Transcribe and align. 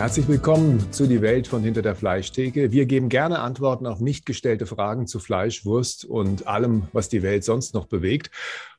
Herzlich 0.00 0.28
willkommen 0.28 0.90
zu 0.92 1.06
Die 1.06 1.20
Welt 1.20 1.46
von 1.46 1.62
Hinter 1.62 1.82
der 1.82 1.94
Fleischtheke. 1.94 2.72
Wir 2.72 2.86
geben 2.86 3.10
gerne 3.10 3.40
Antworten 3.40 3.86
auf 3.86 4.00
nicht 4.00 4.24
gestellte 4.24 4.64
Fragen 4.64 5.06
zu 5.06 5.18
Fleisch, 5.18 5.66
Wurst 5.66 6.06
und 6.06 6.46
allem, 6.46 6.88
was 6.94 7.10
die 7.10 7.22
Welt 7.22 7.44
sonst 7.44 7.74
noch 7.74 7.84
bewegt. 7.84 8.30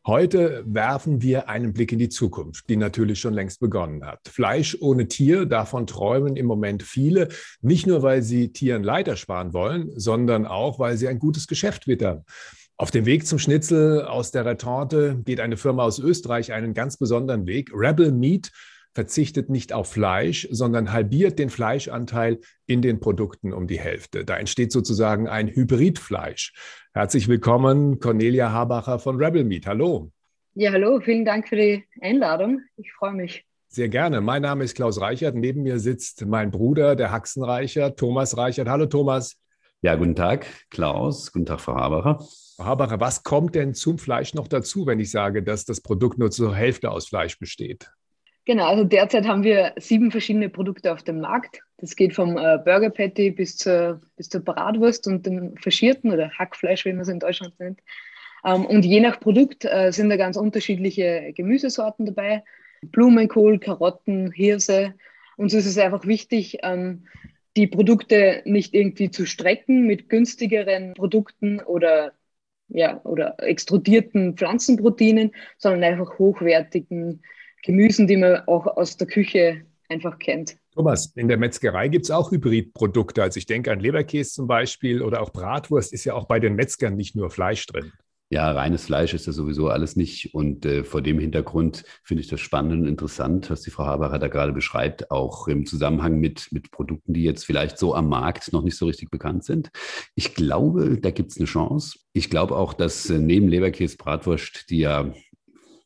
Heute 0.03 0.63
werfen 0.65 1.21
wir 1.21 1.47
einen 1.47 1.73
Blick 1.73 1.91
in 1.91 1.99
die 1.99 2.09
Zukunft, 2.09 2.67
die 2.69 2.75
natürlich 2.75 3.19
schon 3.19 3.35
längst 3.35 3.59
begonnen 3.59 4.03
hat. 4.03 4.29
Fleisch 4.29 4.75
ohne 4.81 5.07
Tier, 5.09 5.45
davon 5.45 5.85
träumen 5.85 6.37
im 6.37 6.47
Moment 6.47 6.81
viele, 6.81 7.27
nicht 7.61 7.85
nur 7.85 8.01
weil 8.01 8.23
sie 8.23 8.51
Tieren 8.51 8.81
Leid 8.81 9.07
ersparen 9.07 9.53
wollen, 9.53 9.91
sondern 9.95 10.47
auch, 10.47 10.79
weil 10.79 10.97
sie 10.97 11.07
ein 11.07 11.19
gutes 11.19 11.45
Geschäft 11.45 11.85
wittern. 11.85 12.25
Auf 12.77 12.89
dem 12.89 13.05
Weg 13.05 13.27
zum 13.27 13.37
Schnitzel 13.37 14.05
aus 14.05 14.31
der 14.31 14.43
Retorte 14.43 15.21
geht 15.23 15.39
eine 15.39 15.57
Firma 15.57 15.83
aus 15.83 15.99
Österreich 15.99 16.51
einen 16.51 16.73
ganz 16.73 16.97
besonderen 16.97 17.45
Weg. 17.45 17.69
Rebel 17.75 18.11
Meat 18.11 18.49
verzichtet 18.93 19.49
nicht 19.49 19.73
auf 19.73 19.91
Fleisch, 19.91 20.47
sondern 20.51 20.91
halbiert 20.91 21.39
den 21.39 21.49
Fleischanteil 21.49 22.39
in 22.65 22.81
den 22.81 22.99
Produkten 22.99 23.53
um 23.53 23.67
die 23.67 23.79
Hälfte. 23.79 24.25
Da 24.25 24.37
entsteht 24.37 24.71
sozusagen 24.71 25.27
ein 25.27 25.47
Hybridfleisch. 25.47 26.53
Herzlich 26.93 27.27
willkommen, 27.27 27.99
Cornelia 27.99 28.51
Habacher 28.51 28.99
von 28.99 29.17
Rebel 29.17 29.43
Meat. 29.43 29.65
Hallo. 29.67 30.11
Ja, 30.53 30.71
hallo, 30.71 30.99
vielen 30.99 31.23
Dank 31.23 31.47
für 31.47 31.55
die 31.55 31.85
Einladung. 32.01 32.61
Ich 32.75 32.91
freue 32.91 33.13
mich. 33.13 33.45
Sehr 33.69 33.87
gerne. 33.87 34.19
Mein 34.19 34.41
Name 34.41 34.65
ist 34.65 34.75
Klaus 34.75 34.99
Reichert. 34.99 35.35
Neben 35.35 35.63
mir 35.63 35.79
sitzt 35.79 36.25
mein 36.25 36.51
Bruder, 36.51 36.97
der 36.97 37.11
Haxen 37.11 37.41
Reichert, 37.41 37.97
Thomas 37.97 38.35
Reichert. 38.35 38.67
Hallo, 38.67 38.85
Thomas. 38.85 39.37
Ja, 39.81 39.95
guten 39.95 40.15
Tag, 40.15 40.45
Klaus. 40.69 41.31
Guten 41.31 41.45
Tag, 41.45 41.61
Frau 41.61 41.75
Habacher. 41.75 42.19
Frau 42.57 42.65
Habacher, 42.65 42.99
was 42.99 43.23
kommt 43.23 43.55
denn 43.55 43.73
zum 43.73 43.97
Fleisch 43.97 44.33
noch 44.33 44.49
dazu, 44.49 44.85
wenn 44.85 44.99
ich 44.99 45.09
sage, 45.09 45.41
dass 45.41 45.63
das 45.63 45.79
Produkt 45.79 46.17
nur 46.19 46.31
zur 46.31 46.53
Hälfte 46.53 46.91
aus 46.91 47.07
Fleisch 47.07 47.39
besteht? 47.39 47.89
Genau, 48.45 48.65
also 48.65 48.83
derzeit 48.83 49.27
haben 49.27 49.43
wir 49.43 49.73
sieben 49.77 50.09
verschiedene 50.09 50.49
Produkte 50.49 50.91
auf 50.91 51.03
dem 51.03 51.19
Markt. 51.21 51.61
Das 51.77 51.95
geht 51.95 52.13
vom 52.13 52.37
äh, 52.37 52.57
Burger 52.63 52.89
Patty 52.89 53.31
bis 53.31 53.55
zur, 53.55 54.01
bis 54.15 54.29
zur 54.29 54.41
Bratwurst 54.41 55.05
und 55.07 55.25
dem 55.25 55.55
Faschierten 55.57 56.11
oder 56.11 56.31
Hackfleisch, 56.31 56.85
wie 56.85 56.93
man 56.93 57.01
es 57.01 57.07
in 57.07 57.19
Deutschland 57.19 57.59
nennt. 57.59 57.81
Ähm, 58.43 58.65
und 58.65 58.83
je 58.83 58.99
nach 58.99 59.19
Produkt 59.19 59.65
äh, 59.65 59.91
sind 59.91 60.09
da 60.09 60.17
ganz 60.17 60.37
unterschiedliche 60.37 61.33
Gemüsesorten 61.35 62.07
dabei. 62.07 62.43
Blumenkohl, 62.81 63.59
Karotten, 63.59 64.31
Hirse. 64.31 64.95
Und 65.37 65.49
so 65.49 65.57
ist 65.57 65.67
es 65.67 65.77
einfach 65.77 66.05
wichtig, 66.07 66.57
ähm, 66.63 67.05
die 67.55 67.67
Produkte 67.67 68.41
nicht 68.45 68.73
irgendwie 68.73 69.11
zu 69.11 69.25
strecken 69.27 69.85
mit 69.85 70.09
günstigeren 70.09 70.93
Produkten 70.93 71.59
oder, 71.59 72.13
ja, 72.69 73.01
oder 73.03 73.35
extrudierten 73.37 74.35
Pflanzenproteinen, 74.35 75.31
sondern 75.57 75.83
einfach 75.83 76.17
hochwertigen 76.17 77.21
Gemüsen, 77.63 78.07
die 78.07 78.17
man 78.17 78.47
auch 78.47 78.65
aus 78.65 78.97
der 78.97 79.07
Küche 79.07 79.65
einfach 79.89 80.17
kennt. 80.19 80.57
Thomas, 80.73 81.13
in 81.15 81.27
der 81.27 81.37
Metzgerei 81.37 81.89
gibt 81.89 82.05
es 82.05 82.11
auch 82.11 82.31
Hybridprodukte. 82.31 83.21
Also 83.21 83.37
ich 83.37 83.45
denke 83.45 83.71
an 83.71 83.79
Leberkäse 83.79 84.31
zum 84.31 84.47
Beispiel 84.47 85.01
oder 85.01 85.21
auch 85.21 85.31
Bratwurst 85.31 85.91
ist 85.91 86.05
ja 86.05 86.13
auch 86.13 86.25
bei 86.25 86.39
den 86.39 86.55
Metzgern 86.55 86.95
nicht 86.95 87.15
nur 87.15 87.29
Fleisch 87.29 87.65
drin. 87.67 87.91
Ja, 88.33 88.49
reines 88.49 88.85
Fleisch 88.85 89.13
ist 89.13 89.27
ja 89.27 89.33
sowieso 89.33 89.67
alles 89.67 89.97
nicht. 89.97 90.33
Und 90.33 90.65
äh, 90.65 90.85
vor 90.85 91.01
dem 91.01 91.19
Hintergrund 91.19 91.83
finde 92.01 92.21
ich 92.21 92.29
das 92.29 92.39
spannend 92.39 92.83
und 92.83 92.87
interessant, 92.87 93.49
was 93.49 93.61
die 93.61 93.71
Frau 93.71 93.83
Haberer 93.83 94.19
da 94.19 94.29
gerade 94.29 94.53
beschreibt, 94.53 95.11
auch 95.11 95.49
im 95.49 95.65
Zusammenhang 95.65 96.17
mit, 96.17 96.47
mit 96.51 96.71
Produkten, 96.71 97.13
die 97.13 97.23
jetzt 97.23 97.45
vielleicht 97.45 97.77
so 97.77 97.93
am 97.93 98.07
Markt 98.07 98.53
noch 98.53 98.63
nicht 98.63 98.77
so 98.77 98.85
richtig 98.85 99.11
bekannt 99.11 99.43
sind. 99.43 99.69
Ich 100.15 100.33
glaube, 100.33 100.97
da 101.01 101.11
gibt 101.11 101.31
es 101.31 101.37
eine 101.37 101.45
Chance. 101.45 101.99
Ich 102.13 102.29
glaube 102.29 102.55
auch, 102.55 102.73
dass 102.73 103.09
äh, 103.09 103.19
neben 103.19 103.49
Leberkäse, 103.49 103.97
Bratwurst, 103.97 104.69
die 104.69 104.79
ja 104.79 105.11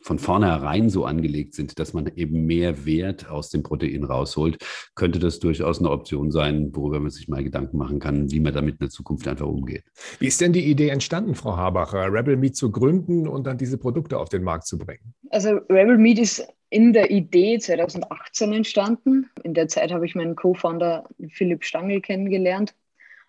von 0.06 0.20
vornherein 0.20 0.92
so 0.92 1.06
angelegt 1.06 1.56
sind, 1.56 1.80
dass 1.80 1.94
man 1.94 2.12
eben 2.16 2.46
mehr 2.46 2.86
Wert 2.86 3.28
aus 3.28 3.50
dem 3.50 3.64
Protein 3.64 4.04
rausholt, 4.04 4.64
könnte 4.94 5.18
das 5.18 5.40
durchaus 5.40 5.80
eine 5.80 5.90
Option 5.90 6.30
sein, 6.30 6.70
worüber 6.76 7.00
man 7.00 7.10
sich 7.10 7.28
mal 7.28 7.44
Gedanken 7.44 7.78
machen 7.78 8.00
kann, 8.00 8.30
wie 8.30 8.40
man 8.40 8.54
damit 8.54 8.76
in 8.76 8.80
der 8.82 8.90
Zukunft 8.90 9.28
einfach 9.28 9.48
umgeht. 9.48 9.84
Wie 10.20 10.28
ist 10.28 10.40
denn 10.42 10.54
die 10.54 10.70
Idee 10.70 10.90
entstanden, 10.90 11.34
Frau 11.34 11.58
Habacher, 11.58 12.14
Rebel 12.14 12.38
Meat 12.38 12.56
zu 12.56 12.72
gründen 12.72 13.28
und 13.28 13.48
dann 13.48 13.58
diese 13.58 13.80
Produkte 13.80 14.20
auf 14.20 14.30
den 14.30 14.44
Markt 14.44 14.68
zu 14.68 14.78
bringen? 14.78 15.16
Also 15.32 15.58
Rebel 15.70 15.98
Meat 15.98 16.20
ist 16.20 16.48
in 16.70 16.94
der 16.94 17.10
Idee 17.10 17.58
2018 17.58 18.54
entstanden. 18.54 19.32
In 19.44 19.56
der 19.56 19.68
Zeit 19.68 19.92
habe 19.92 20.06
ich 20.06 20.14
meinen 20.14 20.36
Co-Founder 20.36 21.10
Philipp 21.30 21.64
Stangl 21.64 22.00
kennengelernt. 22.00 22.76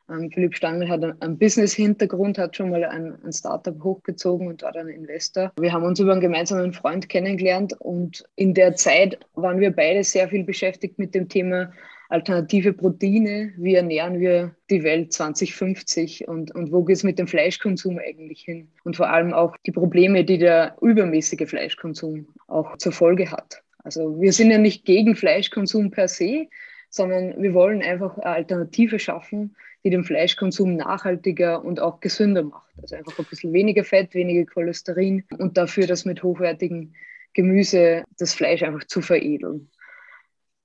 Ähm, 0.08 0.30
Philipp 0.32 0.54
Stangl 0.54 0.88
hat 0.88 1.02
einen 1.02 1.38
Business-Hintergrund, 1.38 2.38
hat 2.38 2.56
schon 2.56 2.70
mal 2.70 2.84
ein, 2.84 3.16
ein, 3.24 3.32
Startup 3.32 3.82
hochgezogen 3.82 4.46
und 4.48 4.62
war 4.62 4.72
dann 4.72 4.88
Investor. 4.88 5.52
Wir 5.58 5.72
haben 5.72 5.84
uns 5.84 5.98
über 5.98 6.12
einen 6.12 6.20
gemeinsamen 6.20 6.72
Freund 6.72 7.08
kennengelernt 7.08 7.74
und 7.80 8.24
in 8.36 8.54
der 8.54 8.76
Zeit 8.76 9.18
waren 9.34 9.60
wir 9.60 9.70
beide 9.70 10.04
sehr 10.04 10.28
viel 10.28 10.44
beschäftigt 10.44 10.98
mit 10.98 11.14
dem 11.14 11.28
Thema 11.28 11.72
alternative 12.08 12.72
Proteine. 12.72 13.52
Wie 13.56 13.74
ernähren 13.74 14.20
wir 14.20 14.54
die 14.70 14.84
Welt 14.84 15.12
2050 15.12 16.28
und, 16.28 16.54
und 16.54 16.72
wo 16.72 16.84
geht 16.84 16.96
es 16.96 17.02
mit 17.02 17.18
dem 17.18 17.26
Fleischkonsum 17.26 17.98
eigentlich 17.98 18.42
hin? 18.42 18.68
Und 18.84 18.96
vor 18.96 19.10
allem 19.10 19.32
auch 19.32 19.56
die 19.66 19.72
Probleme, 19.72 20.24
die 20.24 20.38
der 20.38 20.76
übermäßige 20.80 21.48
Fleischkonsum 21.48 22.28
auch 22.46 22.76
zur 22.78 22.92
Folge 22.92 23.30
hat. 23.30 23.62
Also 23.82 24.20
wir 24.20 24.32
sind 24.32 24.50
ja 24.50 24.58
nicht 24.58 24.84
gegen 24.84 25.16
Fleischkonsum 25.16 25.90
per 25.90 26.08
se, 26.08 26.46
sondern 26.90 27.40
wir 27.42 27.54
wollen 27.54 27.82
einfach 27.82 28.16
eine 28.18 28.26
Alternative 28.26 28.98
schaffen, 28.98 29.56
die 29.86 29.90
den 29.90 30.02
Fleischkonsum 30.02 30.74
nachhaltiger 30.74 31.64
und 31.64 31.78
auch 31.78 32.00
gesünder 32.00 32.42
macht. 32.42 32.72
Also 32.82 32.96
einfach 32.96 33.16
ein 33.20 33.24
bisschen 33.30 33.52
weniger 33.52 33.84
Fett, 33.84 34.14
weniger 34.14 34.44
Cholesterin 34.44 35.22
und 35.38 35.56
dafür 35.56 35.86
das 35.86 36.04
mit 36.04 36.24
hochwertigen 36.24 36.96
Gemüse 37.34 38.02
das 38.18 38.34
Fleisch 38.34 38.64
einfach 38.64 38.84
zu 38.88 39.00
veredeln. 39.00 39.70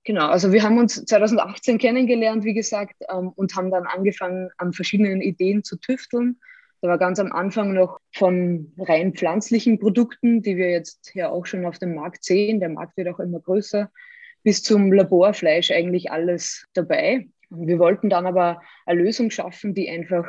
Genau, 0.05 0.25
also 0.25 0.51
wir 0.51 0.63
haben 0.63 0.79
uns 0.79 1.05
2018 1.05 1.77
kennengelernt, 1.77 2.45
wie 2.45 2.55
gesagt, 2.55 2.95
ähm, 3.11 3.29
und 3.35 3.55
haben 3.55 3.69
dann 3.69 3.85
angefangen, 3.85 4.49
an 4.57 4.73
verschiedenen 4.73 5.21
Ideen 5.21 5.63
zu 5.63 5.77
tüfteln. 5.77 6.39
Da 6.81 6.87
war 6.87 6.97
ganz 6.97 7.19
am 7.19 7.31
Anfang 7.31 7.73
noch 7.73 7.99
von 8.11 8.73
rein 8.79 9.13
pflanzlichen 9.13 9.77
Produkten, 9.77 10.41
die 10.41 10.57
wir 10.57 10.71
jetzt 10.71 11.13
ja 11.13 11.29
auch 11.29 11.45
schon 11.45 11.67
auf 11.67 11.77
dem 11.77 11.93
Markt 11.93 12.23
sehen. 12.23 12.59
Der 12.59 12.69
Markt 12.69 12.97
wird 12.97 13.07
auch 13.09 13.19
immer 13.19 13.39
größer, 13.39 13.91
bis 14.41 14.63
zum 14.63 14.91
Laborfleisch 14.91 15.69
eigentlich 15.69 16.11
alles 16.11 16.65
dabei. 16.73 17.27
Wir 17.51 17.79
wollten 17.79 18.09
dann 18.09 18.25
aber 18.25 18.61
eine 18.85 19.01
Lösung 19.01 19.29
schaffen, 19.29 19.73
die 19.73 19.89
einfach 19.89 20.25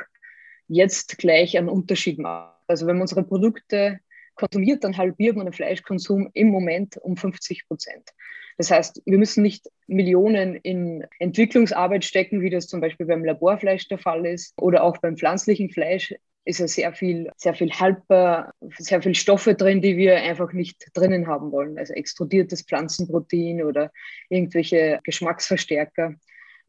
jetzt 0.69 1.19
gleich 1.19 1.57
einen 1.57 1.69
Unterschied 1.69 2.19
macht. 2.19 2.59
Also 2.67 2.87
wenn 2.87 2.97
man 2.97 3.03
unsere 3.03 3.23
Produkte 3.23 4.01
konsumiert, 4.35 4.83
dann 4.85 4.97
halbiert 4.97 5.37
man 5.37 5.47
den 5.47 5.53
Fleischkonsum 5.53 6.31
im 6.35 6.49
Moment 6.49 6.97
um 6.97 7.17
50 7.17 7.67
Prozent. 7.69 8.11
Das 8.59 8.71
heißt, 8.71 9.03
wir 9.05 9.19
müssen 9.19 9.43
nicht 9.43 9.69
Millionen 9.87 10.57
in 10.57 11.07
Entwicklungsarbeit 11.19 12.05
stecken, 12.05 12.43
wie 12.43 12.51
das 12.51 12.67
zum 12.67 12.81
Beispiel 12.81 13.07
beim 13.07 13.25
Laborfleisch 13.25 13.89
der 13.89 13.99
Fall 13.99 14.27
ist 14.27 14.55
oder 14.61 14.83
auch 14.83 14.99
beim 14.99 15.17
pflanzlichen 15.17 15.71
Fleisch 15.71 16.15
ist 16.45 16.59
ja 16.59 16.67
sehr 16.67 16.93
viel, 16.93 17.31
sehr 17.37 17.55
viel 17.55 17.71
haltbar, 17.73 18.53
sehr 18.79 19.01
viel 19.01 19.15
Stoffe 19.15 19.55
drin, 19.55 19.81
die 19.81 19.97
wir 19.97 20.17
einfach 20.17 20.53
nicht 20.53 20.89
drinnen 20.93 21.29
haben 21.29 21.53
wollen. 21.53 21.79
Also 21.79 21.95
extrudiertes 21.95 22.63
Pflanzenprotein 22.63 23.63
oder 23.63 23.93
irgendwelche 24.29 24.99
Geschmacksverstärker. 25.05 26.17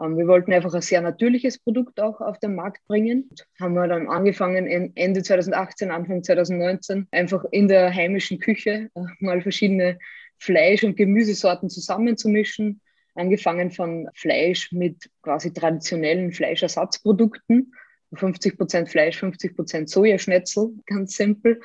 Ähm, 0.02 0.18
wir 0.18 0.28
wollten 0.28 0.54
einfach 0.54 0.74
ein 0.74 0.82
sehr 0.82 1.02
natürliches 1.02 1.60
Produkt 1.60 2.00
auch 2.00 2.22
auf 2.22 2.40
den 2.40 2.56
Markt 2.56 2.86
bringen. 2.88 3.30
Haben 3.60 3.76
wir 3.76 3.88
dann 3.88 4.08
angefangen 4.08 4.94
Ende 4.96 5.24
2018, 5.24 5.92
Anfang 5.92 6.24
2019 6.24 7.08
einfach 7.12 7.46
in 7.52 7.68
der 7.68 7.94
heimischen 7.94 8.40
Küche 8.40 8.90
äh, 8.96 9.02
mal 9.20 9.42
verschiedene 9.42 10.00
Fleisch- 10.38 10.84
und 10.84 10.98
Gemüsesorten 10.98 11.70
zusammenzumischen. 11.70 12.82
Angefangen 13.16 13.70
von 13.72 14.10
Fleisch 14.16 14.72
mit 14.72 15.10
quasi 15.22 15.54
traditionellen 15.54 16.32
Fleischersatzprodukten. 16.32 17.74
50 18.16 18.58
Prozent 18.58 18.90
Fleisch, 18.90 19.18
50 19.20 19.56
Prozent 19.56 19.90
Sojaschnetzel, 19.90 20.72
ganz 20.86 21.16
simpel. 21.16 21.62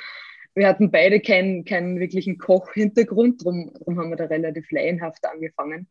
Wir 0.55 0.67
hatten 0.67 0.91
beide 0.91 1.21
keinen, 1.21 1.65
keinen 1.65 2.01
wirklichen 2.01 2.39
Kochhintergrund, 2.39 3.43
darum, 3.43 3.73
haben 3.87 4.11
wir 4.11 4.17
da 4.17 4.25
relativ 4.25 4.71
laienhaft 4.71 5.25
angefangen 5.27 5.89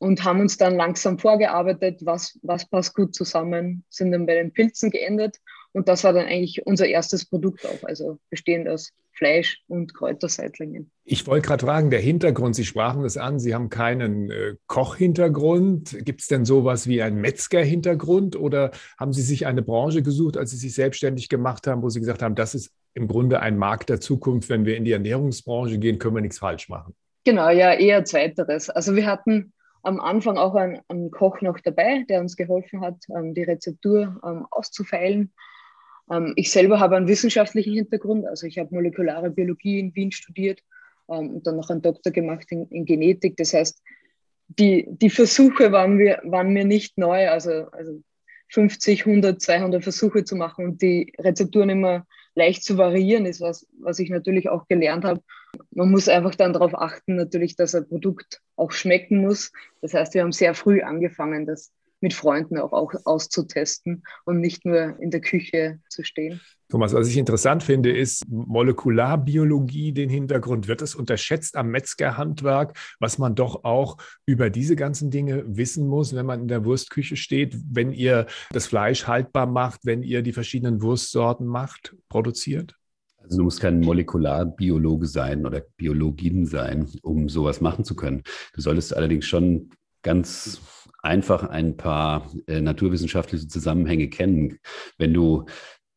und 0.00 0.24
haben 0.24 0.40
uns 0.40 0.56
dann 0.56 0.76
langsam 0.76 1.18
vorgearbeitet, 1.18 2.00
was, 2.04 2.38
was 2.42 2.68
passt 2.68 2.94
gut 2.94 3.14
zusammen, 3.14 3.84
sind 3.90 4.12
dann 4.12 4.26
bei 4.26 4.34
den 4.34 4.52
Pilzen 4.52 4.90
geendet 4.90 5.36
und 5.72 5.88
das 5.88 6.04
war 6.04 6.12
dann 6.12 6.26
eigentlich 6.26 6.66
unser 6.66 6.86
erstes 6.86 7.26
Produkt 7.26 7.66
auch, 7.66 7.86
also 7.86 8.18
bestehend 8.30 8.68
aus 8.68 8.92
Fleisch 9.12 9.62
und 9.68 9.92
Kräuterseitlingen. 9.92 10.90
Ich 11.04 11.26
wollte 11.26 11.46
gerade 11.46 11.66
fragen, 11.66 11.90
der 11.90 12.00
Hintergrund, 12.00 12.56
Sie 12.56 12.64
sprachen 12.64 13.04
es 13.04 13.18
an, 13.18 13.38
Sie 13.38 13.54
haben 13.54 13.68
keinen 13.68 14.30
äh, 14.30 14.54
Kochhintergrund. 14.66 15.98
Gibt 16.06 16.22
es 16.22 16.28
denn 16.28 16.46
sowas 16.46 16.86
wie 16.86 17.02
einen 17.02 17.20
Metzgerhintergrund 17.20 18.34
oder 18.36 18.70
haben 18.98 19.12
Sie 19.12 19.20
sich 19.20 19.46
eine 19.46 19.60
Branche 19.60 20.02
gesucht, 20.02 20.38
als 20.38 20.52
Sie 20.52 20.56
sich 20.56 20.74
selbstständig 20.74 21.28
gemacht 21.28 21.66
haben, 21.66 21.82
wo 21.82 21.90
Sie 21.90 22.00
gesagt 22.00 22.22
haben, 22.22 22.34
das 22.34 22.54
ist 22.54 22.72
im 22.94 23.08
Grunde 23.08 23.40
ein 23.40 23.58
Markt 23.58 23.90
der 23.90 24.00
Zukunft, 24.00 24.48
wenn 24.48 24.64
wir 24.64 24.78
in 24.78 24.84
die 24.84 24.92
Ernährungsbranche 24.92 25.78
gehen, 25.78 25.98
können 25.98 26.14
wir 26.14 26.22
nichts 26.22 26.38
falsch 26.38 26.70
machen? 26.70 26.94
Genau, 27.24 27.50
ja, 27.50 27.74
eher 27.74 28.06
zweiteres. 28.06 28.70
Also 28.70 28.96
wir 28.96 29.04
hatten 29.04 29.52
am 29.82 30.00
Anfang 30.00 30.36
auch 30.36 30.54
ein, 30.54 30.80
ein, 30.88 31.10
Koch 31.10 31.40
noch 31.40 31.60
dabei, 31.60 32.04
der 32.08 32.20
uns 32.20 32.36
geholfen 32.36 32.80
hat, 32.80 32.96
ähm, 33.14 33.34
die 33.34 33.42
Rezeptur 33.42 34.20
ähm, 34.24 34.46
auszufeilen. 34.50 35.32
Ähm, 36.10 36.32
ich 36.36 36.50
selber 36.50 36.80
habe 36.80 36.96
einen 36.96 37.08
wissenschaftlichen 37.08 37.74
Hintergrund, 37.74 38.26
also 38.26 38.46
ich 38.46 38.58
habe 38.58 38.74
molekulare 38.74 39.30
Biologie 39.30 39.80
in 39.80 39.94
Wien 39.94 40.12
studiert 40.12 40.62
und 41.06 41.44
dann 41.44 41.56
noch 41.56 41.70
einen 41.70 41.82
Doktor 41.82 42.12
gemacht 42.12 42.46
in, 42.50 42.68
in, 42.68 42.84
Genetik. 42.84 43.36
Das 43.36 43.52
heißt, 43.52 43.82
die, 44.46 44.86
die 44.88 45.10
Versuche 45.10 45.72
waren 45.72 45.96
mir, 45.96 46.20
waren 46.22 46.52
mir 46.52 46.64
nicht 46.64 46.98
neu. 46.98 47.28
Also, 47.28 47.66
also 47.72 48.00
50, 48.50 49.06
100, 49.06 49.40
200 49.40 49.82
Versuche 49.82 50.24
zu 50.24 50.36
machen 50.36 50.64
und 50.66 50.82
die 50.82 51.12
Rezepturen 51.18 51.70
immer 51.70 52.06
leicht 52.34 52.62
zu 52.62 52.78
variieren, 52.78 53.26
ist 53.26 53.40
was, 53.40 53.66
was 53.78 53.98
ich 53.98 54.10
natürlich 54.10 54.48
auch 54.48 54.68
gelernt 54.68 55.04
habe. 55.04 55.22
Man 55.72 55.90
muss 55.90 56.08
einfach 56.08 56.34
dann 56.34 56.52
darauf 56.52 56.74
achten, 56.74 57.16
natürlich, 57.16 57.56
dass 57.56 57.74
ein 57.74 57.88
Produkt 57.88 58.40
auch 58.56 58.70
schmecken 58.70 59.20
muss. 59.20 59.52
Das 59.80 59.94
heißt, 59.94 60.14
wir 60.14 60.22
haben 60.22 60.32
sehr 60.32 60.54
früh 60.54 60.82
angefangen, 60.82 61.46
das 61.46 61.72
mit 62.00 62.14
Freunden 62.14 62.58
auch, 62.58 62.72
auch 62.72 62.92
auszutesten 63.04 64.02
und 64.24 64.40
nicht 64.40 64.64
nur 64.64 64.98
in 65.00 65.10
der 65.10 65.20
Küche 65.20 65.80
zu 65.88 66.02
stehen. 66.02 66.40
Thomas, 66.70 66.94
was 66.94 67.08
ich 67.08 67.16
interessant 67.16 67.64
finde, 67.64 67.90
ist 67.90 68.24
Molekularbiologie, 68.28 69.92
den 69.92 70.08
Hintergrund. 70.08 70.68
Wird 70.68 70.82
es 70.82 70.94
unterschätzt 70.94 71.56
am 71.56 71.68
Metzgerhandwerk, 71.70 72.78
was 73.00 73.18
man 73.18 73.34
doch 73.34 73.64
auch 73.64 73.96
über 74.24 74.50
diese 74.50 74.76
ganzen 74.76 75.10
Dinge 75.10 75.44
wissen 75.46 75.88
muss, 75.88 76.14
wenn 76.14 76.26
man 76.26 76.42
in 76.42 76.48
der 76.48 76.64
Wurstküche 76.64 77.16
steht, 77.16 77.56
wenn 77.68 77.92
ihr 77.92 78.26
das 78.52 78.68
Fleisch 78.68 79.08
haltbar 79.08 79.46
macht, 79.46 79.80
wenn 79.84 80.04
ihr 80.04 80.22
die 80.22 80.32
verschiedenen 80.32 80.80
Wurstsorten 80.80 81.46
macht, 81.46 81.96
produziert? 82.08 82.76
Also 83.18 83.38
du 83.38 83.44
musst 83.44 83.60
kein 83.60 83.80
Molekularbiologe 83.80 85.06
sein 85.06 85.44
oder 85.44 85.62
Biologin 85.76 86.46
sein, 86.46 86.88
um 87.02 87.28
sowas 87.28 87.60
machen 87.60 87.84
zu 87.84 87.94
können. 87.94 88.22
Du 88.54 88.60
solltest 88.60 88.96
allerdings 88.96 89.26
schon 89.26 89.70
ganz 90.02 90.60
einfach 91.02 91.48
ein 91.48 91.76
paar 91.76 92.30
äh, 92.46 92.60
naturwissenschaftliche 92.60 93.48
Zusammenhänge 93.48 94.08
kennen. 94.08 94.58
Wenn 94.98 95.14
du 95.14 95.46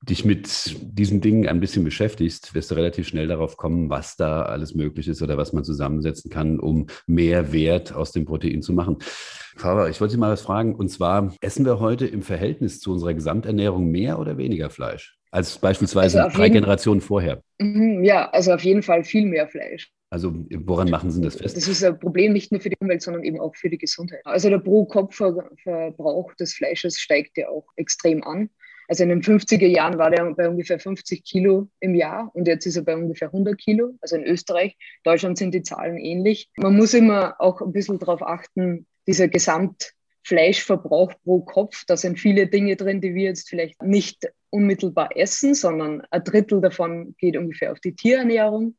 dich 0.03 0.25
mit 0.25 0.75
diesen 0.81 1.21
Dingen 1.21 1.47
ein 1.47 1.59
bisschen 1.59 1.83
beschäftigst, 1.83 2.53
wirst 2.53 2.71
du 2.71 2.75
relativ 2.75 3.07
schnell 3.07 3.27
darauf 3.27 3.55
kommen, 3.55 3.89
was 3.89 4.17
da 4.17 4.43
alles 4.43 4.75
möglich 4.75 5.07
ist 5.07 5.21
oder 5.21 5.37
was 5.37 5.53
man 5.53 5.63
zusammensetzen 5.63 6.29
kann, 6.29 6.59
um 6.59 6.87
mehr 7.07 7.53
Wert 7.53 7.93
aus 7.93 8.11
dem 8.11 8.25
Protein 8.25 8.61
zu 8.61 8.73
machen. 8.73 8.97
Faber, 9.55 9.89
ich 9.89 10.01
wollte 10.01 10.13
Sie 10.13 10.17
mal 10.17 10.31
was 10.31 10.41
fragen, 10.41 10.75
und 10.75 10.89
zwar, 10.89 11.33
essen 11.39 11.65
wir 11.65 11.79
heute 11.79 12.05
im 12.05 12.21
Verhältnis 12.21 12.79
zu 12.79 12.91
unserer 12.91 13.13
Gesamternährung 13.13 13.89
mehr 13.91 14.19
oder 14.19 14.37
weniger 14.37 14.69
Fleisch? 14.69 15.17
Als 15.31 15.57
beispielsweise 15.57 16.23
also 16.23 16.37
drei 16.37 16.49
Generationen 16.49 17.01
vorher. 17.01 17.41
Mhm, 17.59 18.03
ja, 18.03 18.29
also 18.29 18.51
auf 18.53 18.63
jeden 18.63 18.83
Fall 18.83 19.03
viel 19.03 19.25
mehr 19.25 19.47
Fleisch. 19.47 19.91
Also 20.13 20.31
woran 20.51 20.91
machen 20.91 21.09
Sie 21.09 21.21
das 21.21 21.37
fest? 21.37 21.57
Das 21.57 21.67
ist 21.67 21.83
ein 21.83 21.97
Problem 21.97 22.33
nicht 22.33 22.51
nur 22.51 22.61
für 22.61 22.69
die 22.69 22.77
Umwelt, 22.79 23.01
sondern 23.01 23.23
eben 23.23 23.39
auch 23.39 23.55
für 23.55 23.71
die 23.71 23.79
Gesundheit. 23.79 24.21
Also 24.25 24.47
der 24.47 24.59
Pro-Kopf-Verbrauch 24.59 26.35
des 26.35 26.53
Fleisches 26.53 26.99
steigt 26.99 27.35
ja 27.35 27.49
auch 27.49 27.65
extrem 27.77 28.23
an. 28.23 28.51
Also 28.87 29.01
in 29.01 29.09
den 29.09 29.23
50er 29.23 29.65
Jahren 29.65 29.97
war 29.97 30.11
der 30.11 30.31
bei 30.35 30.47
ungefähr 30.47 30.77
50 30.77 31.23
Kilo 31.23 31.67
im 31.79 31.95
Jahr 31.95 32.29
und 32.35 32.47
jetzt 32.47 32.67
ist 32.67 32.75
er 32.75 32.83
bei 32.83 32.95
ungefähr 32.95 33.29
100 33.29 33.57
Kilo. 33.57 33.95
Also 34.01 34.15
in 34.17 34.23
Österreich, 34.23 34.77
Deutschland 35.03 35.39
sind 35.39 35.55
die 35.55 35.63
Zahlen 35.63 35.97
ähnlich. 35.97 36.51
Man 36.57 36.77
muss 36.77 36.93
immer 36.93 37.33
auch 37.39 37.61
ein 37.61 37.73
bisschen 37.73 37.97
darauf 37.97 38.21
achten, 38.21 38.85
dieser 39.07 39.29
Gesamtfleischverbrauch 39.29 41.13
pro 41.23 41.41
Kopf, 41.41 41.85
da 41.87 41.97
sind 41.97 42.19
viele 42.19 42.45
Dinge 42.45 42.75
drin, 42.75 43.01
die 43.01 43.15
wir 43.15 43.23
jetzt 43.23 43.49
vielleicht 43.49 43.81
nicht 43.81 44.31
unmittelbar 44.51 45.17
essen, 45.17 45.55
sondern 45.55 46.03
ein 46.11 46.23
Drittel 46.23 46.61
davon 46.61 47.15
geht 47.17 47.35
ungefähr 47.35 47.71
auf 47.71 47.79
die 47.79 47.95
Tierernährung. 47.95 48.75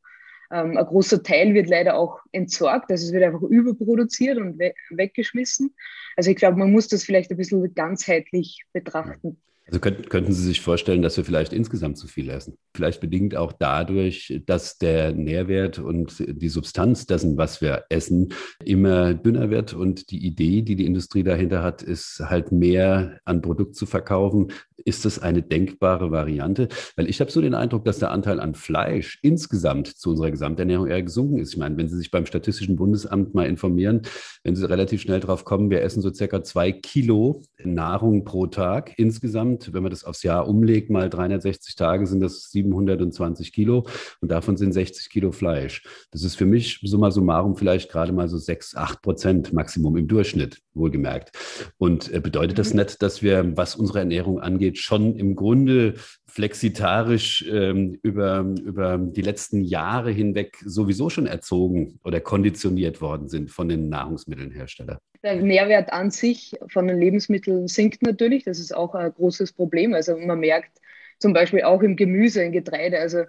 Ähm, 0.51 0.77
ein 0.77 0.85
großer 0.85 1.23
Teil 1.23 1.53
wird 1.53 1.69
leider 1.69 1.95
auch 1.95 2.19
entsorgt, 2.31 2.91
also 2.91 3.05
es 3.05 3.13
wird 3.13 3.23
einfach 3.23 3.41
überproduziert 3.41 4.37
und 4.37 4.59
we 4.59 4.73
weggeschmissen. 4.91 5.75
Also 6.15 6.31
ich 6.31 6.37
glaube, 6.37 6.57
man 6.57 6.71
muss 6.71 6.87
das 6.87 7.03
vielleicht 7.03 7.31
ein 7.31 7.37
bisschen 7.37 7.73
ganzheitlich 7.73 8.63
betrachten. 8.73 9.41
Also 9.67 9.79
könnten, 9.79 10.07
könnten 10.09 10.31
Sie 10.31 10.43
sich 10.43 10.61
vorstellen, 10.61 11.01
dass 11.01 11.17
wir 11.17 11.25
vielleicht 11.25 11.51
insgesamt 11.51 11.97
zu 11.97 12.07
viel 12.07 12.29
essen? 12.29 12.57
Vielleicht 12.75 13.01
bedingt 13.01 13.35
auch 13.35 13.51
dadurch, 13.51 14.41
dass 14.45 14.77
der 14.77 15.11
Nährwert 15.13 15.79
und 15.79 16.23
die 16.27 16.49
Substanz 16.49 17.07
dessen, 17.07 17.35
was 17.35 17.61
wir 17.61 17.85
essen, 17.89 18.29
immer 18.63 19.15
dünner 19.15 19.49
wird. 19.49 19.73
Und 19.73 20.11
die 20.11 20.23
Idee, 20.23 20.61
die 20.61 20.75
die 20.75 20.85
Industrie 20.85 21.23
dahinter 21.23 21.63
hat, 21.63 21.81
ist 21.81 22.19
halt 22.19 22.51
mehr 22.51 23.19
an 23.25 23.41
Produkt 23.41 23.75
zu 23.75 23.87
verkaufen, 23.87 24.51
ist 24.83 25.03
das 25.03 25.19
eine 25.19 25.41
denkbare 25.41 26.11
Variante? 26.11 26.67
Weil 26.95 27.09
ich 27.09 27.19
habe 27.19 27.31
so 27.31 27.41
den 27.41 27.55
Eindruck, 27.55 27.85
dass 27.85 27.99
der 27.99 28.11
Anteil 28.11 28.39
an 28.39 28.53
Fleisch 28.53 29.17
insgesamt 29.23 29.87
zu 29.87 30.11
unserer 30.11 30.29
Gesamternährung 30.29 30.87
eher 30.87 31.01
gesunken 31.01 31.39
ist. 31.39 31.53
Ich 31.53 31.57
meine, 31.57 31.75
wenn 31.77 31.89
Sie 31.89 31.97
sich 31.97 32.11
beim 32.11 32.27
Statistischen 32.27 32.75
Bundesamt 32.75 33.33
mal 33.33 33.47
informieren, 33.47 34.03
wenn 34.43 34.55
Sie 34.55 34.69
relativ 34.69 35.01
schnell 35.01 35.19
drauf 35.19 35.43
kommen, 35.43 35.71
wir 35.71 35.81
essen 35.81 36.01
so 36.01 36.13
circa 36.13 36.43
zwei 36.43 36.71
Kilo 36.71 37.41
Nahrung 37.63 38.25
pro 38.25 38.45
Tag 38.45 38.93
insgesamt. 38.97 39.54
Wenn 39.71 39.83
man 39.83 39.91
das 39.91 40.03
aufs 40.03 40.23
Jahr 40.23 40.47
umlegt, 40.47 40.89
mal 40.89 41.09
360 41.09 41.75
Tage 41.75 42.05
sind 42.07 42.19
das 42.19 42.51
720 42.51 43.53
Kilo 43.53 43.85
und 44.21 44.31
davon 44.31 44.57
sind 44.57 44.73
60 44.73 45.09
Kilo 45.09 45.31
Fleisch. 45.31 45.83
Das 46.11 46.23
ist 46.23 46.35
für 46.35 46.45
mich 46.45 46.79
summa 46.83 47.11
summarum 47.11 47.55
vielleicht 47.55 47.91
gerade 47.91 48.11
mal 48.11 48.27
so 48.27 48.37
6, 48.37 48.75
8 48.75 49.01
Prozent 49.01 49.53
Maximum 49.53 49.95
im 49.97 50.07
Durchschnitt, 50.07 50.61
wohlgemerkt. 50.73 51.31
Und 51.77 52.11
äh, 52.11 52.19
bedeutet 52.19 52.59
das 52.59 52.73
mhm. 52.73 52.79
nicht, 52.79 53.01
dass 53.01 53.21
wir, 53.21 53.55
was 53.55 53.75
unsere 53.75 53.99
Ernährung 53.99 54.39
angeht, 54.39 54.55
angeht, 54.55 54.77
schon 54.77 55.15
im 55.15 55.35
Grunde 55.35 55.95
flexitarisch 56.27 57.45
ähm, 57.49 57.97
über, 58.01 58.39
über 58.63 58.97
die 58.97 59.21
letzten 59.21 59.61
Jahre 59.63 60.11
hinweg 60.11 60.57
sowieso 60.65 61.09
schon 61.09 61.27
erzogen 61.27 61.99
oder 62.03 62.19
konditioniert 62.19 63.01
worden 63.01 63.29
sind 63.29 63.51
von 63.51 63.69
den 63.69 63.89
Nahrungsmittelherstellern. 63.89 64.97
Der 65.25 65.37
Nährwert 65.37 65.91
an 65.91 66.11
sich 66.11 66.55
von 66.67 66.87
den 66.87 66.99
Lebensmitteln 66.99 67.67
sinkt 67.67 68.03
natürlich. 68.03 68.43
Das 68.43 68.59
ist 68.59 68.75
auch 68.75 68.93
ein 68.93 69.11
großes 69.11 69.53
Problem. 69.53 69.95
Also 69.95 70.15
man 70.15 70.39
merkt 70.39 70.79
zum 71.17 71.33
Beispiel 71.33 71.63
auch 71.63 71.81
im 71.81 71.95
Gemüse, 71.95 72.43
im 72.43 72.51
Getreide. 72.51 72.99
Also 72.99 73.23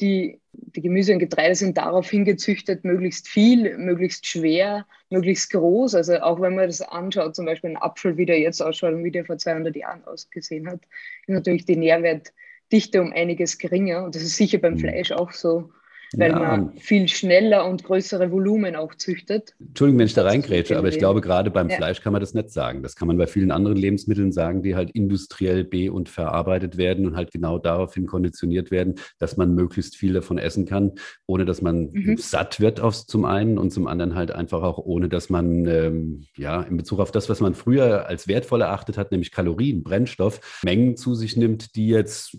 die, 0.00 0.40
die 0.52 0.80
Gemüse 0.80 1.12
und 1.12 1.18
Getreide 1.18 1.56
sind 1.56 1.76
darauf 1.76 2.08
hingezüchtet, 2.08 2.84
möglichst 2.84 3.26
viel, 3.26 3.76
möglichst 3.78 4.28
schwer, 4.28 4.86
möglichst 5.10 5.50
groß. 5.50 5.96
Also 5.96 6.20
auch 6.20 6.40
wenn 6.40 6.54
man 6.54 6.68
das 6.68 6.82
anschaut, 6.82 7.34
zum 7.34 7.46
Beispiel 7.46 7.70
ein 7.70 7.82
Apfel, 7.82 8.16
wie 8.16 8.26
der 8.26 8.38
jetzt 8.38 8.60
ausschaut 8.60 8.94
und 8.94 9.02
wie 9.02 9.10
der 9.10 9.24
vor 9.24 9.36
200 9.36 9.74
Jahren 9.74 10.04
ausgesehen 10.04 10.68
hat, 10.68 10.82
ist 11.26 11.34
natürlich 11.34 11.64
die 11.64 11.76
Nährwertdichte 11.76 13.02
um 13.02 13.12
einiges 13.12 13.58
geringer. 13.58 14.04
Und 14.04 14.14
das 14.14 14.22
ist 14.22 14.36
sicher 14.36 14.58
beim 14.58 14.74
mhm. 14.74 14.78
Fleisch 14.78 15.10
auch 15.10 15.32
so 15.32 15.72
weil 16.16 16.30
ja. 16.30 16.38
man 16.38 16.72
viel 16.76 17.06
schneller 17.08 17.68
und 17.68 17.84
größere 17.84 18.32
Volumen 18.32 18.74
auch 18.74 18.94
züchtet. 18.94 19.54
Entschuldigung, 19.60 20.00
wenn 20.00 20.06
ich 20.06 20.14
da 20.14 20.24
reingrätsche, 20.24 20.76
aber 20.76 20.88
ich 20.88 20.98
glaube, 20.98 21.20
gerade 21.20 21.50
beim 21.50 21.68
ja. 21.68 21.76
Fleisch 21.76 22.00
kann 22.00 22.12
man 22.12 22.20
das 22.20 22.34
nicht 22.34 22.50
sagen. 22.50 22.82
Das 22.82 22.96
kann 22.96 23.06
man 23.06 23.16
bei 23.16 23.26
vielen 23.26 23.50
anderen 23.50 23.76
Lebensmitteln 23.76 24.32
sagen, 24.32 24.62
die 24.62 24.74
halt 24.74 24.90
industriell 24.90 25.64
be- 25.64 25.92
und 25.92 26.08
verarbeitet 26.08 26.76
werden 26.76 27.06
und 27.06 27.16
halt 27.16 27.30
genau 27.30 27.58
daraufhin 27.58 28.06
konditioniert 28.06 28.70
werden, 28.70 28.96
dass 29.18 29.36
man 29.36 29.54
möglichst 29.54 29.96
viel 29.96 30.12
davon 30.12 30.38
essen 30.38 30.66
kann, 30.66 30.92
ohne 31.26 31.44
dass 31.44 31.62
man 31.62 31.90
mhm. 31.92 32.16
satt 32.16 32.60
wird 32.60 32.80
aufs, 32.80 33.06
zum 33.06 33.24
einen 33.24 33.58
und 33.58 33.70
zum 33.70 33.86
anderen 33.86 34.14
halt 34.14 34.32
einfach 34.32 34.62
auch 34.62 34.78
ohne, 34.78 35.08
dass 35.08 35.30
man 35.30 35.66
ähm, 35.66 36.26
ja 36.36 36.62
in 36.62 36.76
Bezug 36.76 36.98
auf 36.98 37.12
das, 37.12 37.28
was 37.28 37.40
man 37.40 37.54
früher 37.54 38.06
als 38.06 38.26
wertvoll 38.26 38.62
erachtet 38.62 38.98
hat, 38.98 39.12
nämlich 39.12 39.30
Kalorien, 39.30 39.84
Brennstoff, 39.84 40.60
Mengen 40.64 40.96
zu 40.96 41.14
sich 41.14 41.36
nimmt, 41.36 41.76
die 41.76 41.88
jetzt 41.88 42.36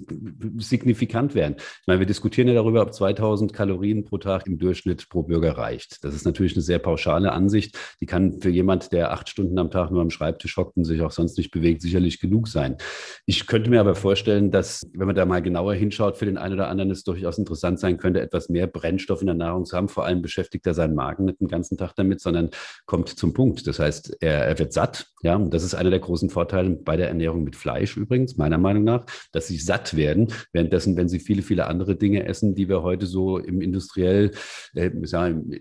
signifikant 0.57 1.35
wären. 1.35 1.55
Ich 1.57 1.87
meine, 1.87 1.99
wir 1.99 2.07
diskutieren 2.07 2.47
ja 2.47 2.53
darüber, 2.53 2.81
ob 2.81 2.93
2000 2.93 3.53
Kalorien 3.61 4.03
pro 4.05 4.17
Tag 4.17 4.47
im 4.47 4.57
Durchschnitt 4.57 5.07
pro 5.07 5.21
Bürger 5.21 5.55
reicht. 5.55 6.03
Das 6.03 6.15
ist 6.15 6.25
natürlich 6.25 6.53
eine 6.53 6.63
sehr 6.63 6.79
pauschale 6.79 7.31
Ansicht. 7.31 7.77
Die 7.99 8.07
kann 8.07 8.41
für 8.41 8.49
jemand, 8.49 8.91
der 8.91 9.11
acht 9.11 9.29
Stunden 9.29 9.59
am 9.59 9.69
Tag 9.69 9.91
nur 9.91 10.01
am 10.01 10.09
Schreibtisch 10.09 10.57
hockt 10.57 10.77
und 10.77 10.85
sich 10.85 10.99
auch 11.01 11.11
sonst 11.11 11.37
nicht 11.37 11.51
bewegt, 11.51 11.83
sicherlich 11.83 12.19
genug 12.19 12.47
sein. 12.47 12.77
Ich 13.27 13.45
könnte 13.45 13.69
mir 13.69 13.79
aber 13.79 13.93
vorstellen, 13.93 14.49
dass, 14.49 14.81
wenn 14.95 15.05
man 15.05 15.15
da 15.15 15.27
mal 15.27 15.43
genauer 15.43 15.75
hinschaut, 15.75 16.17
für 16.17 16.25
den 16.25 16.39
einen 16.39 16.55
oder 16.55 16.69
anderen 16.69 16.89
es 16.89 17.03
durchaus 17.03 17.37
interessant 17.37 17.79
sein 17.79 17.97
könnte, 17.97 18.19
etwas 18.19 18.49
mehr 18.49 18.65
Brennstoff 18.65 19.21
in 19.21 19.27
der 19.27 19.35
Nahrung 19.35 19.65
zu 19.65 19.77
haben. 19.77 19.89
Vor 19.89 20.05
allem 20.05 20.23
beschäftigt 20.23 20.65
er 20.65 20.73
seinen 20.73 20.95
Magen 20.95 21.25
nicht 21.25 21.39
den 21.39 21.47
ganzen 21.47 21.77
Tag 21.77 21.93
damit, 21.95 22.19
sondern 22.19 22.49
kommt 22.87 23.09
zum 23.09 23.33
Punkt. 23.33 23.67
Das 23.67 23.77
heißt, 23.77 24.17
er, 24.21 24.45
er 24.47 24.57
wird 24.57 24.73
satt. 24.73 25.05
Ja, 25.21 25.35
und 25.35 25.53
das 25.53 25.63
ist 25.63 25.75
einer 25.75 25.91
der 25.91 25.99
großen 25.99 26.31
Vorteile 26.31 26.71
bei 26.71 26.97
der 26.97 27.09
Ernährung 27.09 27.43
mit 27.43 27.55
Fleisch 27.55 27.95
übrigens, 27.95 28.37
meiner 28.37 28.57
Meinung 28.57 28.83
nach, 28.83 29.05
dass 29.31 29.45
sie 29.45 29.57
satt 29.57 29.95
werden. 29.95 30.33
Währenddessen, 30.51 30.97
wenn 30.97 31.09
sie 31.09 31.19
viele, 31.19 31.43
viele 31.43 31.67
andere 31.67 31.95
Dinge 31.95 32.25
essen, 32.25 32.55
die 32.55 32.67
wir 32.67 32.81
heute 32.81 33.05
so 33.05 33.37
im 33.51 33.61
industriell, 33.61 34.31
äh, 34.75 34.87
im 34.87 35.03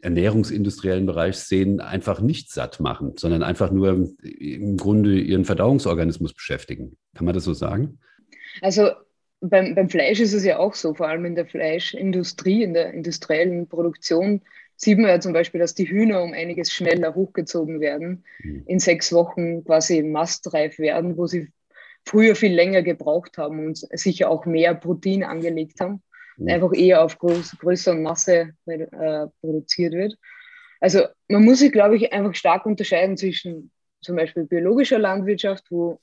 ernährungsindustriellen 0.02 1.06
Bereich 1.06 1.36
sehen, 1.36 1.80
einfach 1.80 2.20
nicht 2.20 2.52
satt 2.52 2.80
machen, 2.80 3.14
sondern 3.16 3.42
einfach 3.42 3.70
nur 3.70 4.08
im 4.22 4.76
Grunde 4.76 5.18
ihren 5.18 5.44
Verdauungsorganismus 5.44 6.34
beschäftigen. 6.34 6.96
Kann 7.14 7.24
man 7.24 7.34
das 7.34 7.44
so 7.44 7.52
sagen? 7.52 7.98
Also 8.60 8.90
beim, 9.40 9.74
beim 9.74 9.88
Fleisch 9.88 10.20
ist 10.20 10.34
es 10.34 10.44
ja 10.44 10.58
auch 10.58 10.74
so, 10.74 10.94
vor 10.94 11.08
allem 11.08 11.24
in 11.24 11.34
der 11.34 11.46
Fleischindustrie, 11.46 12.62
in 12.62 12.74
der 12.74 12.92
industriellen 12.92 13.68
Produktion 13.68 14.42
sieht 14.76 14.98
man 14.98 15.10
ja 15.10 15.20
zum 15.20 15.32
Beispiel, 15.32 15.60
dass 15.60 15.74
die 15.74 15.88
Hühner 15.88 16.22
um 16.22 16.32
einiges 16.32 16.72
schneller 16.72 17.14
hochgezogen 17.14 17.80
werden, 17.80 18.24
mhm. 18.42 18.64
in 18.66 18.78
sechs 18.78 19.12
Wochen 19.12 19.64
quasi 19.64 20.02
mastreif 20.02 20.78
werden, 20.78 21.16
wo 21.16 21.26
sie 21.26 21.48
früher 22.04 22.34
viel 22.34 22.54
länger 22.54 22.82
gebraucht 22.82 23.36
haben 23.36 23.64
und 23.64 23.76
sicher 23.92 24.30
auch 24.30 24.46
mehr 24.46 24.74
Protein 24.74 25.22
angelegt 25.22 25.80
haben 25.80 26.02
einfach 26.46 26.72
eher 26.74 27.04
auf 27.04 27.18
Groß, 27.18 27.58
Größe 27.58 27.94
Masse 27.94 28.54
äh, 28.66 29.26
produziert 29.40 29.92
wird. 29.92 30.16
Also 30.80 31.04
man 31.28 31.44
muss 31.44 31.58
sich, 31.58 31.72
glaube 31.72 31.96
ich, 31.96 32.12
einfach 32.12 32.34
stark 32.34 32.66
unterscheiden 32.66 33.16
zwischen 33.16 33.70
zum 34.00 34.16
Beispiel 34.16 34.44
biologischer 34.44 34.98
Landwirtschaft, 34.98 35.64
wo 35.70 36.00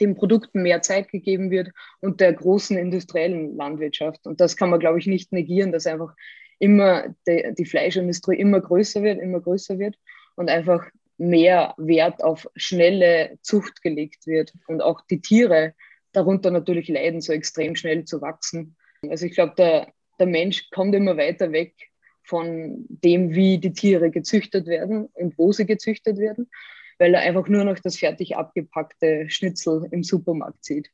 den 0.00 0.14
Produkten 0.14 0.62
mehr 0.62 0.82
Zeit 0.82 1.08
gegeben 1.08 1.50
wird, 1.50 1.70
und 2.00 2.20
der 2.20 2.32
großen 2.32 2.76
industriellen 2.76 3.56
Landwirtschaft. 3.56 4.26
Und 4.26 4.40
das 4.40 4.56
kann 4.56 4.70
man, 4.70 4.80
glaube 4.80 4.98
ich, 4.98 5.06
nicht 5.06 5.32
negieren, 5.32 5.72
dass 5.72 5.86
einfach 5.86 6.14
immer 6.58 7.14
die, 7.26 7.54
die 7.56 7.64
Fleischindustrie 7.64 8.36
immer 8.36 8.60
größer 8.60 9.02
wird, 9.02 9.20
immer 9.20 9.40
größer 9.40 9.78
wird 9.78 9.96
und 10.34 10.50
einfach 10.50 10.84
mehr 11.18 11.74
Wert 11.78 12.22
auf 12.22 12.46
schnelle 12.56 13.38
Zucht 13.42 13.82
gelegt 13.82 14.26
wird 14.26 14.52
und 14.66 14.82
auch 14.82 15.00
die 15.02 15.20
Tiere 15.20 15.74
darunter 16.12 16.50
natürlich 16.50 16.88
leiden, 16.88 17.20
so 17.20 17.32
extrem 17.32 17.74
schnell 17.74 18.04
zu 18.04 18.20
wachsen. 18.20 18.76
Also 19.10 19.26
ich 19.26 19.34
glaube, 19.34 19.54
der, 19.56 19.88
der 20.18 20.26
Mensch 20.26 20.70
kommt 20.70 20.94
immer 20.94 21.16
weiter 21.16 21.52
weg 21.52 21.74
von 22.22 22.86
dem, 22.88 23.34
wie 23.34 23.58
die 23.58 23.72
Tiere 23.72 24.10
gezüchtet 24.10 24.66
werden 24.66 25.06
und 25.14 25.38
wo 25.38 25.52
sie 25.52 25.66
gezüchtet 25.66 26.18
werden, 26.18 26.50
weil 26.98 27.14
er 27.14 27.20
einfach 27.20 27.48
nur 27.48 27.64
noch 27.64 27.78
das 27.78 27.98
fertig 27.98 28.36
abgepackte 28.36 29.26
Schnitzel 29.28 29.86
im 29.90 30.02
Supermarkt 30.02 30.64
sieht. 30.64 30.90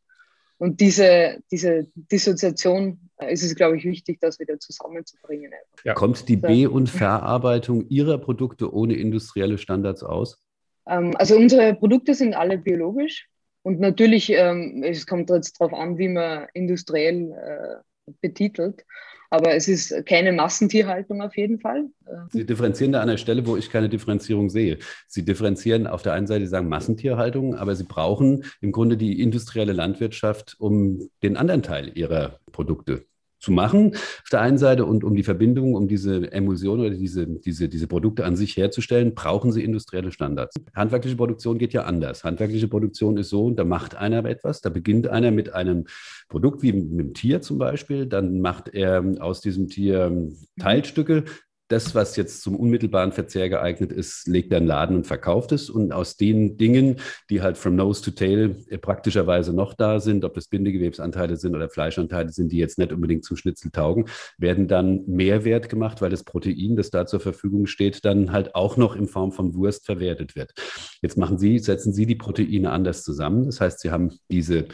Und 0.58 0.80
diese, 0.80 1.38
diese 1.50 1.88
Dissoziation 1.96 3.10
äh, 3.16 3.32
ist 3.32 3.42
es, 3.42 3.56
glaube 3.56 3.76
ich, 3.76 3.84
wichtig, 3.84 4.20
das 4.20 4.38
wieder 4.38 4.60
zusammenzubringen. 4.60 5.50
Ja. 5.82 5.94
Kommt 5.94 6.28
die 6.28 6.36
Be- 6.36 6.70
und 6.70 6.88
Verarbeitung 6.88 7.88
Ihrer 7.88 8.16
Produkte 8.18 8.72
ohne 8.72 8.94
industrielle 8.94 9.58
Standards 9.58 10.04
aus? 10.04 10.40
Ähm, 10.86 11.16
also 11.16 11.36
unsere 11.36 11.74
Produkte 11.74 12.14
sind 12.14 12.34
alle 12.34 12.58
biologisch. 12.58 13.28
Und 13.62 13.80
natürlich, 13.80 14.30
ähm, 14.30 14.84
es 14.84 15.04
kommt 15.04 15.30
jetzt 15.30 15.60
darauf 15.60 15.72
an, 15.72 15.98
wie 15.98 16.08
man 16.08 16.46
industriell 16.54 17.32
äh, 17.32 17.82
betitelt. 18.20 18.84
Aber 19.30 19.54
es 19.54 19.66
ist 19.66 20.04
keine 20.04 20.30
Massentierhaltung 20.32 21.22
auf 21.22 21.36
jeden 21.38 21.58
Fall. 21.58 21.86
Sie 22.30 22.44
differenzieren 22.44 22.92
da 22.92 23.00
an 23.00 23.08
der 23.08 23.16
Stelle, 23.16 23.46
wo 23.46 23.56
ich 23.56 23.70
keine 23.70 23.88
Differenzierung 23.88 24.50
sehe. 24.50 24.78
Sie 25.08 25.24
differenzieren 25.24 25.86
auf 25.86 26.02
der 26.02 26.12
einen 26.12 26.26
Seite, 26.26 26.44
Sie 26.44 26.50
sagen 26.50 26.68
Massentierhaltung, 26.68 27.54
aber 27.54 27.74
Sie 27.74 27.84
brauchen 27.84 28.44
im 28.60 28.72
Grunde 28.72 28.98
die 28.98 29.22
industrielle 29.22 29.72
Landwirtschaft, 29.72 30.56
um 30.58 31.08
den 31.22 31.38
anderen 31.38 31.62
Teil 31.62 31.92
Ihrer 31.96 32.40
Produkte 32.52 33.06
zu 33.42 33.50
machen 33.52 33.94
auf 33.94 34.28
der 34.30 34.40
einen 34.40 34.56
Seite 34.56 34.86
und 34.86 35.04
um 35.04 35.14
die 35.16 35.24
Verbindung, 35.24 35.74
um 35.74 35.88
diese 35.88 36.30
Emulsion 36.32 36.80
oder 36.80 36.90
diese, 36.90 37.26
diese, 37.26 37.68
diese 37.68 37.88
Produkte 37.88 38.24
an 38.24 38.36
sich 38.36 38.56
herzustellen, 38.56 39.14
brauchen 39.14 39.50
sie 39.50 39.64
industrielle 39.64 40.12
Standards. 40.12 40.54
Handwerkliche 40.74 41.16
Produktion 41.16 41.58
geht 41.58 41.72
ja 41.72 41.82
anders. 41.82 42.22
Handwerkliche 42.22 42.68
Produktion 42.68 43.16
ist 43.16 43.30
so, 43.30 43.50
da 43.50 43.64
macht 43.64 43.96
einer 43.96 44.24
etwas, 44.24 44.60
da 44.60 44.70
beginnt 44.70 45.08
einer 45.08 45.32
mit 45.32 45.52
einem 45.52 45.86
Produkt 46.28 46.62
wie 46.62 46.72
mit 46.72 46.92
einem 46.92 47.14
Tier 47.14 47.42
zum 47.42 47.58
Beispiel, 47.58 48.06
dann 48.06 48.40
macht 48.40 48.68
er 48.68 49.04
aus 49.18 49.40
diesem 49.40 49.68
Tier 49.68 50.28
Teilstücke, 50.60 51.24
das, 51.72 51.94
was 51.94 52.16
jetzt 52.16 52.42
zum 52.42 52.54
unmittelbaren 52.54 53.12
Verzehr 53.12 53.48
geeignet 53.48 53.92
ist, 53.92 54.28
legt 54.28 54.52
er 54.52 54.58
in 54.58 54.66
Laden 54.66 54.94
und 54.94 55.06
verkauft 55.06 55.52
es. 55.52 55.70
Und 55.70 55.92
aus 55.92 56.16
den 56.16 56.58
Dingen, 56.58 56.96
die 57.30 57.40
halt 57.40 57.56
from 57.56 57.76
nose 57.76 58.02
to 58.02 58.10
tail 58.10 58.56
äh, 58.68 58.76
praktischerweise 58.76 59.54
noch 59.54 59.72
da 59.72 59.98
sind, 59.98 60.24
ob 60.24 60.34
das 60.34 60.48
Bindegewebsanteile 60.48 61.36
sind 61.36 61.56
oder 61.56 61.70
Fleischanteile 61.70 62.30
sind, 62.30 62.52
die 62.52 62.58
jetzt 62.58 62.78
nicht 62.78 62.92
unbedingt 62.92 63.24
zum 63.24 63.38
Schnitzel 63.38 63.70
taugen, 63.70 64.04
werden 64.36 64.68
dann 64.68 65.04
Mehrwert 65.06 65.70
gemacht, 65.70 66.02
weil 66.02 66.10
das 66.10 66.24
Protein, 66.24 66.76
das 66.76 66.90
da 66.90 67.06
zur 67.06 67.20
Verfügung 67.20 67.66
steht, 67.66 68.04
dann 68.04 68.32
halt 68.32 68.54
auch 68.54 68.76
noch 68.76 68.94
in 68.94 69.08
Form 69.08 69.32
von 69.32 69.54
Wurst 69.54 69.86
verwertet 69.86 70.36
wird. 70.36 70.52
Jetzt 71.00 71.16
machen 71.16 71.38
Sie, 71.38 71.58
setzen 71.58 71.94
Sie 71.94 72.04
die 72.04 72.16
Proteine 72.16 72.70
anders 72.70 73.02
zusammen. 73.02 73.46
Das 73.46 73.62
heißt, 73.62 73.80
Sie 73.80 73.90
haben 73.90 74.12
diese 74.30 74.66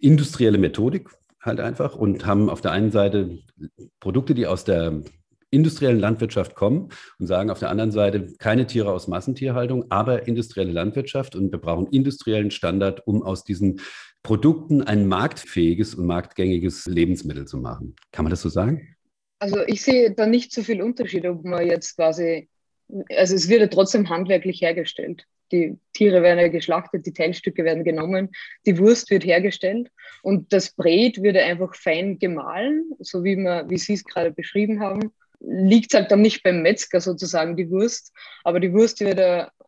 industrielle 0.00 0.58
Methodik, 0.58 1.10
halt 1.42 1.60
einfach 1.60 1.94
und 1.94 2.26
haben 2.26 2.50
auf 2.50 2.60
der 2.60 2.72
einen 2.72 2.90
Seite 2.90 3.38
Produkte, 4.00 4.34
die 4.34 4.46
aus 4.46 4.64
der 4.64 5.02
industriellen 5.56 5.98
Landwirtschaft 5.98 6.54
kommen 6.54 6.90
und 7.18 7.26
sagen 7.26 7.50
auf 7.50 7.58
der 7.58 7.70
anderen 7.70 7.90
Seite 7.90 8.34
keine 8.38 8.66
Tiere 8.66 8.92
aus 8.92 9.08
Massentierhaltung, 9.08 9.90
aber 9.90 10.28
industrielle 10.28 10.70
Landwirtschaft 10.70 11.34
und 11.34 11.50
wir 11.50 11.58
brauchen 11.58 11.86
industriellen 11.88 12.50
Standard, 12.50 13.06
um 13.06 13.22
aus 13.22 13.42
diesen 13.42 13.80
Produkten 14.22 14.82
ein 14.82 15.06
marktfähiges 15.06 15.94
und 15.94 16.06
marktgängiges 16.06 16.86
Lebensmittel 16.86 17.46
zu 17.46 17.58
machen. 17.58 17.96
Kann 18.12 18.24
man 18.24 18.30
das 18.30 18.42
so 18.42 18.50
sagen? 18.50 18.96
Also 19.38 19.60
ich 19.66 19.82
sehe 19.82 20.12
da 20.12 20.26
nicht 20.26 20.52
so 20.52 20.62
viel 20.62 20.82
Unterschied, 20.82 21.24
ob 21.26 21.44
man 21.44 21.66
jetzt 21.66 21.96
quasi, 21.96 22.48
also 23.10 23.34
es 23.34 23.48
wird 23.48 23.60
ja 23.60 23.66
trotzdem 23.68 24.08
handwerklich 24.10 24.60
hergestellt. 24.60 25.24
Die 25.52 25.78
Tiere 25.92 26.22
werden 26.22 26.40
ja 26.40 26.48
geschlachtet, 26.48 27.06
die 27.06 27.12
Teilstücke 27.12 27.64
werden 27.64 27.84
genommen, 27.84 28.30
die 28.66 28.78
Wurst 28.78 29.10
wird 29.10 29.24
hergestellt 29.24 29.90
und 30.22 30.52
das 30.52 30.74
Brät 30.74 31.22
wird 31.22 31.36
einfach 31.36 31.74
fein 31.76 32.18
gemahlen, 32.18 32.90
so 32.98 33.22
wie, 33.22 33.36
wir, 33.36 33.66
wie 33.68 33.78
Sie 33.78 33.94
es 33.94 34.04
gerade 34.04 34.32
beschrieben 34.32 34.80
haben 34.80 35.12
liegt 35.40 35.94
halt 35.94 36.10
dann 36.10 36.22
nicht 36.22 36.42
beim 36.42 36.62
Metzger 36.62 37.00
sozusagen 37.00 37.56
die 37.56 37.70
Wurst, 37.70 38.12
aber 38.44 38.60
die 38.60 38.72
Wurst 38.72 39.00
wird 39.00 39.20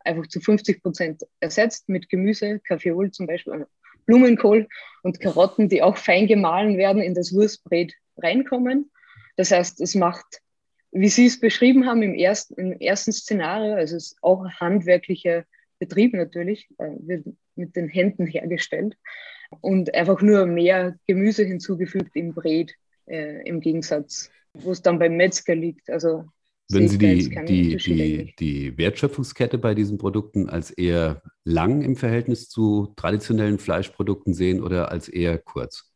einfach 0.04 0.26
zu 0.28 0.40
50 0.40 0.82
Prozent 0.82 1.22
ersetzt 1.40 1.88
mit 1.88 2.08
Gemüse, 2.08 2.60
Kaffeeol 2.60 3.10
zum 3.10 3.26
Beispiel, 3.26 3.52
also 3.52 3.66
Blumenkohl 4.06 4.66
und 5.02 5.20
Karotten, 5.20 5.68
die 5.68 5.82
auch 5.82 5.96
fein 5.96 6.26
gemahlen 6.26 6.78
werden, 6.78 7.02
in 7.02 7.14
das 7.14 7.32
Wurstbrät 7.34 7.94
reinkommen. 8.16 8.90
Das 9.37 9.50
heißt, 9.50 9.80
es 9.80 9.94
macht, 9.94 10.40
wie 10.90 11.08
Sie 11.08 11.26
es 11.26 11.38
beschrieben 11.38 11.87
haben 11.87 12.02
im 12.02 12.14
ersten, 12.14 12.54
im 12.54 12.72
ersten 12.80 13.12
Szenario, 13.12 13.75
also 13.75 13.96
es 13.96 14.12
ist 14.12 14.18
auch 14.22 14.48
handwerklicher 14.48 15.44
Betrieb 15.78 16.14
natürlich, 16.14 16.68
äh, 16.78 16.90
wird 17.00 17.26
mit 17.54 17.76
den 17.76 17.88
Händen 17.88 18.26
hergestellt 18.26 18.96
und 19.60 19.94
einfach 19.94 20.22
nur 20.22 20.46
mehr 20.46 20.96
Gemüse 21.06 21.44
hinzugefügt 21.44 22.16
im 22.16 22.34
Brät 22.34 22.75
äh, 23.06 23.46
im 23.46 23.60
Gegensatz 23.60 24.30
wo 24.55 24.71
es 24.71 24.83
dann 24.83 24.99
beim 24.99 25.17
Metzger 25.17 25.55
liegt. 25.55 25.90
Also 25.90 26.25
Würden 26.71 26.88
Sie 26.88 26.99
die, 26.99 27.28
die, 27.47 27.76
die, 27.76 28.35
die 28.38 28.78
Wertschöpfungskette 28.78 29.57
bei 29.57 29.75
diesen 29.75 29.97
Produkten 29.97 30.50
als 30.50 30.71
eher 30.71 31.23
lang 31.45 31.81
im 31.81 31.97
Verhältnis 31.97 32.50
zu 32.50 32.93
traditionellen 32.95 33.59
Fleischprodukten 33.59 34.35
sehen 34.35 34.62
oder 34.62 34.90
als 34.90 35.09
eher 35.09 35.38
kurz? 35.38 35.90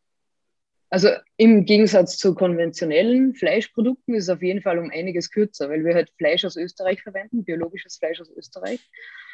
Also 0.93 1.09
im 1.39 1.65
Gegensatz 1.65 2.19
zu 2.19 2.35
konventionellen 2.35 3.35
Fleischprodukten 3.35 4.15
ist 4.15 4.25
es 4.25 4.29
auf 4.29 4.43
jeden 4.43 4.61
Fall 4.61 4.79
um 4.79 4.91
einiges 4.91 5.31
kürzer, 5.31 5.71
weil 5.71 5.87
wir 5.87 5.95
halt 5.95 6.13
Fleisch 6.19 6.45
aus 6.45 6.55
Österreich 6.55 7.03
verwenden, 7.03 7.45
biologisches 7.45 7.97
Fleisch 7.97 8.21
aus 8.21 8.29
Österreich. 8.29 8.79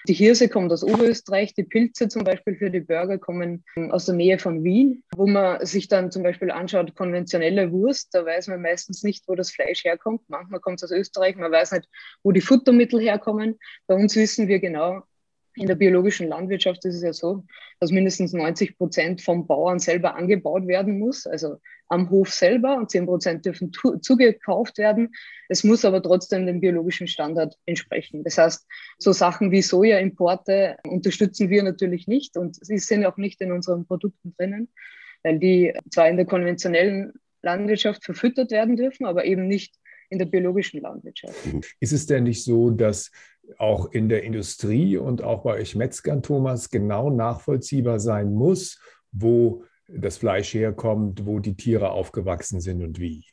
Die 0.07 0.15
Hirse 0.15 0.49
kommt 0.49 0.71
aus 0.71 0.85
Oberösterreich, 0.85 1.55
die 1.55 1.65
Pilze 1.65 2.07
zum 2.07 2.23
Beispiel 2.23 2.55
für 2.55 2.71
die 2.71 2.79
Burger 2.79 3.19
kommen 3.19 3.65
aus 3.91 4.07
der 4.07 4.15
Nähe 4.15 4.39
von 4.39 4.63
Wien. 4.63 5.03
Wo 5.17 5.27
man 5.27 5.67
sich 5.67 5.89
dann 5.89 6.13
zum 6.13 6.23
Beispiel 6.23 6.53
anschaut, 6.53 6.95
konventionelle 6.95 7.73
Wurst, 7.73 8.15
da 8.15 8.25
weiß 8.25 8.47
man 8.47 8.63
meistens 8.63 9.03
nicht, 9.03 9.27
wo 9.27 9.35
das 9.35 9.51
Fleisch 9.51 9.83
herkommt. 9.83 10.21
Manchmal 10.29 10.61
kommt 10.61 10.81
es 10.81 10.85
aus 10.85 10.97
Österreich, 10.97 11.35
man 11.35 11.51
weiß 11.51 11.73
nicht, 11.73 11.89
wo 12.23 12.31
die 12.31 12.41
Futtermittel 12.41 13.01
herkommen. 13.01 13.59
Bei 13.89 13.97
uns 13.97 14.15
wissen 14.15 14.47
wir 14.47 14.61
genau, 14.61 15.03
in 15.59 15.67
der 15.67 15.75
biologischen 15.75 16.29
Landwirtschaft 16.29 16.85
ist 16.85 16.97
es 16.97 17.03
ja 17.03 17.13
so, 17.13 17.45
dass 17.81 17.91
mindestens 17.91 18.33
90 18.33 18.79
Prozent 18.79 19.21
vom 19.23 19.47
Bauern 19.47 19.79
selber 19.79 20.15
angebaut 20.15 20.67
werden 20.67 20.99
muss, 20.99 21.27
also 21.27 21.57
am 21.89 22.11
Hof 22.11 22.31
selber 22.31 22.77
und 22.77 22.91
10 22.91 23.07
Prozent 23.07 23.47
dürfen 23.47 23.73
zugekauft 24.01 24.79
werden. 24.79 25.15
Es 25.49 25.65
muss 25.65 25.85
aber 25.85 26.03
trotzdem 26.03 26.47
dem 26.47 26.61
biologischen 26.61 27.09
Standard 27.09 27.57
entsprechen. 27.67 28.25
Das 28.25 28.39
heißt, 28.39 28.67
so 28.99 29.13
Sachen 29.13 29.51
wie 29.51 29.63
Sojaimporte 29.63 30.77
unterstützen 30.87 31.51
wir 31.51 31.63
natürlich 31.63 32.07
nicht 32.07 32.37
und 32.37 32.65
sie 32.65 32.79
sind 32.79 33.05
auch 33.05 33.17
nicht 33.17 33.41
in 33.41 33.53
unseren 33.53 33.87
Produkten 33.87 34.35
drinnen, 34.37 34.69
weil 35.23 35.39
die 35.39 35.75
zwar 35.91 36.09
in 36.09 36.17
der 36.17 36.27
konventionellen 36.27 37.13
Landwirtschaft 37.43 38.05
verfüttert 38.05 38.51
werden 38.51 38.77
dürfen, 38.77 39.07
aber 39.07 39.25
eben 39.25 39.47
nicht 39.47 39.75
in 40.11 40.19
der 40.19 40.27
biologischen 40.27 40.81
Landwirtschaft. 40.81 41.37
Ist 41.81 41.93
es 41.93 42.07
denn 42.07 42.25
nicht 42.25 42.45
so, 42.45 42.71
dass 42.71 43.11
auch 43.57 43.91
in 43.93 44.09
der 44.09 44.25
Industrie 44.25 44.97
und 44.97 45.23
auch 45.23 45.43
bei 45.43 45.55
euch 45.55 45.75
Metzgern, 45.75 46.23
Thomas, 46.23 46.71
genau 46.71 47.11
nachvollziehbar 47.11 48.01
sein 48.01 48.35
muss, 48.35 48.79
wo 49.13 49.65
das 49.89 50.19
Fleisch 50.19 50.53
herkommt, 50.55 51.25
wo 51.25 51.39
die 51.39 51.57
Tiere 51.57 51.91
aufgewachsen 51.91 52.61
sind 52.61 52.83
und 52.83 53.01
wie? 53.01 53.25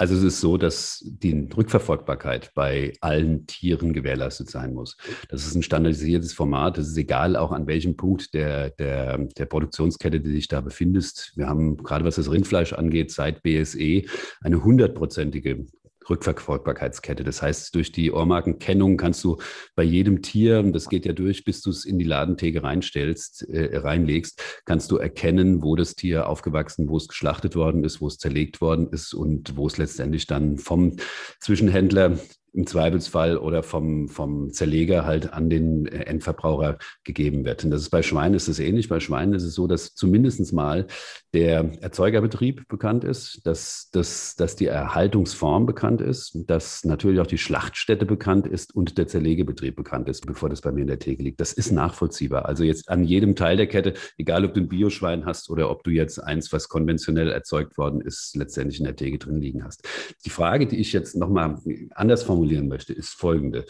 Also 0.00 0.14
es 0.14 0.22
ist 0.22 0.40
so, 0.40 0.56
dass 0.56 1.04
die 1.04 1.48
Rückverfolgbarkeit 1.56 2.52
bei 2.54 2.92
allen 3.00 3.48
Tieren 3.48 3.92
gewährleistet 3.92 4.48
sein 4.48 4.72
muss. 4.72 4.96
Das 5.28 5.44
ist 5.44 5.56
ein 5.56 5.64
standardisiertes 5.64 6.32
Format. 6.32 6.78
Es 6.78 6.86
ist 6.86 6.96
egal, 6.96 7.34
auch 7.34 7.50
an 7.50 7.66
welchem 7.66 7.96
Punkt 7.96 8.32
der, 8.32 8.70
der, 8.70 9.18
der 9.18 9.46
Produktionskette, 9.46 10.20
die 10.20 10.30
sich 10.30 10.46
da 10.46 10.60
befindest. 10.60 11.32
Wir 11.34 11.48
haben 11.48 11.78
gerade 11.78 12.04
was 12.04 12.14
das 12.14 12.30
Rindfleisch 12.30 12.74
angeht, 12.74 13.10
seit 13.10 13.42
BSE 13.42 14.02
eine 14.40 14.62
hundertprozentige 14.62 15.66
Rückverfolgbarkeitskette. 16.08 17.24
Das 17.24 17.42
heißt, 17.42 17.74
durch 17.74 17.92
die 17.92 18.12
Ohrmarkenkennung 18.12 18.96
kannst 18.96 19.22
du 19.24 19.38
bei 19.74 19.82
jedem 19.82 20.22
Tier, 20.22 20.62
das 20.62 20.88
geht 20.88 21.06
ja 21.06 21.12
durch, 21.12 21.44
bis 21.44 21.60
du 21.62 21.70
es 21.70 21.84
in 21.84 21.98
die 21.98 22.04
Ladentheke 22.04 22.62
reinstellst, 22.62 23.48
äh, 23.48 23.76
reinlegst, 23.76 24.62
kannst 24.64 24.90
du 24.90 24.96
erkennen, 24.96 25.62
wo 25.62 25.76
das 25.76 25.94
Tier 25.94 26.28
aufgewachsen, 26.28 26.88
wo 26.88 26.96
es 26.96 27.08
geschlachtet 27.08 27.56
worden 27.56 27.84
ist, 27.84 28.00
wo 28.00 28.06
es 28.06 28.18
zerlegt 28.18 28.60
worden 28.60 28.88
ist 28.90 29.14
und 29.14 29.56
wo 29.56 29.66
es 29.66 29.78
letztendlich 29.78 30.26
dann 30.26 30.58
vom 30.58 30.96
Zwischenhändler 31.40 32.18
im 32.52 32.66
Zweifelsfall 32.66 33.36
oder 33.36 33.62
vom, 33.62 34.08
vom 34.08 34.52
Zerleger 34.52 35.04
halt 35.04 35.32
an 35.32 35.50
den 35.50 35.86
äh, 35.86 36.04
Endverbraucher 36.04 36.78
gegeben 37.04 37.44
wird. 37.44 37.64
Und 37.64 37.70
das 37.70 37.82
ist 37.82 37.90
bei 37.90 38.02
Schweinen 38.02 38.34
ist 38.34 38.48
es 38.48 38.58
ähnlich. 38.58 38.88
Bei 38.88 39.00
Schweinen 39.00 39.34
ist 39.34 39.44
es 39.44 39.54
so, 39.54 39.66
dass 39.66 39.94
zumindest 39.94 40.52
mal 40.52 40.86
der 41.34 41.82
Erzeugerbetrieb 41.82 42.68
bekannt 42.68 43.04
ist, 43.04 43.40
dass, 43.44 43.90
dass, 43.92 44.34
dass 44.36 44.56
die 44.56 44.66
Erhaltungsform 44.66 45.66
bekannt 45.66 46.00
ist, 46.00 46.38
dass 46.46 46.84
natürlich 46.84 47.20
auch 47.20 47.26
die 47.26 47.38
Schlachtstätte 47.38 48.06
bekannt 48.06 48.46
ist 48.46 48.74
und 48.74 48.98
der 48.98 49.08
Zerlegebetrieb 49.08 49.76
bekannt 49.76 50.08
ist, 50.08 50.26
bevor 50.26 50.48
das 50.48 50.62
bei 50.62 50.72
mir 50.72 50.82
in 50.82 50.86
der 50.86 50.98
Theke 50.98 51.22
liegt. 51.22 51.40
Das 51.40 51.52
ist 51.52 51.70
nachvollziehbar. 51.70 52.46
Also 52.46 52.64
jetzt 52.64 52.88
an 52.88 53.04
jedem 53.04 53.36
Teil 53.36 53.56
der 53.56 53.66
Kette, 53.66 53.94
egal 54.16 54.44
ob 54.44 54.54
du 54.54 54.60
ein 54.60 54.68
Bioschwein 54.68 55.26
hast 55.26 55.50
oder 55.50 55.70
ob 55.70 55.84
du 55.84 55.90
jetzt 55.90 56.18
eins, 56.18 56.52
was 56.52 56.68
konventionell 56.68 57.30
erzeugt 57.30 57.76
worden 57.76 58.00
ist, 58.00 58.34
letztendlich 58.34 58.78
in 58.78 58.86
der 58.86 58.96
Theke 58.96 59.18
drin 59.18 59.40
liegen 59.40 59.64
hast. 59.64 59.86
Die 60.24 60.30
Frage, 60.30 60.66
die 60.66 60.78
ich 60.78 60.92
jetzt 60.92 61.14
nochmal 61.14 61.58
anders 61.94 62.22
formuliere, 62.22 62.37
formulieren 62.38 62.68
möchte, 62.68 62.92
ist 62.92 63.14
folgende. 63.14 63.64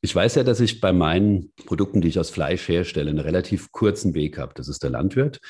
Ich 0.00 0.14
weiß 0.14 0.34
ja, 0.34 0.44
dass 0.44 0.60
ich 0.60 0.80
bei 0.80 0.92
meinen 0.92 1.52
Produkten, 1.66 2.00
die 2.00 2.08
ich 2.08 2.18
aus 2.18 2.30
Fleisch 2.30 2.68
herstelle, 2.68 3.10
einen 3.10 3.20
relativ 3.20 3.70
kurzen 3.70 4.14
Weg 4.14 4.38
habe. 4.38 4.54
Das 4.54 4.68
ist 4.68 4.82
der 4.82 4.90
Landwirt, 4.90 5.40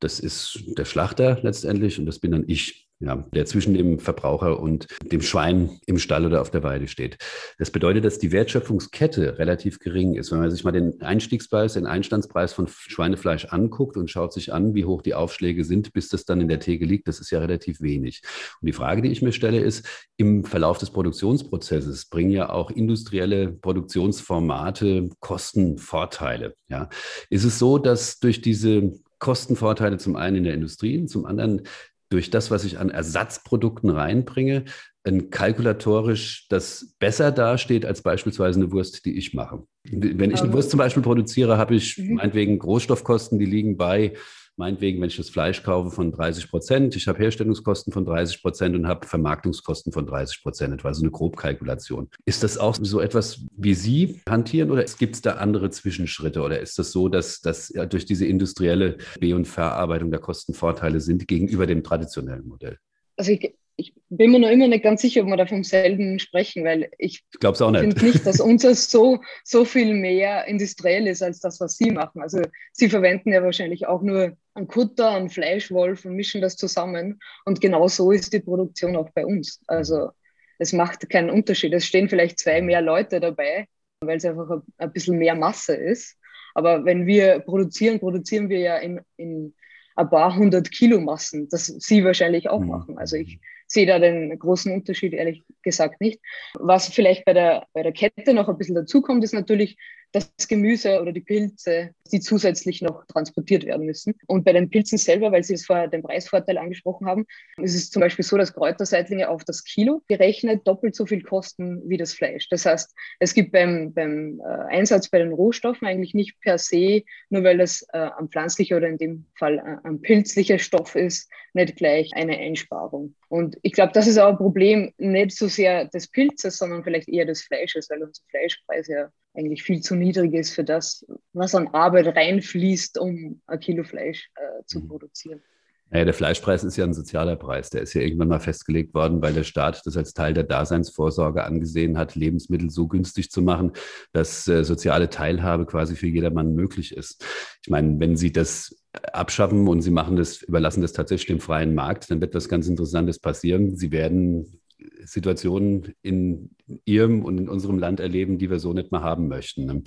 das 0.00 0.18
ist 0.18 0.60
der 0.76 0.84
Schlachter 0.84 1.38
letztendlich 1.42 1.98
und 1.98 2.06
das 2.06 2.18
bin 2.18 2.32
dann 2.32 2.44
ich 2.46 2.85
ja, 2.98 3.26
der 3.34 3.44
zwischen 3.44 3.74
dem 3.74 3.98
Verbraucher 3.98 4.58
und 4.58 4.86
dem 5.12 5.20
Schwein 5.20 5.78
im 5.86 5.98
Stall 5.98 6.24
oder 6.24 6.40
auf 6.40 6.50
der 6.50 6.62
Weide 6.62 6.88
steht. 6.88 7.18
Das 7.58 7.70
bedeutet, 7.70 8.04
dass 8.04 8.18
die 8.18 8.32
Wertschöpfungskette 8.32 9.38
relativ 9.38 9.78
gering 9.80 10.14
ist. 10.14 10.32
Wenn 10.32 10.40
man 10.40 10.50
sich 10.50 10.64
mal 10.64 10.72
den 10.72 11.02
Einstiegspreis, 11.02 11.74
den 11.74 11.86
Einstandspreis 11.86 12.54
von 12.54 12.66
Schweinefleisch 12.68 13.46
anguckt 13.46 13.96
und 13.98 14.10
schaut 14.10 14.32
sich 14.32 14.52
an, 14.52 14.74
wie 14.74 14.86
hoch 14.86 15.02
die 15.02 15.14
Aufschläge 15.14 15.64
sind, 15.64 15.92
bis 15.92 16.08
das 16.08 16.24
dann 16.24 16.40
in 16.40 16.48
der 16.48 16.60
Theke 16.60 16.86
liegt, 16.86 17.06
das 17.06 17.20
ist 17.20 17.30
ja 17.30 17.38
relativ 17.38 17.82
wenig. 17.82 18.22
Und 18.62 18.66
die 18.66 18.72
Frage, 18.72 19.02
die 19.02 19.10
ich 19.10 19.20
mir 19.20 19.32
stelle, 19.32 19.60
ist, 19.60 19.86
im 20.16 20.44
Verlauf 20.44 20.78
des 20.78 20.90
Produktionsprozesses 20.90 22.06
bringen 22.06 22.30
ja 22.30 22.48
auch 22.48 22.70
industrielle 22.70 23.52
Produktionsformate 23.52 25.10
Kostenvorteile. 25.20 26.54
Ja. 26.68 26.88
Ist 27.28 27.44
es 27.44 27.58
so, 27.58 27.76
dass 27.76 28.18
durch 28.20 28.40
diese 28.40 28.92
Kostenvorteile 29.18 29.98
zum 29.98 30.16
einen 30.16 30.36
in 30.36 30.44
der 30.44 30.54
Industrie, 30.54 31.04
zum 31.06 31.26
anderen 31.26 31.62
durch 32.08 32.30
das, 32.30 32.50
was 32.50 32.64
ich 32.64 32.78
an 32.78 32.90
Ersatzprodukten 32.90 33.90
reinbringe, 33.90 34.64
ein 35.04 35.30
kalkulatorisch 35.30 36.46
das 36.48 36.94
besser 36.98 37.30
dasteht 37.30 37.86
als 37.86 38.02
beispielsweise 38.02 38.60
eine 38.60 38.72
Wurst, 38.72 39.04
die 39.04 39.16
ich 39.16 39.34
mache. 39.34 39.62
Wenn 39.84 40.30
ich 40.32 40.40
eine 40.40 40.52
Wurst 40.52 40.70
zum 40.70 40.78
Beispiel 40.78 41.02
produziere, 41.02 41.58
habe 41.58 41.76
ich 41.76 41.96
mhm. 41.96 42.14
meinetwegen 42.14 42.60
Rohstoffkosten, 42.60 43.38
die 43.38 43.46
liegen 43.46 43.76
bei 43.76 44.14
meinetwegen, 44.56 45.00
wenn 45.00 45.08
ich 45.08 45.16
das 45.16 45.30
Fleisch 45.30 45.62
kaufe, 45.62 45.90
von 45.90 46.12
30 46.12 46.50
Prozent. 46.50 46.96
Ich 46.96 47.08
habe 47.08 47.18
Herstellungskosten 47.18 47.92
von 47.92 48.04
30 48.04 48.42
Prozent 48.42 48.74
und 48.74 48.86
habe 48.86 49.06
Vermarktungskosten 49.06 49.92
von 49.92 50.06
30 50.06 50.42
Prozent, 50.42 50.74
etwa 50.74 50.92
so 50.94 51.02
eine 51.02 51.10
Grobkalkulation. 51.10 52.08
Ist 52.24 52.42
das 52.42 52.58
auch 52.58 52.76
so 52.80 53.00
etwas, 53.00 53.44
wie 53.56 53.74
Sie 53.74 54.20
hantieren 54.28 54.70
oder 54.70 54.84
gibt 54.98 55.14
es 55.14 55.22
da 55.22 55.32
andere 55.32 55.70
Zwischenschritte 55.70 56.42
oder 56.42 56.60
ist 56.60 56.78
das 56.78 56.92
so, 56.92 57.08
dass 57.08 57.40
das 57.40 57.72
durch 57.88 58.06
diese 58.06 58.26
industrielle 58.26 58.96
B- 59.20 59.34
und 59.34 59.46
Verarbeitung 59.46 60.10
der 60.10 60.20
Kosten 60.20 60.54
Vorteile 60.54 61.00
sind 61.00 61.28
gegenüber 61.28 61.66
dem 61.66 61.82
traditionellen 61.82 62.46
Modell? 62.46 62.78
Also 63.16 63.32
ich, 63.32 63.54
ich 63.76 63.94
bin 64.08 64.30
mir 64.30 64.38
noch 64.38 64.50
immer 64.50 64.68
nicht 64.68 64.84
ganz 64.84 65.02
sicher, 65.02 65.22
ob 65.22 65.28
wir 65.28 65.36
da 65.36 65.46
vom 65.46 65.64
selben 65.64 66.18
sprechen, 66.18 66.64
weil 66.64 66.90
ich, 66.98 67.24
ich 67.38 67.46
auch 67.46 67.70
nicht. 67.70 67.80
finde 67.80 68.04
nicht, 68.04 68.26
dass 68.26 68.40
unser 68.40 68.74
so, 68.74 69.20
so 69.44 69.64
viel 69.64 69.94
mehr 69.94 70.46
industriell 70.46 71.06
ist 71.06 71.22
als 71.22 71.40
das, 71.40 71.60
was 71.60 71.76
Sie 71.76 71.90
machen. 71.90 72.22
Also 72.22 72.40
Sie 72.72 72.88
verwenden 72.88 73.32
ja 73.32 73.42
wahrscheinlich 73.42 73.86
auch 73.86 74.02
nur 74.02 74.36
einen 74.56 74.68
Kutter, 74.68 75.10
einen 75.10 75.28
Fleischwolf 75.28 76.04
und 76.04 76.14
mischen 76.14 76.40
das 76.40 76.56
zusammen. 76.56 77.20
Und 77.44 77.60
genau 77.60 77.88
so 77.88 78.10
ist 78.10 78.32
die 78.32 78.40
Produktion 78.40 78.96
auch 78.96 79.10
bei 79.10 79.24
uns. 79.24 79.60
Also 79.66 80.10
es 80.58 80.72
macht 80.72 81.08
keinen 81.10 81.30
Unterschied. 81.30 81.72
Es 81.72 81.86
stehen 81.86 82.08
vielleicht 82.08 82.38
zwei 82.38 82.62
mehr 82.62 82.80
Leute 82.80 83.20
dabei, 83.20 83.66
weil 84.00 84.16
es 84.16 84.24
einfach 84.24 84.62
ein, 84.78 84.92
bisschen 84.92 85.18
mehr 85.18 85.34
Masse 85.34 85.74
ist. 85.74 86.16
Aber 86.54 86.84
wenn 86.84 87.06
wir 87.06 87.40
produzieren, 87.40 88.00
produzieren 88.00 88.48
wir 88.48 88.58
ja 88.58 88.76
in, 88.78 89.00
in 89.16 89.54
ein 89.94 90.10
paar 90.10 90.34
hundert 90.36 90.70
Kilo 90.70 91.00
Massen, 91.00 91.48
das 91.50 91.66
Sie 91.66 92.04
wahrscheinlich 92.04 92.48
auch 92.48 92.60
mhm. 92.60 92.68
machen. 92.68 92.98
Also 92.98 93.16
ich 93.16 93.40
sehe 93.66 93.86
da 93.86 93.98
den 93.98 94.38
großen 94.38 94.72
Unterschied 94.72 95.12
ehrlich 95.12 95.42
gesagt 95.62 96.00
nicht. 96.00 96.20
Was 96.54 96.88
vielleicht 96.88 97.24
bei 97.24 97.32
der, 97.32 97.66
bei 97.72 97.82
der 97.82 97.92
Kette 97.92 98.32
noch 98.32 98.48
ein 98.48 98.58
bisschen 98.58 98.74
dazukommt, 98.74 99.24
ist 99.24 99.34
natürlich, 99.34 99.76
das 100.16 100.48
Gemüse 100.48 101.00
oder 101.00 101.12
die 101.12 101.20
Pilze, 101.20 101.90
die 102.12 102.20
zusätzlich 102.20 102.82
noch 102.82 103.04
transportiert 103.06 103.64
werden 103.64 103.86
müssen. 103.86 104.14
Und 104.26 104.44
bei 104.44 104.52
den 104.52 104.70
Pilzen 104.70 104.98
selber, 104.98 105.32
weil 105.32 105.42
Sie 105.42 105.54
es 105.54 105.66
vorher 105.66 105.88
den 105.88 106.02
Preisvorteil 106.02 106.58
angesprochen 106.58 107.06
haben, 107.06 107.26
ist 107.60 107.74
es 107.74 107.90
zum 107.90 108.00
Beispiel 108.00 108.24
so, 108.24 108.36
dass 108.36 108.54
Kräuterseitlinge 108.54 109.28
auf 109.28 109.44
das 109.44 109.64
Kilo 109.64 110.02
gerechnet 110.08 110.66
doppelt 110.66 110.94
so 110.94 111.06
viel 111.06 111.22
kosten 111.22 111.82
wie 111.88 111.96
das 111.96 112.14
Fleisch. 112.14 112.48
Das 112.48 112.66
heißt, 112.66 112.94
es 113.20 113.34
gibt 113.34 113.52
beim, 113.52 113.92
beim 113.92 114.40
äh, 114.40 114.76
Einsatz 114.76 115.08
bei 115.08 115.18
den 115.18 115.32
Rohstoffen 115.32 115.86
eigentlich 115.86 116.14
nicht 116.14 116.40
per 116.40 116.58
se, 116.58 117.02
nur 117.30 117.44
weil 117.44 117.58
das 117.58 117.86
äh, 117.92 118.08
ein 118.18 118.28
pflanzlicher 118.28 118.76
oder 118.76 118.88
in 118.88 118.98
dem 118.98 119.26
Fall 119.36 119.58
äh, 119.58 119.88
ein 119.88 120.00
pilzlicher 120.00 120.58
Stoff 120.58 120.94
ist, 120.94 121.30
nicht 121.54 121.76
gleich 121.76 122.12
eine 122.14 122.38
Einsparung. 122.38 123.14
Und 123.28 123.58
ich 123.62 123.72
glaube, 123.72 123.92
das 123.92 124.06
ist 124.06 124.18
auch 124.18 124.28
ein 124.28 124.36
Problem 124.36 124.92
nicht 124.98 125.32
so 125.32 125.48
sehr 125.48 125.86
des 125.86 126.08
Pilzes, 126.08 126.58
sondern 126.58 126.84
vielleicht 126.84 127.08
eher 127.08 127.24
des 127.24 127.42
Fleisches, 127.42 127.90
weil 127.90 128.02
unser 128.02 128.22
Fleischpreis 128.30 128.88
ja 128.88 129.10
eigentlich 129.36 129.62
viel 129.62 129.80
zu 129.80 129.94
niedrig 129.94 130.34
ist 130.34 130.54
für 130.54 130.64
das, 130.64 131.06
was 131.32 131.54
an 131.54 131.68
Arbeit 131.68 132.16
reinfließt, 132.16 132.98
um 132.98 133.40
ein 133.46 133.60
Kilo 133.60 133.84
Fleisch 133.84 134.30
äh, 134.36 134.64
zu 134.64 134.80
mhm. 134.80 134.88
produzieren. 134.88 135.42
Naja, 135.90 136.04
der 136.04 136.14
Fleischpreis 136.14 136.64
ist 136.64 136.76
ja 136.76 136.84
ein 136.84 136.94
sozialer 136.94 137.36
Preis. 137.36 137.70
Der 137.70 137.82
ist 137.82 137.94
ja 137.94 138.00
irgendwann 138.00 138.26
mal 138.26 138.40
festgelegt 138.40 138.92
worden, 138.92 139.22
weil 139.22 139.32
der 139.32 139.44
Staat 139.44 139.82
das 139.84 139.96
als 139.96 140.14
Teil 140.14 140.34
der 140.34 140.42
Daseinsvorsorge 140.42 141.44
angesehen 141.44 141.96
hat, 141.96 142.16
Lebensmittel 142.16 142.70
so 142.70 142.88
günstig 142.88 143.30
zu 143.30 143.40
machen, 143.40 143.72
dass 144.12 144.48
äh, 144.48 144.64
soziale 144.64 145.10
Teilhabe 145.10 145.64
quasi 145.64 145.94
für 145.94 146.08
jedermann 146.08 146.54
möglich 146.54 146.96
ist. 146.96 147.24
Ich 147.62 147.70
meine, 147.70 148.00
wenn 148.00 148.16
Sie 148.16 148.32
das 148.32 148.74
abschaffen 149.12 149.68
und 149.68 149.80
Sie 149.82 149.92
machen 149.92 150.16
das, 150.16 150.42
überlassen 150.42 150.82
das 150.82 150.92
tatsächlich 150.92 151.28
dem 151.28 151.40
freien 151.40 151.74
Markt, 151.74 152.10
dann 152.10 152.20
wird 152.20 152.34
was 152.34 152.48
ganz 152.48 152.66
Interessantes 152.66 153.20
passieren. 153.20 153.76
Sie 153.76 153.92
werden 153.92 154.60
Situationen 155.04 155.94
in 156.02 156.50
Ihrem 156.84 157.24
und 157.24 157.38
in 157.38 157.48
unserem 157.48 157.78
Land 157.78 158.00
erleben, 158.00 158.38
die 158.38 158.50
wir 158.50 158.58
so 158.58 158.72
nicht 158.72 158.92
mehr 158.92 159.02
haben 159.02 159.28
möchten. 159.28 159.66
Ne? 159.66 159.82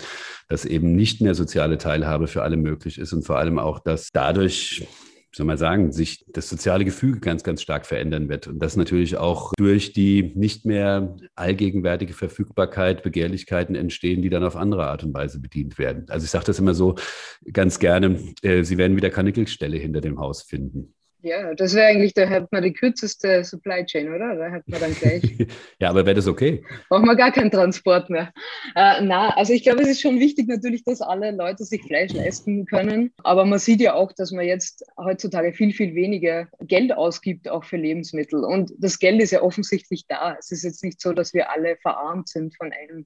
Dass 0.47 0.65
eben 0.65 0.95
nicht 0.95 1.21
mehr 1.21 1.35
soziale 1.35 1.77
Teilhabe 1.77 2.27
für 2.27 2.43
alle 2.43 2.57
möglich 2.57 2.97
ist 2.97 3.13
und 3.13 3.25
vor 3.25 3.37
allem 3.37 3.59
auch, 3.59 3.79
dass 3.79 4.09
dadurch 4.11 4.87
wie 5.31 5.37
soll 5.37 5.45
man 5.45 5.57
sagen, 5.57 5.91
sich 5.91 6.25
das 6.27 6.49
soziale 6.49 6.85
Gefüge 6.85 7.19
ganz, 7.19 7.43
ganz 7.43 7.61
stark 7.61 7.85
verändern 7.85 8.29
wird. 8.29 8.47
Und 8.47 8.59
das 8.59 8.75
natürlich 8.75 9.17
auch 9.17 9.53
durch 9.57 9.93
die 9.93 10.31
nicht 10.35 10.65
mehr 10.65 11.15
allgegenwärtige 11.35 12.13
Verfügbarkeit 12.13 13.03
Begehrlichkeiten 13.03 13.75
entstehen, 13.75 14.23
die 14.23 14.29
dann 14.29 14.43
auf 14.43 14.55
andere 14.55 14.87
Art 14.87 15.03
und 15.03 15.13
Weise 15.13 15.39
bedient 15.39 15.77
werden. 15.77 16.05
Also 16.09 16.25
ich 16.25 16.31
sage 16.31 16.45
das 16.45 16.57
immer 16.57 16.73
so 16.73 16.95
ganz 17.53 17.77
gerne, 17.77 18.19
äh, 18.41 18.63
Sie 18.63 18.77
werden 18.79 18.97
wieder 18.97 19.11
keine 19.11 19.29
Nickelstelle 19.29 19.77
hinter 19.77 20.01
dem 20.01 20.19
Haus 20.19 20.41
finden. 20.41 20.95
Ja, 21.21 21.53
das 21.53 21.75
wäre 21.75 21.87
eigentlich, 21.87 22.13
da 22.13 22.29
hat 22.29 22.49
man 22.51 22.63
die 22.63 22.71
kürzeste 22.71 23.43
Supply 23.43 23.85
Chain, 23.85 24.07
oder? 24.13 24.35
Da 24.35 24.51
hat 24.51 24.67
man 24.67 24.79
dann 24.79 24.93
gleich. 24.93 25.21
ja, 25.79 25.89
aber 25.89 26.05
wäre 26.05 26.15
das 26.15 26.27
okay? 26.27 26.63
Braucht 26.87 27.05
man 27.05 27.17
gar 27.17 27.31
keinen 27.31 27.51
Transport 27.51 28.09
mehr. 28.09 28.31
Äh, 28.75 29.01
na, 29.01 29.35
also 29.35 29.51
ich 29.51 29.63
glaube, 29.63 29.81
es 29.81 29.89
ist 29.89 30.01
schon 30.01 30.19
wichtig 30.19 30.47
natürlich, 30.47 30.85
dass 30.85 31.01
alle 31.01 31.31
Leute 31.31 31.65
sich 31.65 31.83
Fleisch 31.83 32.13
leisten 32.13 32.65
können. 32.65 33.11
Aber 33.23 33.43
man 33.43 33.59
sieht 33.59 33.81
ja 33.81 33.95
auch, 33.95 34.13
dass 34.13 34.31
man 34.31 34.45
jetzt 34.45 34.85
heutzutage 34.97 35.51
viel, 35.51 35.73
viel 35.73 35.93
weniger 35.93 36.47
Geld 36.61 36.93
ausgibt, 36.93 37.49
auch 37.49 37.65
für 37.65 37.77
Lebensmittel. 37.77 38.45
Und 38.45 38.71
das 38.77 38.97
Geld 38.97 39.21
ist 39.21 39.31
ja 39.31 39.41
offensichtlich 39.41 40.05
da. 40.07 40.37
Es 40.39 40.51
ist 40.51 40.63
jetzt 40.63 40.83
nicht 40.85 41.01
so, 41.01 41.11
dass 41.11 41.33
wir 41.33 41.51
alle 41.51 41.75
verarmt 41.81 42.29
sind 42.29 42.55
von 42.55 42.71
einem 42.71 43.05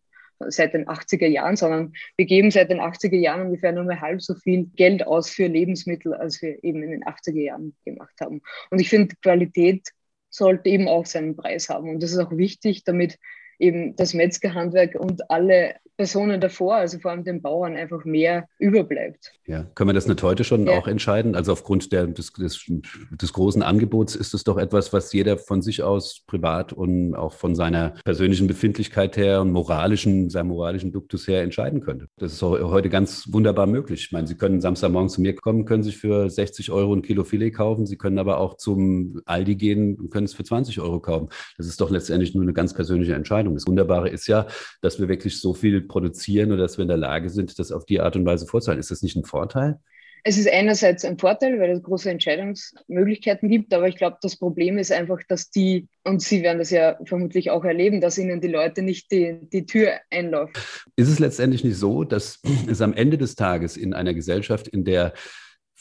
seit 0.49 0.73
den 0.73 0.87
80er 0.87 1.27
Jahren, 1.27 1.55
sondern 1.55 1.93
wir 2.17 2.25
geben 2.25 2.51
seit 2.51 2.69
den 2.69 2.79
80er 2.79 3.17
Jahren 3.17 3.41
ungefähr 3.47 3.71
nur 3.71 3.83
mehr 3.83 4.01
halb 4.01 4.21
so 4.21 4.35
viel 4.35 4.65
Geld 4.75 5.05
aus 5.05 5.29
für 5.29 5.47
Lebensmittel, 5.47 6.13
als 6.13 6.41
wir 6.41 6.63
eben 6.63 6.83
in 6.83 6.91
den 6.91 7.03
80er 7.03 7.41
Jahren 7.41 7.75
gemacht 7.85 8.15
haben. 8.21 8.41
Und 8.69 8.79
ich 8.79 8.89
finde, 8.89 9.15
Qualität 9.21 9.89
sollte 10.29 10.69
eben 10.69 10.87
auch 10.87 11.05
seinen 11.05 11.35
Preis 11.35 11.69
haben. 11.69 11.89
Und 11.89 12.01
das 12.01 12.11
ist 12.11 12.17
auch 12.17 12.31
wichtig, 12.31 12.83
damit 12.83 13.17
eben 13.59 13.95
das 13.95 14.13
Metzgerhandwerk 14.13 14.95
und 14.95 15.29
alle 15.29 15.75
Personen 15.97 16.41
davor, 16.41 16.75
also 16.75 16.99
vor 16.99 17.11
allem 17.11 17.23
den 17.23 17.41
Bauern, 17.41 17.75
einfach 17.75 18.03
mehr 18.03 18.47
überbleibt. 18.57 19.31
Ja, 19.45 19.63
können 19.75 19.89
wir 19.89 19.93
das 19.93 20.07
nicht 20.07 20.23
heute 20.23 20.43
schon 20.43 20.65
ja. 20.65 20.73
auch 20.73 20.87
entscheiden? 20.87 21.35
Also 21.35 21.51
aufgrund 21.51 21.91
der, 21.91 22.07
des, 22.07 22.33
des, 22.33 22.65
des, 23.11 23.33
großen 23.33 23.61
Angebots 23.61 24.15
ist 24.15 24.33
es 24.33 24.43
doch 24.43 24.57
etwas, 24.57 24.91
was 24.91 25.13
jeder 25.13 25.37
von 25.37 25.61
sich 25.61 25.83
aus 25.83 26.23
privat 26.25 26.73
und 26.73 27.13
auch 27.15 27.33
von 27.33 27.55
seiner 27.55 27.91
persönlichen 28.05 28.47
Befindlichkeit 28.47 29.17
her 29.17 29.41
und 29.41 29.51
moralischen, 29.51 30.29
seinem 30.29 30.47
moralischen 30.47 30.91
Duktus 30.91 31.27
her 31.27 31.43
entscheiden 31.43 31.81
könnte. 31.81 32.07
Das 32.17 32.33
ist 32.33 32.41
heute 32.41 32.89
ganz 32.89 33.31
wunderbar 33.31 33.67
möglich. 33.67 34.05
Ich 34.05 34.11
meine, 34.11 34.27
Sie 34.27 34.35
können 34.35 34.61
Samstagmorgen 34.61 35.09
zu 35.09 35.21
mir 35.21 35.35
kommen, 35.35 35.65
können 35.65 35.83
sich 35.83 35.97
für 35.97 36.29
60 36.29 36.71
Euro 36.71 36.95
ein 36.95 37.01
Kilo 37.03 37.23
Filet 37.23 37.51
kaufen. 37.51 37.85
Sie 37.85 37.97
können 37.97 38.17
aber 38.17 38.37
auch 38.37 38.57
zum 38.57 39.21
Aldi 39.25 39.55
gehen 39.55 39.95
und 39.99 40.09
können 40.09 40.25
es 40.25 40.33
für 40.33 40.43
20 40.43 40.79
Euro 40.79 40.99
kaufen. 40.99 41.29
Das 41.57 41.67
ist 41.67 41.79
doch 41.81 41.91
letztendlich 41.91 42.33
nur 42.33 42.43
eine 42.43 42.53
ganz 42.53 42.73
persönliche 42.73 43.13
Entscheidung. 43.13 43.42
Das 43.51 43.67
Wunderbare 43.67 44.09
ist 44.09 44.27
ja, 44.27 44.47
dass 44.81 44.99
wir 44.99 45.07
wirklich 45.07 45.39
so 45.39 45.53
viel 45.53 45.81
produzieren 45.81 46.51
oder 46.51 46.63
dass 46.63 46.77
wir 46.77 46.83
in 46.83 46.89
der 46.89 46.97
Lage 46.97 47.29
sind, 47.29 47.57
das 47.59 47.71
auf 47.71 47.85
die 47.85 47.99
Art 47.99 48.15
und 48.15 48.25
Weise 48.25 48.45
vorzuzahlen. 48.45 48.79
Ist 48.79 48.91
das 48.91 49.01
nicht 49.01 49.15
ein 49.15 49.25
Vorteil? 49.25 49.79
Es 50.25 50.37
ist 50.37 50.49
einerseits 50.49 51.03
ein 51.03 51.17
Vorteil, 51.17 51.59
weil 51.59 51.71
es 51.71 51.83
große 51.83 52.09
Entscheidungsmöglichkeiten 52.09 53.49
gibt, 53.49 53.73
aber 53.73 53.89
ich 53.89 53.97
glaube, 53.97 54.17
das 54.21 54.37
Problem 54.37 54.77
ist 54.77 54.89
einfach, 54.93 55.19
dass 55.27 55.49
die, 55.49 55.89
und 56.05 56.21
Sie 56.21 56.43
werden 56.43 56.59
das 56.59 56.69
ja 56.69 56.97
vermutlich 57.03 57.51
auch 57.51 57.65
erleben, 57.65 57.99
dass 57.99 58.17
Ihnen 58.17 58.39
die 58.39 58.47
Leute 58.47 58.83
nicht 58.83 59.11
die, 59.11 59.37
die 59.51 59.65
Tür 59.65 59.91
einlaufen. 60.09 60.53
Ist 60.95 61.09
es 61.09 61.19
letztendlich 61.19 61.65
nicht 61.65 61.77
so, 61.77 62.05
dass 62.05 62.39
es 62.67 62.81
am 62.81 62.93
Ende 62.93 63.17
des 63.17 63.35
Tages 63.35 63.75
in 63.75 63.93
einer 63.93 64.13
Gesellschaft, 64.13 64.69
in 64.69 64.85
der 64.85 65.13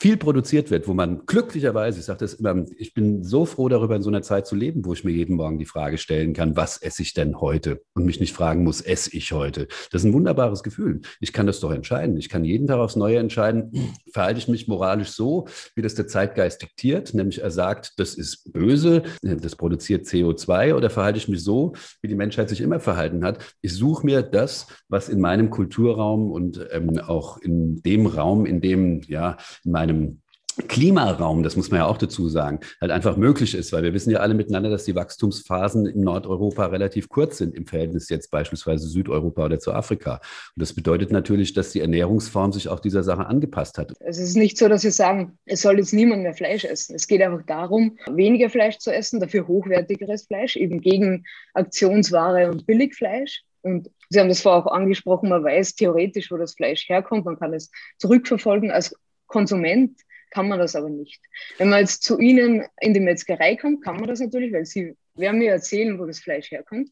viel 0.02 0.16
produziert 0.16 0.72
wird, 0.72 0.88
wo 0.88 0.94
man 0.94 1.26
glücklicherweise, 1.26 2.00
ich 2.00 2.06
sage 2.06 2.18
das 2.18 2.34
immer, 2.34 2.64
ich 2.76 2.92
bin 2.92 3.22
so 3.22 3.46
froh 3.46 3.68
darüber, 3.68 3.94
in 3.94 4.02
so 4.02 4.10
einer 4.10 4.22
Zeit 4.22 4.48
zu 4.48 4.56
leben, 4.56 4.84
wo 4.84 4.92
ich 4.94 5.04
mir 5.04 5.12
jeden 5.12 5.36
Morgen 5.36 5.60
die 5.60 5.64
Frage 5.64 5.96
stellen 5.96 6.32
kann, 6.32 6.56
was 6.56 6.76
esse 6.82 7.02
ich 7.02 7.14
denn 7.14 7.40
heute? 7.40 7.82
Und 7.94 8.04
mich 8.04 8.18
nicht 8.18 8.32
fragen 8.32 8.64
muss, 8.64 8.80
esse 8.80 9.16
ich 9.16 9.30
heute? 9.30 9.68
Das 9.92 10.02
ist 10.02 10.04
ein 10.04 10.12
wunderbares 10.12 10.64
Gefühl. 10.64 11.02
Ich 11.20 11.32
kann 11.32 11.46
das 11.46 11.60
doch 11.60 11.70
entscheiden. 11.70 12.16
Ich 12.16 12.28
kann 12.28 12.44
jeden 12.44 12.66
Tag 12.66 12.80
aufs 12.80 12.96
Neue 12.96 13.18
entscheiden, 13.18 13.94
verhalte 14.12 14.40
ich 14.40 14.48
mich 14.48 14.66
moralisch 14.66 15.10
so, 15.10 15.46
wie 15.76 15.82
das 15.82 15.94
der 15.94 16.08
Zeitgeist 16.08 16.62
diktiert, 16.62 17.14
nämlich 17.14 17.40
er 17.40 17.52
sagt, 17.52 17.92
das 18.00 18.14
ist 18.16 18.52
böse, 18.52 19.04
das 19.22 19.54
produziert 19.54 20.06
CO2, 20.06 20.74
oder 20.74 20.90
verhalte 20.90 21.18
ich 21.18 21.28
mich 21.28 21.44
so, 21.44 21.74
wie 22.00 22.08
die 22.08 22.16
Menschheit 22.16 22.48
sich 22.48 22.60
immer 22.60 22.80
verhalten 22.80 23.24
hat. 23.24 23.38
Ich 23.60 23.72
suche 23.72 24.04
mir 24.04 24.22
das, 24.22 24.66
was 24.88 25.08
in 25.08 25.20
meinem 25.20 25.50
Kulturraum 25.50 26.32
und 26.32 26.66
ähm, 26.72 26.98
auch 26.98 27.38
in 27.38 27.80
dem 27.84 28.06
Raum, 28.06 28.46
in 28.46 28.60
dem, 28.60 29.02
ja, 29.02 29.36
in 29.64 29.70
meinem 29.70 29.91
einem 29.92 30.22
Klimaraum, 30.68 31.42
das 31.42 31.57
muss 31.57 31.70
man 31.70 31.81
ja 31.81 31.87
auch 31.87 31.96
dazu 31.96 32.28
sagen, 32.28 32.61
halt 32.81 32.90
einfach 32.90 33.16
möglich 33.16 33.55
ist, 33.55 33.72
weil 33.72 33.83
wir 33.83 33.94
wissen 33.94 34.11
ja 34.11 34.18
alle 34.18 34.35
miteinander, 34.35 34.68
dass 34.68 34.85
die 34.85 34.94
Wachstumsphasen 34.94 35.87
in 35.87 36.00
Nordeuropa 36.02 36.66
relativ 36.66 37.09
kurz 37.09 37.38
sind 37.38 37.55
im 37.55 37.66
Verhältnis 37.66 38.11
jetzt 38.11 38.31
beispielsweise 38.31 38.87
Südeuropa 38.87 39.46
oder 39.46 39.59
zu 39.59 39.72
Afrika. 39.72 40.16
Und 40.55 40.61
das 40.61 40.74
bedeutet 40.74 41.11
natürlich, 41.11 41.55
dass 41.55 41.70
die 41.70 41.81
Ernährungsform 41.81 42.52
sich 42.52 42.68
auch 42.68 42.81
dieser 42.81 43.02
Sache 43.02 43.24
angepasst 43.26 43.78
hat. 43.78 43.94
Es 44.00 44.18
ist 44.18 44.37
nicht 44.37 44.59
so, 44.59 44.68
dass 44.68 44.85
wir 44.85 44.92
sagen, 44.92 45.38
es 45.46 45.62
soll 45.62 45.78
jetzt 45.78 45.94
niemand 45.94 46.22
mehr 46.22 46.35
Fleisch 46.35 46.64
essen. 46.64 46.96
Es 46.96 47.07
geht 47.07 47.22
einfach 47.22 47.46
darum, 47.46 47.96
weniger 48.11 48.50
Fleisch 48.50 48.76
zu 48.76 48.92
essen, 48.92 49.20
dafür 49.20 49.48
hochwertigeres 49.48 50.26
Fleisch, 50.26 50.57
eben 50.57 50.83
gegen 50.83 51.24
Aktionsware 51.55 52.50
und 52.50 52.66
Billigfleisch. 52.66 53.42
Und 53.62 53.90
Sie 54.11 54.20
haben 54.20 54.28
das 54.28 54.42
vorher 54.42 54.66
auch 54.66 54.72
angesprochen, 54.72 55.31
man 55.31 55.42
weiß 55.42 55.76
theoretisch, 55.76 56.31
wo 56.31 56.37
das 56.37 56.55
Fleisch 56.55 56.87
herkommt, 56.90 57.24
man 57.24 57.38
kann 57.38 57.55
es 57.55 57.70
zurückverfolgen 57.96 58.70
als 58.70 58.94
Konsument 59.33 59.99
kann 60.31 60.49
man 60.49 60.59
das 60.59 60.77
aber 60.77 60.88
nicht. 60.88 61.21
Wenn 61.59 61.71
man 61.71 61.81
jetzt 61.81 62.03
zu 62.03 62.18
Ihnen 62.18 62.64
in 62.81 62.95
die 62.95 63.01
Metzgerei 63.01 63.57
kommt, 63.57 63.83
kann 63.83 63.97
man 63.97 64.07
das 64.07 64.21
natürlich, 64.21 64.53
weil 64.53 64.66
Sie 64.66 64.95
werden 65.14 65.38
mir 65.38 65.51
erzählen, 65.51 65.99
wo 65.99 66.07
das 66.07 66.21
Fleisch 66.21 66.51
herkommt. 66.51 66.90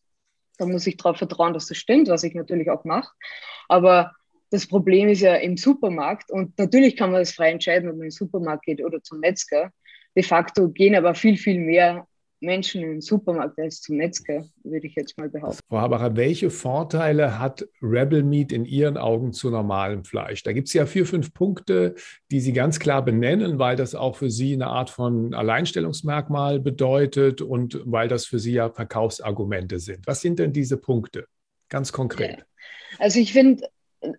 Da 0.59 0.66
muss 0.66 0.87
ich 0.87 0.96
darauf 0.96 1.16
vertrauen, 1.16 1.55
dass 1.55 1.66
das 1.66 1.79
stimmt, 1.79 2.09
was 2.09 2.22
ich 2.22 2.35
natürlich 2.35 2.70
auch 2.70 2.85
mache. 2.85 3.12
Aber 3.68 4.12
das 4.50 4.66
Problem 4.66 5.09
ist 5.09 5.20
ja 5.20 5.37
im 5.37 5.57
Supermarkt 5.57 6.31
und 6.31 6.59
natürlich 6.59 6.96
kann 6.96 7.12
man 7.12 7.20
das 7.20 7.33
frei 7.33 7.50
entscheiden, 7.50 7.88
ob 7.88 7.94
man 7.94 8.03
in 8.03 8.09
den 8.09 8.11
Supermarkt 8.11 8.64
geht 8.64 8.83
oder 8.83 9.03
zum 9.03 9.20
Metzger. 9.20 9.72
De 10.16 10.22
facto 10.22 10.68
gehen 10.68 10.96
aber 10.96 11.14
viel, 11.14 11.37
viel 11.37 11.61
mehr 11.61 12.07
Menschen 12.40 12.83
im 12.83 13.00
Supermarkt 13.00 13.59
als 13.59 13.81
zum 13.81 13.96
Metzger, 13.96 14.44
würde 14.64 14.87
ich 14.87 14.94
jetzt 14.94 15.18
mal 15.18 15.29
behaupten. 15.29 15.61
Frau 15.68 15.79
Habacher, 15.79 16.16
welche 16.16 16.50
Vorteile 16.50 17.38
hat 17.38 17.66
Rebel 17.83 18.22
Meat 18.22 18.53
in 18.53 18.64
Ihren 18.64 18.96
Augen 18.96 19.33
zu 19.33 19.50
normalem 19.50 20.05
Fleisch? 20.05 20.42
Da 20.42 20.53
gibt 20.53 20.68
es 20.68 20.74
ja 20.74 20.87
vier, 20.87 21.07
fünf 21.07 21.33
Punkte, 21.35 21.94
die 22.31 22.40
Sie 22.40 22.53
ganz 22.53 22.79
klar 22.79 23.05
benennen, 23.05 23.59
weil 23.59 23.76
das 23.76 23.94
auch 23.94 24.16
für 24.16 24.31
Sie 24.31 24.55
eine 24.55 24.68
Art 24.68 24.90
von 24.90 25.35
Alleinstellungsmerkmal 25.35 26.61
bedeutet 26.61 27.42
und 27.42 27.81
weil 27.85 28.09
das 28.09 28.26
für 28.26 28.38
Sie 28.38 28.53
ja 28.53 28.70
Verkaufsargumente 28.70 29.79
sind. 29.79 30.07
Was 30.07 30.20
sind 30.20 30.38
denn 30.38 30.53
diese 30.53 30.76
Punkte? 30.76 31.26
Ganz 31.68 31.92
konkret. 31.92 32.38
Ja. 32.38 32.44
Also 32.98 33.20
ich 33.20 33.33
finde, 33.33 33.68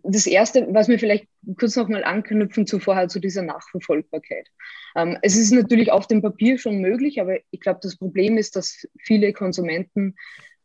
das 0.04 0.28
Erste, 0.28 0.68
was 0.72 0.88
wir 0.88 1.00
vielleicht 1.00 1.28
kurz 1.58 1.76
nochmal 1.76 2.04
anknüpfen 2.04 2.68
zuvor 2.68 2.96
halt 2.96 3.12
zu 3.12 3.20
dieser 3.20 3.42
Nachverfolgbarkeit. 3.42 4.48
Ähm, 4.96 5.18
es 5.22 5.36
ist 5.36 5.52
natürlich 5.52 5.92
auf 5.92 6.08
dem 6.08 6.22
Papier 6.22 6.58
schon 6.58 6.80
möglich, 6.80 7.22
aber 7.22 7.38
ich 7.52 7.60
glaube, 7.60 7.80
das 7.82 7.98
Problem 7.98 8.38
ist, 8.38 8.56
dass 8.56 8.88
viele 9.00 9.34
Konsumenten 9.34 10.16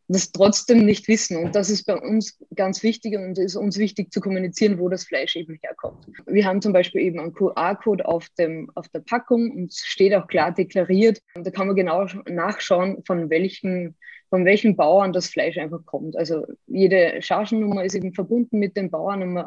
das 0.09 0.31
trotzdem 0.31 0.85
nicht 0.85 1.09
wissen. 1.09 1.37
Und 1.37 1.57
das 1.57 1.69
ist 1.69 1.85
bei 1.85 1.97
uns 1.97 2.39
ganz 2.55 2.83
wichtig 2.83 3.17
und 3.17 3.39
ist 3.39 3.57
uns 3.57 3.77
wichtig 3.77 4.13
zu 4.13 4.21
kommunizieren, 4.21 4.79
wo 4.79 4.89
das 4.89 5.05
Fleisch 5.05 5.35
eben 5.35 5.59
herkommt. 5.63 6.07
Wir 6.27 6.45
haben 6.45 6.63
zum 6.63 6.73
Beispiel 6.73 7.01
eben 7.03 7.19
einen 7.19 7.35
QR-Code 7.35 8.07
auf, 8.07 8.29
auf 8.75 8.89
der 8.89 9.01
Packung 9.01 9.51
und 9.51 9.73
es 9.73 9.81
steht 9.81 10.15
auch 10.15 10.29
klar 10.29 10.53
deklariert. 10.53 11.21
Da 11.35 11.51
kann 11.51 11.67
man 11.67 11.77
genau 11.77 12.07
nachschauen, 12.29 13.03
von 13.05 13.31
welchen 13.31 13.97
von 14.29 14.45
welchen 14.45 14.75
Bauern 14.77 15.13
das 15.13 15.29
Fleisch 15.29 15.57
einfach 15.57 15.85
kommt. 15.87 16.17
Also 16.17 16.45
jede 16.67 17.23
Chargennummer 17.23 17.85
ist 17.85 17.95
eben 17.95 18.13
verbunden 18.13 18.59
mit 18.59 18.77
den 18.77 18.91
Bauern 18.91 19.23
und 19.23 19.45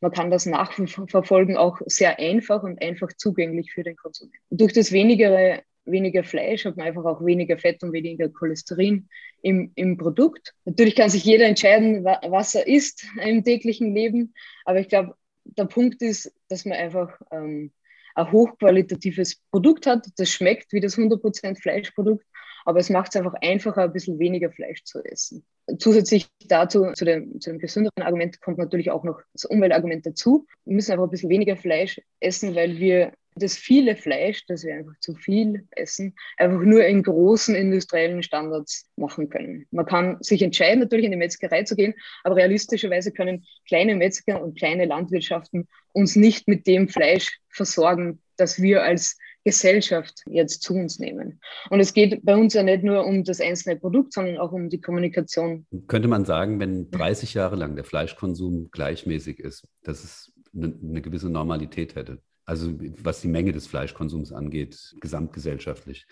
man, 0.00 0.12
kann 0.12 0.30
das 0.30 0.46
nachverfolgen, 0.46 1.56
auch 1.56 1.80
sehr 1.86 2.18
einfach 2.18 2.62
und 2.62 2.80
einfach 2.82 3.12
zugänglich 3.16 3.72
für 3.72 3.82
den 3.82 3.96
Konsumenten. 3.96 4.38
Durch 4.50 4.72
das 4.72 4.92
wenigere, 4.92 5.62
weniger 5.84 6.24
Fleisch 6.24 6.64
hat 6.64 6.76
man 6.76 6.86
einfach 6.86 7.04
auch 7.04 7.24
weniger 7.24 7.58
Fett 7.58 7.82
und 7.82 7.92
weniger 7.92 8.28
Cholesterin 8.28 9.08
im, 9.42 9.72
im 9.74 9.96
Produkt. 9.96 10.54
Natürlich 10.64 10.96
kann 10.96 11.10
sich 11.10 11.24
jeder 11.24 11.46
entscheiden, 11.46 12.04
was 12.04 12.54
er 12.54 12.66
isst 12.66 13.06
im 13.22 13.44
täglichen 13.44 13.94
Leben, 13.94 14.34
aber 14.64 14.80
ich 14.80 14.88
glaube, 14.88 15.14
der 15.44 15.64
Punkt 15.64 16.02
ist, 16.02 16.32
dass 16.48 16.64
man 16.64 16.76
einfach 16.76 17.18
ähm, 17.30 17.72
ein 18.14 18.32
hochqualitatives 18.32 19.40
Produkt 19.50 19.86
hat, 19.86 20.06
das 20.16 20.30
schmeckt 20.30 20.72
wie 20.72 20.80
das 20.80 20.98
100% 20.98 21.60
Fleischprodukt 21.60 22.24
aber 22.68 22.80
es 22.80 22.90
macht 22.90 23.08
es 23.08 23.16
einfach 23.16 23.32
einfacher, 23.40 23.84
ein 23.84 23.94
bisschen 23.94 24.18
weniger 24.18 24.50
Fleisch 24.50 24.84
zu 24.84 25.02
essen. 25.02 25.42
Zusätzlich 25.78 26.26
dazu, 26.48 26.92
zu 26.92 27.06
dem, 27.06 27.40
zu 27.40 27.48
dem 27.48 27.58
gesünderen 27.58 28.02
Argument, 28.02 28.42
kommt 28.42 28.58
natürlich 28.58 28.90
auch 28.90 29.04
noch 29.04 29.22
das 29.32 29.46
Umweltargument 29.46 30.04
dazu. 30.04 30.46
Wir 30.66 30.74
müssen 30.74 30.92
einfach 30.92 31.04
ein 31.04 31.10
bisschen 31.10 31.30
weniger 31.30 31.56
Fleisch 31.56 31.98
essen, 32.20 32.54
weil 32.54 32.76
wir 32.76 33.12
das 33.36 33.56
viele 33.56 33.96
Fleisch, 33.96 34.44
das 34.48 34.64
wir 34.64 34.74
einfach 34.74 34.92
zu 35.00 35.14
viel 35.14 35.66
essen, 35.70 36.14
einfach 36.36 36.60
nur 36.60 36.84
in 36.84 37.02
großen 37.02 37.54
industriellen 37.54 38.22
Standards 38.22 38.90
machen 38.96 39.30
können. 39.30 39.66
Man 39.70 39.86
kann 39.86 40.18
sich 40.20 40.42
entscheiden, 40.42 40.80
natürlich 40.80 41.06
in 41.06 41.12
die 41.12 41.16
Metzgerei 41.16 41.62
zu 41.62 41.74
gehen, 41.74 41.94
aber 42.22 42.36
realistischerweise 42.36 43.12
können 43.12 43.46
kleine 43.66 43.96
Metzger 43.96 44.42
und 44.42 44.58
kleine 44.58 44.84
Landwirtschaften 44.84 45.68
uns 45.94 46.16
nicht 46.16 46.48
mit 46.48 46.66
dem 46.66 46.86
Fleisch 46.90 47.40
versorgen, 47.48 48.20
das 48.36 48.60
wir 48.60 48.82
als 48.82 49.16
Gesellschaft 49.44 50.22
jetzt 50.26 50.62
zu 50.62 50.74
uns 50.74 50.98
nehmen. 50.98 51.40
Und 51.70 51.80
es 51.80 51.94
geht 51.94 52.24
bei 52.24 52.36
uns 52.36 52.54
ja 52.54 52.62
nicht 52.62 52.82
nur 52.82 53.06
um 53.06 53.24
das 53.24 53.40
einzelne 53.40 53.76
Produkt, 53.76 54.12
sondern 54.12 54.38
auch 54.38 54.52
um 54.52 54.68
die 54.68 54.80
Kommunikation. 54.80 55.66
Könnte 55.86 56.08
man 56.08 56.24
sagen, 56.24 56.60
wenn 56.60 56.90
30 56.90 57.34
Jahre 57.34 57.56
lang 57.56 57.74
der 57.74 57.84
Fleischkonsum 57.84 58.70
gleichmäßig 58.70 59.38
ist, 59.40 59.66
dass 59.82 60.04
es 60.04 60.32
eine, 60.54 60.74
eine 60.82 61.00
gewisse 61.00 61.30
Normalität 61.30 61.94
hätte? 61.94 62.18
Also 62.44 62.72
was 63.02 63.20
die 63.20 63.28
Menge 63.28 63.52
des 63.52 63.66
Fleischkonsums 63.66 64.32
angeht, 64.32 64.94
gesamtgesellschaftlich. 65.00 66.06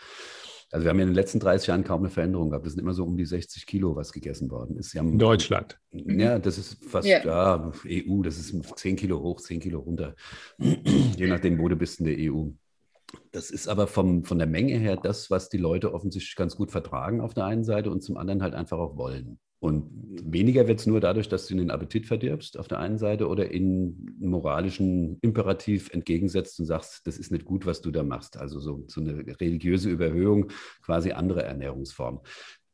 Also 0.70 0.84
wir 0.84 0.90
haben 0.90 0.98
ja 0.98 1.04
in 1.04 1.10
den 1.10 1.14
letzten 1.14 1.40
30 1.40 1.68
Jahren 1.68 1.84
kaum 1.84 2.00
eine 2.00 2.10
Veränderung 2.10 2.50
gehabt. 2.50 2.66
Es 2.66 2.74
sind 2.74 2.82
immer 2.82 2.92
so 2.92 3.04
um 3.04 3.16
die 3.16 3.24
60 3.24 3.66
Kilo, 3.66 3.94
was 3.94 4.12
gegessen 4.12 4.50
worden 4.50 4.76
ist. 4.76 4.94
in 4.94 5.18
Deutschland. 5.18 5.78
Ja, 5.92 6.38
das 6.38 6.58
ist 6.58 6.84
fast, 6.84 7.06
ja. 7.06 7.24
ja, 7.24 7.72
EU, 7.86 8.22
das 8.22 8.36
ist 8.36 8.54
10 8.76 8.96
Kilo 8.96 9.22
hoch, 9.22 9.40
10 9.40 9.60
Kilo 9.60 9.78
runter. 9.80 10.14
Je 10.58 11.26
nachdem, 11.26 11.58
wo 11.58 11.68
du 11.68 11.76
bist 11.76 12.00
in 12.00 12.06
der 12.06 12.16
EU. 12.18 12.48
Das 13.32 13.50
ist 13.50 13.68
aber 13.68 13.86
vom, 13.86 14.24
von 14.24 14.38
der 14.38 14.46
Menge 14.46 14.76
her 14.78 14.96
das, 14.96 15.30
was 15.30 15.48
die 15.48 15.58
Leute 15.58 15.92
offensichtlich 15.92 16.36
ganz 16.36 16.56
gut 16.56 16.70
vertragen 16.70 17.20
auf 17.20 17.34
der 17.34 17.44
einen 17.44 17.64
Seite 17.64 17.90
und 17.90 18.02
zum 18.02 18.16
anderen 18.16 18.42
halt 18.42 18.54
einfach 18.54 18.78
auch 18.78 18.96
wollen. 18.96 19.38
Und 19.58 19.90
weniger 20.22 20.68
wird 20.68 20.80
es 20.80 20.86
nur 20.86 21.00
dadurch, 21.00 21.28
dass 21.28 21.46
du 21.46 21.56
den 21.56 21.70
Appetit 21.70 22.06
verdirbst 22.06 22.58
auf 22.58 22.68
der 22.68 22.78
einen 22.78 22.98
Seite 22.98 23.26
oder 23.26 23.50
in 23.50 24.14
moralischen 24.18 25.18
Imperativ 25.22 25.90
entgegensetzt 25.92 26.60
und 26.60 26.66
sagst, 26.66 27.06
das 27.06 27.16
ist 27.18 27.32
nicht 27.32 27.46
gut, 27.46 27.64
was 27.64 27.80
du 27.80 27.90
da 27.90 28.02
machst. 28.02 28.36
Also 28.36 28.60
so, 28.60 28.84
so 28.86 29.00
eine 29.00 29.24
religiöse 29.40 29.88
Überhöhung, 29.88 30.52
quasi 30.82 31.12
andere 31.12 31.42
Ernährungsform. 31.42 32.20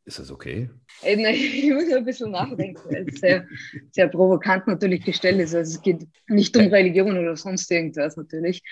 Ist 0.05 0.19
das 0.19 0.33
okay? 0.33 0.71
Äh, 1.03 1.15
ich 1.33 1.73
muss 1.73 1.93
ein 1.93 2.05
bisschen 2.05 2.33
nachdenken, 2.33 2.81
weil 2.91 3.09
es 3.09 3.21
sehr, 3.21 3.47
sehr 3.93 4.09
provokant 4.09 4.67
natürlich 4.67 5.05
gestellt 5.05 5.39
ist. 5.39 5.55
Also 5.55 5.77
es 5.77 5.83
geht 5.83 6.09
nicht 6.27 6.57
um 6.57 6.67
Religion 6.67 7.17
oder 7.17 7.37
sonst 7.37 7.71
irgendwas 7.71 8.17
natürlich. 8.17 8.63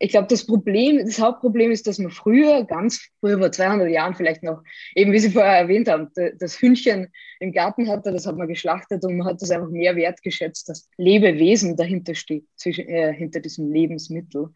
Ich 0.00 0.10
glaube, 0.10 0.28
das 0.28 0.46
Problem, 0.46 0.98
das 1.04 1.18
Hauptproblem 1.18 1.72
ist, 1.72 1.86
dass 1.86 1.98
man 1.98 2.10
früher, 2.10 2.64
ganz 2.64 3.08
früher, 3.20 3.38
vor 3.38 3.50
200 3.50 3.90
Jahren 3.90 4.14
vielleicht 4.14 4.44
noch, 4.44 4.62
eben 4.94 5.12
wie 5.12 5.18
Sie 5.18 5.30
vorher 5.30 5.58
erwähnt 5.58 5.88
haben, 5.88 6.08
das 6.38 6.60
Hühnchen 6.60 7.08
im 7.40 7.52
Garten 7.52 7.88
hatte, 7.88 8.12
das 8.12 8.26
hat 8.26 8.36
man 8.36 8.46
geschlachtet 8.46 9.04
und 9.04 9.16
man 9.16 9.26
hat 9.26 9.42
das 9.42 9.50
einfach 9.50 9.70
mehr 9.70 9.96
wertgeschätzt, 9.96 10.68
dass 10.68 10.88
Lebewesen 10.98 11.76
dahinter 11.76 12.14
steht, 12.14 12.46
zwischen, 12.54 12.88
äh, 12.88 13.12
hinter 13.12 13.40
diesem 13.40 13.72
Lebensmittel. 13.72 14.50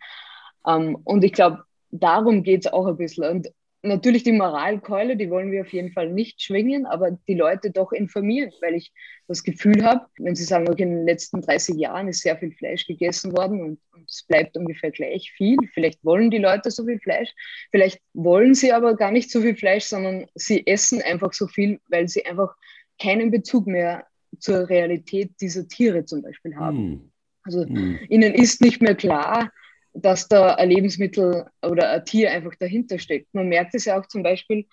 Ähm, 0.66 0.96
und 1.04 1.24
ich 1.24 1.32
glaube, 1.32 1.64
darum 1.90 2.42
geht 2.42 2.66
es 2.66 2.72
auch 2.72 2.86
ein 2.86 2.96
bisschen. 2.96 3.24
Und 3.24 3.48
natürlich 3.82 4.22
die 4.22 4.32
Moralkeule, 4.32 5.16
die 5.16 5.30
wollen 5.30 5.50
wir 5.50 5.62
auf 5.62 5.72
jeden 5.72 5.92
Fall 5.92 6.10
nicht 6.10 6.40
schwingen, 6.40 6.86
aber 6.86 7.18
die 7.26 7.34
Leute 7.34 7.70
doch 7.70 7.92
informieren, 7.92 8.52
weil 8.60 8.74
ich 8.74 8.92
das 9.28 9.42
Gefühl 9.42 9.84
habe, 9.84 10.06
wenn 10.18 10.36
sie 10.36 10.44
sagen, 10.44 10.68
okay, 10.68 10.84
in 10.84 10.94
den 10.94 11.06
letzten 11.06 11.42
30 11.42 11.76
Jahren 11.76 12.08
ist 12.08 12.22
sehr 12.22 12.36
viel 12.36 12.52
Fleisch 12.52 12.86
gegessen 12.86 13.36
worden 13.36 13.60
und, 13.60 13.80
und 13.92 14.08
es 14.08 14.24
bleibt 14.26 14.56
ungefähr 14.56 14.90
gleich 14.90 15.32
viel. 15.36 15.56
Vielleicht 15.72 16.04
wollen 16.04 16.30
die 16.30 16.38
Leute 16.38 16.70
so 16.70 16.84
viel 16.84 17.00
Fleisch, 17.00 17.30
vielleicht 17.70 18.00
wollen 18.14 18.54
sie 18.54 18.72
aber 18.72 18.96
gar 18.96 19.10
nicht 19.10 19.30
so 19.30 19.40
viel 19.40 19.56
Fleisch, 19.56 19.84
sondern 19.84 20.26
sie 20.34 20.66
essen 20.66 21.02
einfach 21.02 21.32
so 21.32 21.46
viel, 21.46 21.80
weil 21.88 22.08
sie 22.08 22.24
einfach 22.24 22.54
keinen 23.00 23.30
Bezug 23.30 23.66
mehr 23.66 24.06
zur 24.38 24.68
Realität 24.68 25.32
dieser 25.40 25.66
Tiere 25.66 26.04
zum 26.04 26.22
Beispiel 26.22 26.56
haben. 26.56 26.76
Hm. 26.76 27.12
Also 27.44 27.64
hm. 27.64 27.98
ihnen 28.08 28.34
ist 28.34 28.60
nicht 28.60 28.80
mehr 28.80 28.94
klar, 28.94 29.50
dass 29.94 30.28
da 30.28 30.54
ein 30.54 30.70
Lebensmittel 30.70 31.46
oder 31.62 31.90
ein 31.90 32.04
Tier 32.04 32.30
einfach 32.30 32.54
dahinter 32.58 32.98
steckt. 32.98 33.32
Man 33.34 33.48
merkt 33.48 33.74
es 33.74 33.84
ja 33.84 33.98
auch 33.98 34.06
zum 34.06 34.22
Beispiel, 34.22 34.66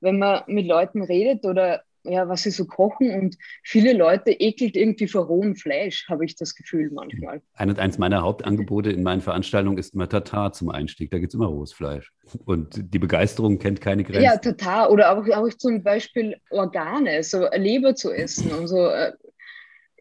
wenn 0.00 0.18
man 0.18 0.42
mit 0.46 0.66
Leuten 0.66 1.02
redet 1.02 1.44
oder 1.44 1.82
ja, 2.08 2.28
was 2.28 2.42
sie 2.42 2.50
so 2.50 2.66
kochen. 2.66 3.10
Und 3.10 3.36
viele 3.62 3.92
Leute 3.92 4.30
ekelt 4.30 4.76
irgendwie 4.76 5.08
vor 5.08 5.26
rohem 5.26 5.56
Fleisch, 5.56 6.06
habe 6.08 6.24
ich 6.24 6.36
das 6.36 6.54
Gefühl 6.54 6.90
manchmal. 6.92 7.42
Ein, 7.54 7.76
eins 7.78 7.98
meiner 7.98 8.22
Hauptangebote 8.22 8.90
in 8.90 9.02
meinen 9.02 9.20
Veranstaltungen 9.20 9.78
ist 9.78 9.94
immer 9.94 10.08
Tatar 10.08 10.52
zum 10.52 10.70
Einstieg. 10.70 11.10
Da 11.10 11.18
gibt 11.18 11.32
es 11.32 11.34
immer 11.34 11.46
rohes 11.46 11.72
Fleisch. 11.72 12.12
Und 12.44 12.94
die 12.94 12.98
Begeisterung 12.98 13.58
kennt 13.58 13.80
keine 13.80 14.04
Grenzen. 14.04 14.22
Ja, 14.22 14.36
Tatar 14.36 14.90
oder 14.90 15.16
auch, 15.16 15.28
auch 15.28 15.48
zum 15.54 15.82
Beispiel 15.82 16.36
Organe, 16.50 17.22
so 17.22 17.46
Leber 17.54 17.94
zu 17.94 18.12
essen 18.12 18.52
und 18.52 18.68
so. 18.68 18.86
Äh, 18.88 19.12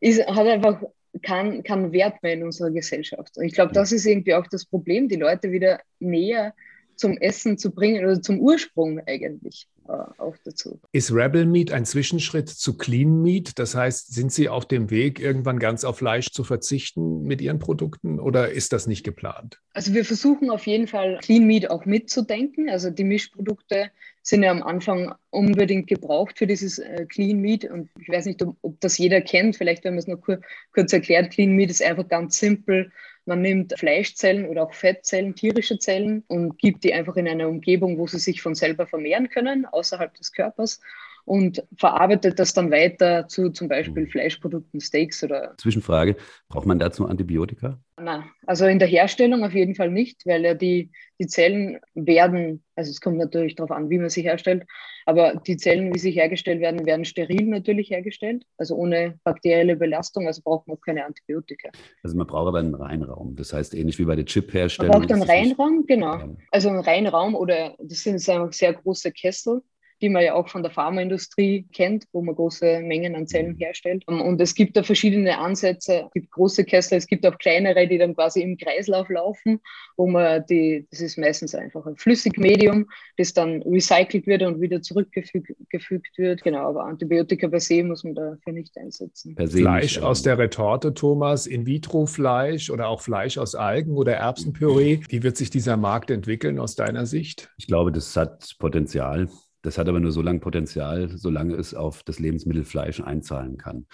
ist, 0.01 0.25
hat 0.27 0.47
einfach 0.47 0.81
kein 1.21 1.91
Wert 1.91 2.21
mehr 2.23 2.33
in 2.33 2.43
unserer 2.43 2.71
Gesellschaft. 2.71 3.37
Und 3.37 3.45
ich 3.45 3.53
glaube, 3.53 3.73
das 3.73 3.91
ist 3.91 4.05
irgendwie 4.05 4.35
auch 4.35 4.47
das 4.47 4.65
Problem, 4.65 5.07
die 5.07 5.15
Leute 5.15 5.51
wieder 5.51 5.79
näher 5.99 6.53
zum 6.97 7.17
Essen 7.17 7.57
zu 7.57 7.71
bringen 7.71 8.03
oder 8.03 8.21
zum 8.21 8.39
Ursprung 8.39 8.99
eigentlich 9.05 9.67
äh, 9.87 9.91
auch 9.91 10.35
dazu. 10.43 10.79
Ist 10.91 11.11
Rebel 11.11 11.45
Meat 11.45 11.71
ein 11.71 11.85
Zwischenschritt 11.85 12.49
zu 12.49 12.77
Clean 12.77 13.21
Meat? 13.21 13.59
Das 13.59 13.75
heißt, 13.75 14.13
sind 14.13 14.31
Sie 14.31 14.49
auf 14.49 14.65
dem 14.65 14.89
Weg, 14.89 15.19
irgendwann 15.19 15.59
ganz 15.59 15.83
auf 15.83 15.97
Fleisch 15.97 16.31
zu 16.31 16.43
verzichten 16.43 17.23
mit 17.23 17.41
Ihren 17.41 17.59
Produkten 17.59 18.19
oder 18.19 18.51
ist 18.51 18.73
das 18.73 18.87
nicht 18.87 19.03
geplant? 19.03 19.59
Also 19.73 19.93
wir 19.93 20.05
versuchen 20.05 20.49
auf 20.49 20.65
jeden 20.65 20.87
Fall 20.87 21.19
Clean 21.21 21.45
Meat 21.45 21.69
auch 21.69 21.85
mitzudenken. 21.85 22.69
Also 22.69 22.89
die 22.89 23.03
Mischprodukte 23.03 23.91
sind 24.23 24.41
ja 24.41 24.49
am 24.49 24.63
Anfang 24.63 25.13
unbedingt 25.29 25.87
gebraucht 25.87 26.39
für 26.39 26.47
dieses 26.47 26.79
äh, 26.79 27.05
Clean 27.07 27.39
Meat. 27.39 27.65
Und 27.65 27.89
ich 27.99 28.09
weiß 28.09 28.25
nicht, 28.25 28.41
ob, 28.41 28.57
ob 28.61 28.79
das 28.81 28.97
jeder 28.97 29.21
kennt. 29.21 29.55
Vielleicht, 29.55 29.83
wenn 29.83 29.93
man 29.93 29.99
es 29.99 30.07
noch 30.07 30.19
kur 30.19 30.39
kurz 30.73 30.91
erklärt, 30.93 31.31
Clean 31.31 31.51
Meat 31.51 31.69
ist 31.69 31.83
einfach 31.83 32.07
ganz 32.07 32.39
simpel 32.39 32.91
man 33.25 33.41
nimmt 33.41 33.73
Fleischzellen 33.77 34.47
oder 34.47 34.63
auch 34.63 34.73
Fettzellen, 34.73 35.35
tierische 35.35 35.79
Zellen 35.79 36.23
und 36.27 36.57
gibt 36.59 36.83
die 36.83 36.93
einfach 36.93 37.15
in 37.15 37.27
eine 37.27 37.47
Umgebung, 37.47 37.97
wo 37.97 38.07
sie 38.07 38.19
sich 38.19 38.41
von 38.41 38.55
selber 38.55 38.87
vermehren 38.87 39.29
können, 39.29 39.65
außerhalb 39.65 40.13
des 40.15 40.31
Körpers 40.31 40.79
und 41.25 41.63
verarbeitet 41.77 42.39
das 42.39 42.53
dann 42.53 42.71
weiter 42.71 43.27
zu 43.27 43.49
zum 43.49 43.67
Beispiel 43.67 44.03
mhm. 44.03 44.09
Fleischprodukten, 44.09 44.79
Steaks 44.79 45.23
oder. 45.23 45.55
Zwischenfrage: 45.57 46.15
Braucht 46.47 46.67
man 46.67 46.79
dazu 46.79 47.07
Antibiotika? 47.07 47.79
Nein, 47.97 48.25
also 48.45 48.65
in 48.65 48.79
der 48.79 48.87
Herstellung 48.87 49.43
auf 49.43 49.53
jeden 49.53 49.73
Fall 49.73 49.89
nicht, 49.89 50.25
weil 50.25 50.43
ja 50.43 50.53
die, 50.53 50.91
die 51.19 51.27
Zellen 51.27 51.79
werden, 51.93 52.61
also 52.75 52.91
es 52.91 52.99
kommt 52.99 53.17
natürlich 53.17 53.55
darauf 53.55 53.71
an, 53.71 53.89
wie 53.89 53.97
man 53.97 54.09
sie 54.09 54.21
herstellt, 54.21 54.65
aber 55.05 55.35
die 55.35 55.55
Zellen, 55.55 55.93
wie 55.93 55.99
sie 55.99 56.11
hergestellt 56.11 56.59
werden, 56.59 56.85
werden 56.85 57.05
steril 57.05 57.45
natürlich 57.45 57.91
hergestellt, 57.91 58.43
also 58.57 58.75
ohne 58.75 59.17
bakterielle 59.23 59.77
Belastung, 59.77 60.27
also 60.27 60.41
braucht 60.41 60.67
man 60.67 60.75
auch 60.75 60.81
keine 60.81 61.05
Antibiotika. 61.05 61.69
Also 62.03 62.17
man 62.17 62.27
braucht 62.27 62.49
aber 62.49 62.59
einen 62.59 62.75
Reinraum, 62.75 63.35
das 63.37 63.53
heißt 63.53 63.73
ähnlich 63.73 63.97
wie 63.97 64.05
bei 64.05 64.17
der 64.17 64.25
Chip-Herstellung. 64.25 64.91
Man 64.91 65.01
braucht 65.01 65.13
einen 65.13 65.23
Reinraum, 65.23 65.85
genau. 65.87 66.35
Also 66.51 66.67
einen 66.67 66.79
Reinraum 66.79 67.33
oder 67.33 67.75
das 67.79 68.03
sind 68.03 68.15
einfach 68.15 68.51
sehr 68.51 68.73
große 68.73 69.13
Kessel 69.13 69.61
die 70.01 70.09
man 70.09 70.23
ja 70.23 70.33
auch 70.33 70.49
von 70.49 70.61
der 70.61 70.71
Pharmaindustrie 70.71 71.65
kennt, 71.73 72.05
wo 72.11 72.21
man 72.21 72.35
große 72.35 72.81
Mengen 72.81 73.15
an 73.15 73.27
Zellen 73.27 73.53
mhm. 73.53 73.57
herstellt. 73.57 74.03
Ähm, 74.09 74.21
und 74.21 74.41
es 74.41 74.55
gibt 74.55 74.75
da 74.75 74.83
verschiedene 74.83 75.37
Ansätze. 75.37 76.03
Es 76.07 76.11
gibt 76.13 76.31
große 76.31 76.65
Kessel, 76.65 76.97
es 76.97 77.07
gibt 77.07 77.25
auch 77.25 77.37
kleinere, 77.37 77.87
die 77.87 77.97
dann 77.97 78.15
quasi 78.15 78.41
im 78.41 78.57
Kreislauf 78.57 79.09
laufen, 79.09 79.61
wo 79.97 80.07
man 80.07 80.45
die, 80.47 80.85
das 80.91 81.01
ist 81.01 81.17
meistens 81.17 81.55
einfach 81.55 81.85
ein 81.85 81.95
Flüssigmedium, 81.95 82.87
das 83.17 83.33
dann 83.33 83.61
recycelt 83.63 84.27
wird 84.27 84.43
und 84.43 84.61
wieder 84.61 84.81
zurückgefügt 84.81 86.17
wird. 86.17 86.43
Genau, 86.43 86.69
aber 86.69 86.85
Antibiotika 86.85 87.47
per 87.47 87.59
se 87.59 87.83
muss 87.83 88.03
man 88.03 88.15
dafür 88.15 88.53
nicht 88.53 88.77
einsetzen. 88.77 89.35
Fleisch 89.47 89.97
aus 89.99 90.23
der 90.23 90.37
Retorte, 90.37 90.93
Thomas, 90.93 91.47
In-vitro-Fleisch 91.47 92.69
oder 92.69 92.89
auch 92.89 93.01
Fleisch 93.01 93.37
aus 93.37 93.55
Algen 93.55 93.95
oder 93.95 94.13
Erbsenpüree. 94.13 94.99
Wie 95.09 95.23
wird 95.23 95.37
sich 95.37 95.49
dieser 95.49 95.77
Markt 95.77 96.11
entwickeln 96.11 96.59
aus 96.59 96.75
deiner 96.75 97.05
Sicht? 97.05 97.49
Ich 97.57 97.67
glaube, 97.67 97.91
das 97.91 98.15
hat 98.15 98.55
Potenzial. 98.59 99.29
Das 99.65 99.79
hat 99.79 99.89
aber 99.89 99.99
nur 99.99 100.11
so 100.11 100.21
lange 100.21 100.41
Potenzial, 100.41 101.09
solange 101.17 101.55
es 101.55 101.73
auf 101.73 102.03
das 102.03 102.19
Lebensmittel 102.19 102.63
Fleisch 102.63 103.01
einzahlen 103.01 103.57
kann. 103.57 103.87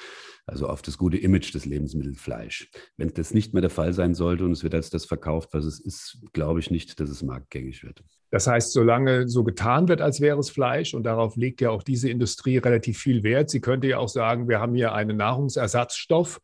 Also 0.46 0.68
auf 0.68 0.82
das 0.82 0.98
gute 0.98 1.18
Image 1.18 1.54
des 1.54 1.66
Lebensmittelfleisch. 1.66 2.70
Wenn 2.98 3.14
das 3.14 3.34
nicht 3.34 3.54
mehr 3.54 3.62
der 3.62 3.70
Fall 3.70 3.94
sein 3.94 4.14
sollte 4.14 4.44
und 4.44 4.52
es 4.52 4.64
wird 4.64 4.76
als 4.76 4.90
das 4.90 5.06
verkauft, 5.06 5.54
was 5.54 5.64
es 5.64 5.80
ist, 5.80 6.26
glaube 6.34 6.60
ich 6.60 6.72
nicht, 6.72 7.00
dass 7.00 7.10
es 7.10 7.24
marktgängig 7.24 7.86
wird. 7.86 8.04
Das 8.32 8.48
heißt, 8.48 8.74
solange 8.74 9.30
so 9.30 9.46
getan 9.46 9.88
wird, 9.88 10.02
als 10.02 10.20
wäre 10.20 10.40
es 10.40 10.50
Fleisch, 10.50 10.94
und 10.94 11.04
darauf 11.04 11.38
legt 11.38 11.62
ja 11.62 11.70
auch 11.70 11.84
diese 11.84 12.10
Industrie 12.10 12.58
relativ 12.58 12.98
viel 12.98 13.24
Wert, 13.24 13.50
sie 13.50 13.62
könnte 13.62 13.88
ja 13.88 13.98
auch 13.98 14.10
sagen, 14.10 14.50
wir 14.50 14.60
haben 14.60 14.76
hier 14.76 14.92
einen 14.92 15.16
Nahrungsersatzstoff, 15.16 16.42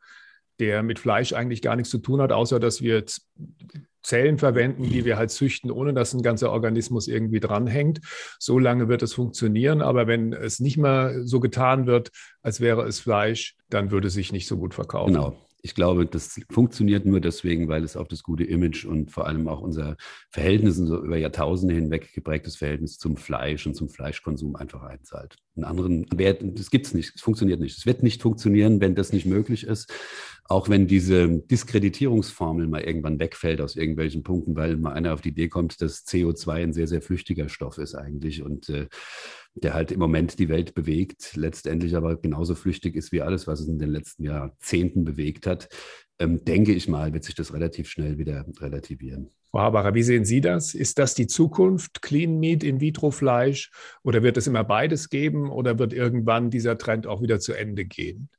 der 0.59 0.83
mit 0.83 0.99
Fleisch 0.99 1.33
eigentlich 1.33 1.61
gar 1.61 1.75
nichts 1.75 1.89
zu 1.89 1.97
tun 1.97 2.21
hat, 2.21 2.31
außer 2.31 2.61
dass 2.61 2.81
wir 2.81 3.03
Zellen 4.07 4.37
verwenden, 4.37 4.83
die 4.83 5.03
wir 5.03 5.17
halt 5.17 5.31
züchten, 5.31 5.69
ohne 5.69 5.93
dass 5.93 6.13
ein 6.13 6.21
ganzer 6.21 6.51
Organismus 6.51 7.09
irgendwie 7.09 7.41
dranhängt. 7.41 7.99
So 8.39 8.57
lange 8.57 8.87
wird 8.87 9.01
es 9.03 9.13
funktionieren. 9.13 9.81
Aber 9.81 10.07
wenn 10.07 10.31
es 10.31 10.61
nicht 10.61 10.77
mehr 10.77 11.25
so 11.25 11.41
getan 11.41 11.87
wird, 11.87 12.11
als 12.41 12.61
wäre 12.61 12.83
es 12.83 13.01
Fleisch, 13.01 13.55
dann 13.69 13.91
würde 13.91 14.07
es 14.07 14.13
sich 14.13 14.31
nicht 14.31 14.47
so 14.47 14.57
gut 14.57 14.73
verkaufen. 14.73 15.13
Genau. 15.13 15.46
Ich 15.61 15.75
glaube, 15.75 16.05
das 16.05 16.39
funktioniert 16.49 17.05
nur 17.05 17.19
deswegen, 17.19 17.67
weil 17.67 17.83
es 17.83 17.97
auf 17.97 18.07
das 18.07 18.23
gute 18.23 18.43
Image 18.43 18.85
und 18.85 19.11
vor 19.11 19.27
allem 19.27 19.47
auch 19.47 19.61
unser 19.61 19.97
Verhältnis, 20.29 20.75
so 20.77 21.03
über 21.03 21.17
Jahrtausende 21.17 21.73
hinweg 21.73 22.13
geprägtes 22.13 22.55
Verhältnis 22.55 22.97
zum 22.97 23.17
Fleisch 23.17 23.65
und 23.65 23.75
zum 23.75 23.89
Fleischkonsum 23.89 24.55
einfach 24.55 24.83
einzahlt. 24.83 25.35
Einen 25.55 25.65
anderen 25.65 26.05
Wert, 26.15 26.41
das 26.43 26.69
gibt 26.69 26.85
es 26.85 26.93
nicht, 26.93 27.15
es 27.15 27.21
funktioniert 27.21 27.59
nicht. 27.59 27.77
Es 27.77 27.85
wird 27.85 28.03
nicht 28.03 28.21
funktionieren, 28.21 28.79
wenn 28.81 28.95
das 28.95 29.11
nicht 29.11 29.25
möglich 29.25 29.65
ist 29.65 29.91
auch 30.49 30.69
wenn 30.69 30.87
diese 30.87 31.27
Diskreditierungsformel 31.27 32.67
mal 32.67 32.81
irgendwann 32.81 33.19
wegfällt 33.19 33.59
aus 33.59 33.75
irgendwelchen 33.75 34.23
Punkten, 34.23 34.55
weil 34.55 34.77
mal 34.77 34.93
einer 34.93 35.13
auf 35.13 35.21
die 35.21 35.29
Idee 35.29 35.49
kommt, 35.49 35.81
dass 35.81 36.05
CO2 36.07 36.63
ein 36.63 36.73
sehr, 36.73 36.87
sehr 36.87 37.01
flüchtiger 37.01 37.49
Stoff 37.49 37.77
ist 37.77 37.95
eigentlich 37.95 38.41
und 38.41 38.69
äh, 38.69 38.87
der 39.63 39.73
halt 39.73 39.91
im 39.91 39.99
Moment 39.99 40.39
die 40.39 40.49
Welt 40.49 40.73
bewegt, 40.73 41.35
letztendlich 41.35 41.95
aber 41.95 42.17
genauso 42.17 42.55
flüchtig 42.55 42.95
ist 42.95 43.11
wie 43.11 43.21
alles, 43.21 43.47
was 43.47 43.59
es 43.59 43.67
in 43.67 43.79
den 43.79 43.89
letzten 43.89 44.23
Jahrzehnten 44.23 45.03
bewegt 45.03 45.47
hat, 45.47 45.69
ähm, 46.19 46.43
denke 46.43 46.73
ich 46.73 46.87
mal, 46.87 47.13
wird 47.13 47.23
sich 47.23 47.35
das 47.35 47.53
relativ 47.53 47.89
schnell 47.89 48.17
wieder 48.17 48.45
relativieren. 48.59 49.29
Frau 49.51 49.59
Habacher, 49.59 49.93
wie 49.93 50.03
sehen 50.03 50.25
Sie 50.25 50.41
das? 50.41 50.73
Ist 50.73 50.99
das 50.99 51.13
die 51.13 51.27
Zukunft, 51.27 52.01
Clean 52.01 52.39
Meat, 52.39 52.63
In-vitro-Fleisch? 52.63 53.71
Oder 54.03 54.21
wird 54.21 54.37
es 54.37 54.47
immer 54.47 54.63
beides 54.63 55.09
geben? 55.09 55.49
Oder 55.49 55.79
wird 55.79 55.93
irgendwann 55.93 56.49
dieser 56.49 56.77
Trend 56.77 57.07
auch 57.07 57.21
wieder 57.21 57.39
zu 57.39 57.53
Ende 57.53 57.85
gehen? 57.85 58.29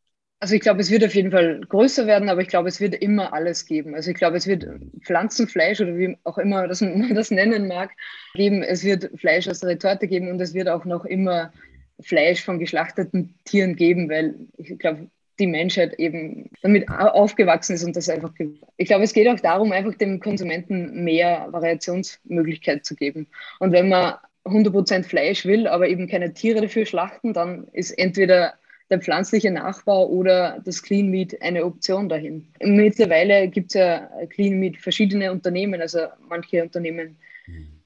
Also 0.40 0.54
ich 0.54 0.60
glaube, 0.60 0.80
es 0.80 0.90
wird 0.90 1.04
auf 1.04 1.14
jeden 1.14 1.32
Fall 1.32 1.60
größer 1.68 2.06
werden, 2.06 2.28
aber 2.28 2.42
ich 2.42 2.48
glaube, 2.48 2.68
es 2.68 2.80
wird 2.80 2.94
immer 2.94 3.32
alles 3.32 3.66
geben. 3.66 3.96
Also 3.96 4.10
ich 4.10 4.16
glaube, 4.16 4.36
es 4.36 4.46
wird 4.46 4.66
Pflanzenfleisch 5.04 5.80
oder 5.80 5.96
wie 5.96 6.16
auch 6.24 6.38
immer 6.38 6.68
das, 6.68 6.80
man 6.82 7.14
das 7.14 7.30
nennen 7.30 7.66
mag, 7.66 7.90
geben. 8.34 8.62
Es 8.62 8.84
wird 8.84 9.10
Fleisch 9.16 9.48
aus 9.48 9.60
der 9.60 9.70
Retorte 9.70 10.06
geben 10.06 10.28
und 10.28 10.40
es 10.40 10.54
wird 10.54 10.68
auch 10.68 10.84
noch 10.84 11.04
immer 11.04 11.52
Fleisch 12.00 12.44
von 12.44 12.60
geschlachteten 12.60 13.34
Tieren 13.44 13.74
geben, 13.74 14.08
weil 14.08 14.36
ich 14.58 14.78
glaube, 14.78 15.08
die 15.40 15.46
Menschheit 15.46 15.94
eben 15.94 16.50
damit 16.62 16.88
aufgewachsen 16.88 17.74
ist 17.74 17.84
und 17.84 17.96
das 17.96 18.08
einfach. 18.08 18.32
Ich 18.76 18.88
glaube, 18.88 19.04
es 19.04 19.12
geht 19.12 19.28
auch 19.28 19.40
darum, 19.40 19.72
einfach 19.72 19.94
dem 19.94 20.20
Konsumenten 20.20 21.04
mehr 21.04 21.48
Variationsmöglichkeit 21.50 22.84
zu 22.84 22.94
geben. 22.96 23.28
Und 23.60 23.72
wenn 23.72 23.88
man 23.88 24.14
100% 24.44 25.04
Fleisch 25.04 25.46
will, 25.46 25.66
aber 25.66 25.88
eben 25.88 26.08
keine 26.08 26.32
Tiere 26.32 26.60
dafür 26.62 26.86
schlachten, 26.86 27.32
dann 27.32 27.68
ist 27.72 27.92
entweder 27.92 28.54
der 28.90 29.00
pflanzliche 29.00 29.50
Nachbau 29.50 30.08
oder 30.08 30.60
das 30.64 30.82
Clean 30.82 31.08
Meat 31.08 31.40
eine 31.42 31.64
Option 31.64 32.08
dahin. 32.08 32.48
Mittlerweile 32.60 33.48
gibt 33.48 33.70
es 33.70 33.74
ja 33.74 34.10
Clean 34.30 34.58
Meat 34.58 34.78
verschiedene 34.78 35.30
Unternehmen, 35.30 35.80
also 35.80 36.00
manche 36.28 36.62
Unternehmen 36.62 37.16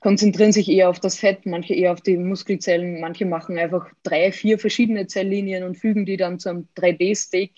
konzentrieren 0.03 0.53
sich 0.53 0.69
eher 0.69 0.91
auf 0.91 0.99
das 0.99 1.17
Fett, 1.17 1.47
manche 1.47 1.75
eher 1.75 1.93
auf 1.93 2.01
die 2.01 2.17
Muskelzellen, 2.17 3.01
manche 3.01 3.25
machen 3.25 3.57
einfach 3.57 3.89
drei, 4.03 4.33
vier 4.33 4.59
verschiedene 4.59 5.07
Zelllinien 5.07 5.63
und 5.63 5.77
fügen 5.77 6.05
die 6.05 6.17
dann 6.17 6.41
zu 6.41 6.51
einem 6.51 6.69
3D-Steak 6.77 7.53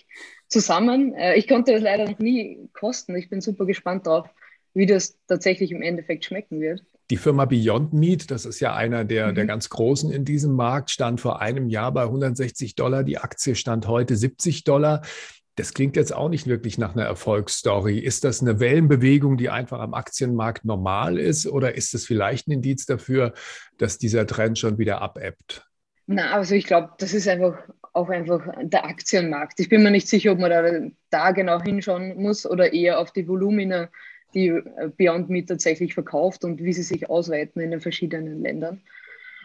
zusammen. 0.48 1.14
Äh, 1.14 1.36
ich 1.36 1.48
konnte 1.48 1.72
das 1.72 1.82
leider 1.82 2.04
noch 2.04 2.18
nie 2.18 2.68
kosten. 2.74 3.16
Ich 3.16 3.30
bin 3.30 3.40
super 3.40 3.64
gespannt 3.64 4.06
drauf, 4.06 4.28
wie 4.74 4.84
das 4.84 5.18
tatsächlich 5.26 5.72
im 5.72 5.80
Endeffekt 5.80 6.26
schmecken 6.26 6.60
wird. 6.60 6.84
Die 7.10 7.16
Firma 7.18 7.44
Beyond 7.44 7.92
Meat, 7.92 8.30
das 8.30 8.46
ist 8.46 8.60
ja 8.60 8.74
einer 8.74 9.04
der, 9.04 9.28
mhm. 9.28 9.34
der 9.34 9.46
ganz 9.46 9.68
großen 9.68 10.10
in 10.10 10.24
diesem 10.24 10.52
Markt, 10.52 10.90
stand 10.90 11.20
vor 11.20 11.40
einem 11.40 11.68
Jahr 11.68 11.92
bei 11.92 12.02
160 12.02 12.74
Dollar. 12.76 13.04
Die 13.04 13.18
Aktie 13.18 13.54
stand 13.54 13.86
heute 13.86 14.16
70 14.16 14.64
Dollar. 14.64 15.02
Das 15.56 15.72
klingt 15.72 15.96
jetzt 15.96 16.12
auch 16.12 16.28
nicht 16.28 16.46
wirklich 16.46 16.78
nach 16.78 16.94
einer 16.94 17.04
Erfolgsstory. 17.04 17.98
Ist 17.98 18.24
das 18.24 18.40
eine 18.40 18.58
Wellenbewegung, 18.58 19.36
die 19.36 19.50
einfach 19.50 19.80
am 19.80 19.94
Aktienmarkt 19.94 20.64
normal 20.64 21.18
ist? 21.18 21.46
Oder 21.46 21.76
ist 21.76 21.94
es 21.94 22.06
vielleicht 22.06 22.48
ein 22.48 22.52
Indiz 22.52 22.86
dafür, 22.86 23.34
dass 23.78 23.98
dieser 23.98 24.26
Trend 24.26 24.58
schon 24.58 24.78
wieder 24.78 25.00
abebbt? 25.00 25.68
Na, 26.06 26.32
also 26.32 26.54
ich 26.54 26.64
glaube, 26.64 26.90
das 26.98 27.14
ist 27.14 27.28
einfach 27.28 27.56
auch 27.92 28.08
einfach 28.08 28.44
der 28.62 28.84
Aktienmarkt. 28.84 29.60
Ich 29.60 29.68
bin 29.68 29.82
mir 29.82 29.90
nicht 29.90 30.08
sicher, 30.08 30.32
ob 30.32 30.38
man 30.40 30.50
da, 30.50 30.64
da 31.10 31.30
genau 31.30 31.62
hinschauen 31.62 32.20
muss 32.20 32.44
oder 32.44 32.72
eher 32.72 32.98
auf 32.98 33.12
die 33.12 33.28
Volumina 33.28 33.88
die 34.34 34.48
äh, 34.48 34.90
Beyond 34.96 35.30
Meat 35.30 35.48
tatsächlich 35.48 35.94
verkauft 35.94 36.44
und 36.44 36.62
wie 36.62 36.72
sie 36.72 36.82
sich 36.82 37.08
ausweiten 37.08 37.62
in 37.62 37.70
den 37.70 37.80
verschiedenen 37.80 38.42
Ländern. 38.42 38.80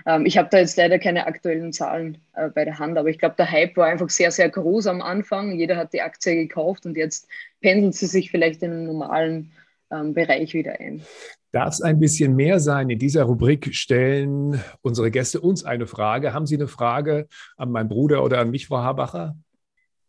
Ähm, 0.05 0.25
ich 0.25 0.37
habe 0.37 0.49
da 0.51 0.59
jetzt 0.59 0.77
leider 0.77 0.99
keine 0.99 1.27
aktuellen 1.27 1.73
Zahlen 1.73 2.17
äh, 2.33 2.49
bei 2.49 2.65
der 2.65 2.79
Hand, 2.79 2.97
aber 2.97 3.09
ich 3.09 3.19
glaube, 3.19 3.35
der 3.37 3.51
Hype 3.51 3.77
war 3.77 3.87
einfach 3.87 4.09
sehr, 4.09 4.31
sehr 4.31 4.49
groß 4.49 4.87
am 4.87 5.01
Anfang. 5.01 5.57
Jeder 5.57 5.77
hat 5.77 5.93
die 5.93 6.01
Aktie 6.01 6.35
gekauft 6.35 6.85
und 6.85 6.97
jetzt 6.97 7.27
pendelt 7.61 7.95
sie 7.95 8.07
sich 8.07 8.31
vielleicht 8.31 8.63
in 8.63 8.71
einen 8.71 8.85
normalen 8.85 9.51
ähm, 9.91 10.13
Bereich 10.13 10.53
wieder 10.53 10.79
ein. 10.79 11.01
Darf 11.51 11.73
es 11.73 11.81
ein 11.81 11.99
bisschen 11.99 12.35
mehr 12.35 12.59
sein? 12.59 12.89
In 12.91 12.99
dieser 12.99 13.23
Rubrik 13.23 13.73
stellen 13.73 14.61
unsere 14.81 15.09
Gäste 15.09 15.41
uns 15.41 15.63
eine 15.63 15.87
Frage. 15.87 16.33
Haben 16.33 16.45
Sie 16.45 16.55
eine 16.55 16.67
Frage 16.67 17.27
an 17.57 17.71
meinen 17.71 17.89
Bruder 17.89 18.23
oder 18.23 18.39
an 18.39 18.51
mich, 18.51 18.67
Frau 18.67 18.77
Habacher? 18.77 19.35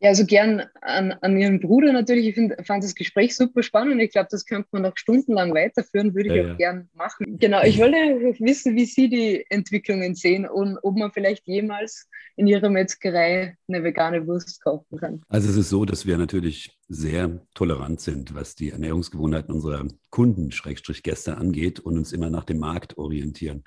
Ja, 0.00 0.08
also 0.08 0.24
gern 0.24 0.62
an, 0.80 1.12
an 1.20 1.36
Ihren 1.36 1.60
Bruder 1.60 1.92
natürlich. 1.92 2.28
Ich 2.28 2.34
find, 2.34 2.54
fand 2.66 2.82
das 2.82 2.94
Gespräch 2.94 3.36
super 3.36 3.62
spannend. 3.62 4.00
Ich 4.00 4.12
glaube, 4.12 4.28
das 4.30 4.46
könnte 4.46 4.68
man 4.72 4.82
noch 4.82 4.96
stundenlang 4.96 5.54
weiterführen, 5.54 6.14
würde 6.14 6.30
ich 6.30 6.34
ja, 6.36 6.42
auch 6.42 6.48
ja. 6.48 6.54
gern 6.54 6.88
machen. 6.94 7.38
Genau, 7.38 7.62
ich 7.62 7.78
wollte 7.78 7.96
wissen, 8.40 8.76
wie 8.76 8.86
Sie 8.86 9.10
die 9.10 9.44
Entwicklungen 9.50 10.14
sehen 10.14 10.48
und 10.48 10.78
ob 10.82 10.96
man 10.96 11.12
vielleicht 11.12 11.46
jemals 11.46 12.08
in 12.36 12.46
Ihrer 12.46 12.70
Metzgerei 12.70 13.56
eine 13.68 13.84
vegane 13.84 14.26
Wurst 14.26 14.62
kaufen 14.62 14.98
kann. 14.98 15.22
Also 15.28 15.50
es 15.50 15.56
ist 15.56 15.68
so, 15.68 15.84
dass 15.84 16.06
wir 16.06 16.16
natürlich 16.18 16.76
sehr 16.88 17.46
tolerant 17.54 18.00
sind, 18.00 18.34
was 18.34 18.56
die 18.56 18.70
Ernährungsgewohnheiten 18.70 19.54
unserer 19.54 19.86
Kunden, 20.10 20.50
Schrägstrich 20.50 21.04
Gäste 21.04 21.36
angeht 21.36 21.78
und 21.78 21.96
uns 21.96 22.12
immer 22.12 22.30
nach 22.30 22.42
dem 22.42 22.58
Markt 22.58 22.98
orientieren. 22.98 23.62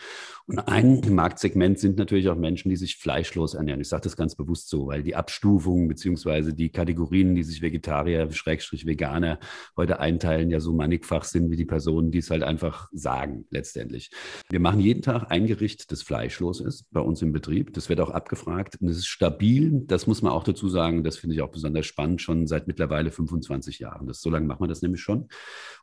Und 0.46 0.60
ein 0.60 1.02
Marktsegment 1.10 1.80
sind 1.80 1.98
natürlich 1.98 2.28
auch 2.28 2.36
Menschen, 2.36 2.68
die 2.70 2.76
sich 2.76 2.98
fleischlos 2.98 3.54
ernähren. 3.54 3.80
Ich 3.80 3.88
sage 3.88 4.04
das 4.04 4.18
ganz 4.18 4.36
bewusst 4.36 4.68
so, 4.68 4.88
weil 4.88 5.04
die 5.04 5.16
Abstufungen 5.16 5.88
beziehungsweise 5.88 6.54
die 6.54 6.70
Kategorien, 6.70 7.34
die 7.34 7.44
sich 7.44 7.62
Vegetarier, 7.62 8.30
Schrägstrich 8.32 8.86
Veganer 8.86 9.40
heute 9.78 10.00
einteilen, 10.00 10.50
ja 10.50 10.60
so 10.60 10.74
mannigfach 10.74 11.24
sind 11.24 11.50
wie 11.50 11.56
die 11.56 11.66
Personen, 11.66 12.12
die 12.12 12.18
es 12.18 12.30
halt 12.30 12.44
einfach 12.44 12.90
sagen 12.92 13.46
letztendlich. 13.52 14.12
Wir 14.50 14.60
machen 14.60 14.82
jeden 14.82 15.02
Tag 15.02 15.32
ein 15.32 15.48
Gericht, 15.48 15.94
das 15.94 16.02
fleischlos 16.02 16.60
ist 16.60 16.92
bei 16.92 17.00
uns 17.00 17.22
im 17.22 17.32
Betrieb. 17.32 17.74
Das 17.74 17.88
wird 17.88 18.02
auch 18.02 18.10
abgefragt 18.10 18.43
und 18.46 18.90
es 18.90 18.98
ist 18.98 19.08
stabil. 19.08 19.84
Das 19.86 20.08
muss 20.08 20.22
man 20.22 20.32
auch 20.32 20.44
dazu 20.44 20.70
sagen. 20.70 21.04
Das 21.04 21.18
finde 21.18 21.36
ich 21.36 21.42
auch 21.42 21.52
besonders 21.52 21.86
spannend, 21.86 22.22
schon 22.22 22.48
seit 22.48 22.68
mittlerweile 22.68 23.12
25 23.12 23.80
Jahren. 23.80 24.08
Das, 24.08 24.22
so 24.22 24.30
lange 24.30 24.48
macht 24.48 24.60
man 24.60 24.70
das 24.70 24.82
nämlich 24.82 25.02
schon. 25.02 25.28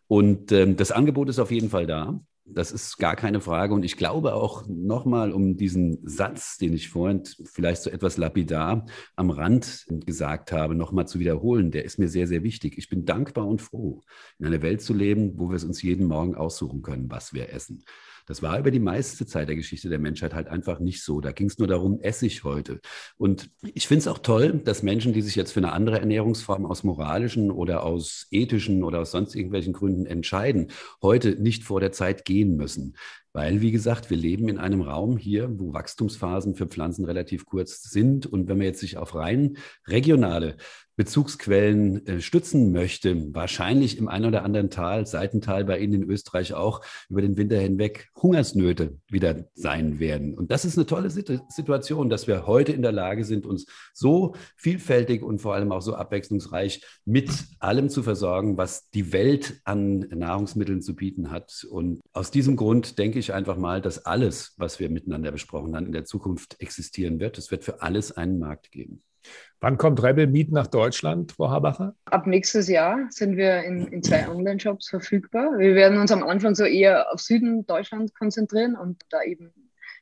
Und 0.06 0.52
ähm, 0.52 0.76
das 0.76 0.92
Angebot 0.92 1.28
ist 1.28 1.38
auf 1.38 1.50
jeden 1.50 1.70
Fall 1.70 1.86
da. 1.86 2.20
Das 2.44 2.72
ist 2.72 2.98
gar 2.98 3.14
keine 3.14 3.40
Frage. 3.40 3.74
Und 3.74 3.84
ich 3.84 3.96
glaube 3.96 4.34
auch 4.34 4.64
nochmal, 4.66 5.32
um 5.32 5.56
diesen 5.56 5.98
Satz, 6.02 6.58
den 6.58 6.72
ich 6.72 6.88
vorhin 6.88 7.22
vielleicht 7.44 7.82
so 7.82 7.90
etwas 7.90 8.16
lapidar 8.16 8.86
am 9.14 9.30
Rand 9.30 9.86
gesagt 9.88 10.50
habe, 10.50 10.74
nochmal 10.74 11.06
zu 11.06 11.20
wiederholen, 11.20 11.70
der 11.70 11.84
ist 11.84 11.98
mir 11.98 12.08
sehr, 12.08 12.26
sehr 12.26 12.42
wichtig. 12.42 12.76
Ich 12.76 12.88
bin 12.88 13.04
dankbar 13.04 13.46
und 13.46 13.62
froh, 13.62 14.02
in 14.38 14.46
einer 14.46 14.62
Welt 14.62 14.82
zu 14.82 14.94
leben, 14.94 15.38
wo 15.38 15.48
wir 15.48 15.56
es 15.56 15.64
uns 15.64 15.82
jeden 15.82 16.06
Morgen 16.06 16.34
aussuchen 16.34 16.82
können, 16.82 17.10
was 17.10 17.32
wir 17.32 17.52
essen. 17.52 17.84
Das 18.30 18.42
war 18.42 18.60
über 18.60 18.70
die 18.70 18.78
meiste 18.78 19.26
Zeit 19.26 19.48
der 19.48 19.56
Geschichte 19.56 19.88
der 19.88 19.98
Menschheit 19.98 20.34
halt 20.34 20.46
einfach 20.46 20.78
nicht 20.78 21.02
so. 21.02 21.20
Da 21.20 21.32
ging 21.32 21.48
es 21.48 21.58
nur 21.58 21.66
darum, 21.66 21.98
esse 21.98 22.26
ich 22.26 22.44
heute. 22.44 22.80
Und 23.16 23.50
ich 23.74 23.88
finde 23.88 24.02
es 24.02 24.06
auch 24.06 24.18
toll, 24.18 24.60
dass 24.64 24.84
Menschen, 24.84 25.12
die 25.12 25.20
sich 25.20 25.34
jetzt 25.34 25.50
für 25.50 25.58
eine 25.58 25.72
andere 25.72 25.98
Ernährungsform 25.98 26.64
aus 26.64 26.84
moralischen 26.84 27.50
oder 27.50 27.82
aus 27.82 28.28
ethischen 28.30 28.84
oder 28.84 29.00
aus 29.00 29.10
sonst 29.10 29.34
irgendwelchen 29.34 29.72
Gründen 29.72 30.06
entscheiden, 30.06 30.68
heute 31.02 31.42
nicht 31.42 31.64
vor 31.64 31.80
der 31.80 31.90
Zeit 31.90 32.24
gehen 32.24 32.54
müssen. 32.54 32.94
Weil, 33.32 33.62
wie 33.62 33.72
gesagt, 33.72 34.10
wir 34.10 34.16
leben 34.16 34.48
in 34.48 34.58
einem 34.58 34.82
Raum 34.82 35.16
hier, 35.16 35.50
wo 35.58 35.72
Wachstumsphasen 35.72 36.54
für 36.54 36.68
Pflanzen 36.68 37.06
relativ 37.06 37.46
kurz 37.46 37.82
sind. 37.82 38.26
Und 38.26 38.46
wenn 38.46 38.58
man 38.58 38.66
jetzt 38.66 38.80
sich 38.80 38.96
auf 38.96 39.16
rein 39.16 39.56
regionale 39.88 40.56
Bezugsquellen 41.00 42.06
äh, 42.06 42.20
stützen 42.20 42.72
möchte, 42.72 43.34
wahrscheinlich 43.34 43.96
im 43.96 44.06
einen 44.06 44.26
oder 44.26 44.44
anderen 44.44 44.68
Tal, 44.68 45.06
Seitental 45.06 45.64
bei 45.64 45.78
Ihnen 45.78 46.02
in 46.02 46.10
Österreich 46.10 46.52
auch, 46.52 46.82
über 47.08 47.22
den 47.22 47.38
Winter 47.38 47.56
hinweg 47.58 48.10
Hungersnöte 48.20 48.98
wieder 49.08 49.46
sein 49.54 49.98
werden. 49.98 50.36
Und 50.36 50.50
das 50.50 50.66
ist 50.66 50.76
eine 50.76 50.84
tolle 50.84 51.08
Situation, 51.08 52.10
dass 52.10 52.26
wir 52.26 52.46
heute 52.46 52.72
in 52.72 52.82
der 52.82 52.92
Lage 52.92 53.24
sind, 53.24 53.46
uns 53.46 53.64
so 53.94 54.34
vielfältig 54.56 55.22
und 55.22 55.38
vor 55.38 55.54
allem 55.54 55.72
auch 55.72 55.80
so 55.80 55.94
abwechslungsreich 55.94 56.84
mit 57.06 57.30
allem 57.60 57.88
zu 57.88 58.02
versorgen, 58.02 58.58
was 58.58 58.90
die 58.90 59.10
Welt 59.10 59.62
an 59.64 60.00
Nahrungsmitteln 60.00 60.82
zu 60.82 60.94
bieten 60.94 61.30
hat. 61.30 61.66
Und 61.70 62.02
aus 62.12 62.30
diesem 62.30 62.56
Grund 62.56 62.98
denke 62.98 63.18
ich 63.18 63.32
einfach 63.32 63.56
mal, 63.56 63.80
dass 63.80 64.04
alles, 64.04 64.52
was 64.58 64.78
wir 64.80 64.90
miteinander 64.90 65.32
besprochen 65.32 65.74
haben, 65.74 65.86
in 65.86 65.92
der 65.92 66.04
Zukunft 66.04 66.60
existieren 66.60 67.20
wird. 67.20 67.38
Es 67.38 67.50
wird 67.50 67.64
für 67.64 67.80
alles 67.80 68.12
einen 68.12 68.38
Markt 68.38 68.70
geben. 68.70 69.00
Wann 69.60 69.76
kommt 69.76 70.02
Rebel 70.02 70.26
Meat 70.26 70.52
nach 70.52 70.66
Deutschland, 70.66 71.32
Frau 71.32 71.50
Habacher? 71.50 71.94
Ab 72.06 72.26
nächstes 72.26 72.68
Jahr 72.68 73.06
sind 73.10 73.36
wir 73.36 73.62
in, 73.64 73.86
in 73.88 74.02
zwei 74.02 74.26
Online-Shops 74.26 74.88
verfügbar. 74.88 75.58
Wir 75.58 75.74
werden 75.74 75.98
uns 75.98 76.10
am 76.12 76.22
Anfang 76.22 76.54
so 76.54 76.64
eher 76.64 77.12
auf 77.12 77.20
Süden 77.20 77.66
Deutschland 77.66 78.14
konzentrieren 78.14 78.74
und 78.74 79.02
da 79.10 79.22
eben, 79.22 79.52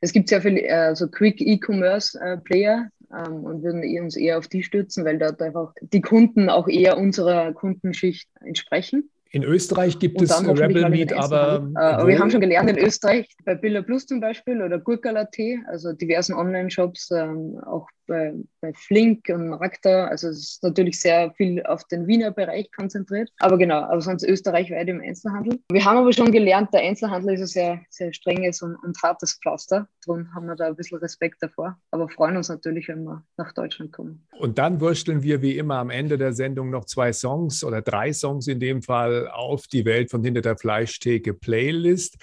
es 0.00 0.12
gibt 0.12 0.28
sehr 0.28 0.42
viele 0.42 0.62
äh, 0.62 0.94
so 0.94 1.08
Quick 1.08 1.40
E-Commerce-Player 1.40 2.88
äh, 3.10 3.26
ähm, 3.26 3.44
und 3.44 3.62
würden 3.64 3.82
uns 4.00 4.16
eher 4.16 4.38
auf 4.38 4.46
die 4.46 4.62
stützen, 4.62 5.04
weil 5.04 5.18
dort 5.18 5.42
einfach 5.42 5.72
die 5.80 6.02
Kunden 6.02 6.48
auch 6.50 6.68
eher 6.68 6.96
unserer 6.96 7.52
Kundenschicht 7.52 8.28
entsprechen. 8.40 9.10
In 9.30 9.42
Österreich 9.42 9.98
gibt 9.98 10.22
es 10.22 10.30
Rebel 10.40 10.88
Meat, 10.88 11.12
aber. 11.12 11.68
Äh, 11.74 12.06
wir 12.06 12.18
haben 12.18 12.30
schon 12.30 12.40
gelernt 12.40 12.70
in 12.70 12.78
Österreich, 12.78 13.28
bei 13.44 13.54
Billa 13.54 13.82
Plus 13.82 14.06
zum 14.06 14.20
Beispiel 14.20 14.62
oder 14.62 14.78
Gurkala 14.78 15.26
Tee, 15.26 15.58
also 15.66 15.92
diversen 15.92 16.34
Online-Shops, 16.34 17.10
ähm, 17.10 17.60
auch 17.66 17.88
bei, 18.08 18.34
bei 18.60 18.72
Flink 18.72 19.28
und 19.28 19.50
Magda. 19.50 20.06
Also 20.06 20.28
es 20.28 20.38
ist 20.38 20.62
natürlich 20.64 21.00
sehr 21.00 21.32
viel 21.34 21.62
auf 21.64 21.84
den 21.84 22.08
Wiener 22.08 22.32
Bereich 22.32 22.70
konzentriert. 22.72 23.30
Aber 23.38 23.56
genau, 23.56 23.82
aber 23.82 24.00
sonst 24.00 24.24
österreichweit 24.24 24.88
im 24.88 25.00
Einzelhandel. 25.00 25.60
Wir 25.70 25.84
haben 25.84 25.98
aber 25.98 26.12
schon 26.12 26.32
gelernt, 26.32 26.74
der 26.74 26.80
Einzelhandel 26.80 27.34
ist 27.34 27.42
ein 27.42 27.46
sehr, 27.46 27.80
sehr 27.90 28.12
strenges 28.12 28.62
und, 28.62 28.74
und 28.76 29.00
hartes 29.02 29.38
Pflaster. 29.40 29.88
Darum 30.04 30.34
haben 30.34 30.46
wir 30.46 30.56
da 30.56 30.66
ein 30.66 30.76
bisschen 30.76 30.98
Respekt 30.98 31.42
davor. 31.42 31.78
Aber 31.92 32.08
freuen 32.08 32.36
uns 32.36 32.48
natürlich, 32.48 32.88
wenn 32.88 33.04
wir 33.04 33.24
nach 33.36 33.52
Deutschland 33.52 33.92
kommen. 33.92 34.26
Und 34.38 34.58
dann 34.58 34.80
wursteln 34.80 35.22
wir 35.22 35.42
wie 35.42 35.56
immer 35.56 35.76
am 35.76 35.90
Ende 35.90 36.18
der 36.18 36.32
Sendung 36.32 36.70
noch 36.70 36.86
zwei 36.86 37.12
Songs 37.12 37.62
oder 37.62 37.82
drei 37.82 38.12
Songs 38.12 38.48
in 38.48 38.58
dem 38.58 38.82
Fall 38.82 39.28
auf 39.28 39.66
die 39.68 39.84
Welt 39.84 40.10
von 40.10 40.24
hinter 40.24 40.40
der 40.40 40.56
Fleischtheke 40.56 41.34
Playlist. 41.34 42.16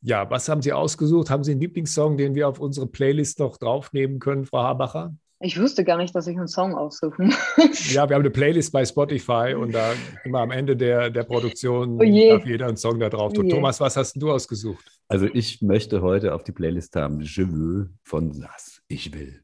Ja, 0.00 0.30
was 0.30 0.48
haben 0.48 0.62
Sie 0.62 0.72
ausgesucht? 0.72 1.28
Haben 1.28 1.42
Sie 1.42 1.52
einen 1.52 1.60
Lieblingssong, 1.60 2.16
den 2.16 2.34
wir 2.34 2.48
auf 2.48 2.60
unsere 2.60 2.86
Playlist 2.86 3.40
noch 3.40 3.56
draufnehmen 3.56 4.20
können, 4.20 4.44
Frau 4.44 4.62
Habacher? 4.62 5.14
Ich 5.40 5.60
wusste 5.60 5.84
gar 5.84 5.98
nicht, 5.98 6.14
dass 6.16 6.26
ich 6.26 6.36
einen 6.36 6.48
Song 6.48 6.74
aussuchen 6.74 7.32
muss. 7.56 7.92
Ja, 7.92 8.08
wir 8.08 8.16
haben 8.16 8.22
eine 8.22 8.30
Playlist 8.30 8.72
bei 8.72 8.84
Spotify 8.84 9.54
und 9.56 9.72
da 9.72 9.92
immer 10.24 10.40
am 10.40 10.50
Ende 10.50 10.76
der, 10.76 11.10
der 11.10 11.22
Produktion 11.22 12.00
oh 12.00 12.28
darf 12.30 12.44
jeder 12.44 12.66
einen 12.66 12.76
Song 12.76 12.98
da 12.98 13.08
drauf 13.08 13.32
tun. 13.32 13.46
Oh 13.46 13.50
Thomas, 13.50 13.80
was 13.80 13.96
hast 13.96 14.14
du 14.20 14.32
ausgesucht? 14.32 14.84
Also 15.06 15.26
ich 15.32 15.62
möchte 15.62 16.02
heute 16.02 16.34
auf 16.34 16.42
die 16.42 16.52
Playlist 16.52 16.96
haben 16.96 17.20
Je 17.20 17.44
veux 17.44 17.88
von 18.02 18.32
Sass. 18.32 18.82
Ich 18.88 19.14
will. 19.14 19.40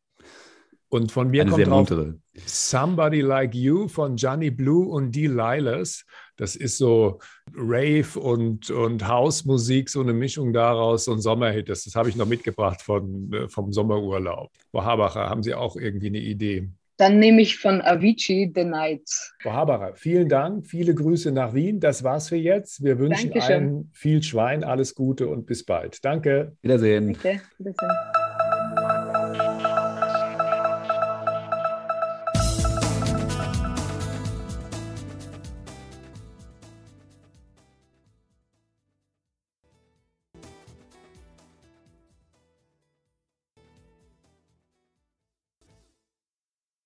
Und 0.95 1.11
von 1.11 1.29
mir 1.29 1.43
Eine 1.43 1.51
kommt 1.51 1.67
muntere. 1.67 2.21
Somebody 2.47 3.21
Like 3.21 3.53
You 3.53 3.89
von 3.89 4.15
Johnny 4.15 4.53
Blue 4.53 4.87
und 4.87 5.11
Dee 5.11 5.27
Lilas. 5.27 6.05
Das 6.37 6.55
ist 6.55 6.79
so 6.79 7.19
Rave 7.53 8.17
und, 8.17 8.71
und 8.71 9.09
Hausmusik, 9.09 9.91
so 9.91 10.03
eine 10.03 10.13
Mischung 10.13 10.53
daraus, 10.53 11.07
so 11.07 11.13
ein 11.13 11.21
Sommerhit. 11.21 11.69
Das, 11.69 11.83
das 11.83 11.97
habe 11.97 12.11
ich 12.11 12.15
noch 12.15 12.29
mitgebracht 12.29 12.81
von, 12.81 13.33
äh, 13.33 13.49
vom 13.49 13.73
Sommerurlaub. 13.73 14.53
Frau 14.71 14.85
Habacher, 14.85 15.29
haben 15.29 15.43
Sie 15.43 15.53
auch 15.53 15.75
irgendwie 15.75 16.07
eine 16.07 16.21
Idee? 16.21 16.69
Dann 16.97 17.19
nehme 17.19 17.43
ich 17.43 17.59
von 17.59 17.83
Avicii 17.83 18.53
The 18.55 18.63
Nights. 18.63 19.35
Frau 19.43 19.51
Habacher, 19.51 19.97
vielen 19.97 20.29
Dank. 20.29 20.65
Viele 20.65 20.95
Grüße 20.95 21.33
nach 21.33 21.55
Wien. 21.55 21.81
Das 21.81 22.05
war's 22.05 22.29
für 22.29 22.37
jetzt. 22.37 22.85
Wir 22.85 23.01
wünschen 23.01 23.31
Dankeschön. 23.33 23.53
allen 23.53 23.91
viel 23.93 24.23
Schwein, 24.23 24.63
alles 24.63 24.95
Gute 24.95 25.27
und 25.27 25.45
bis 25.45 25.65
bald. 25.65 26.05
Danke. 26.05 26.57
Wiedersehen. 26.63 27.15
Danke. 27.21 27.41
Wiedersehen. 27.59 27.91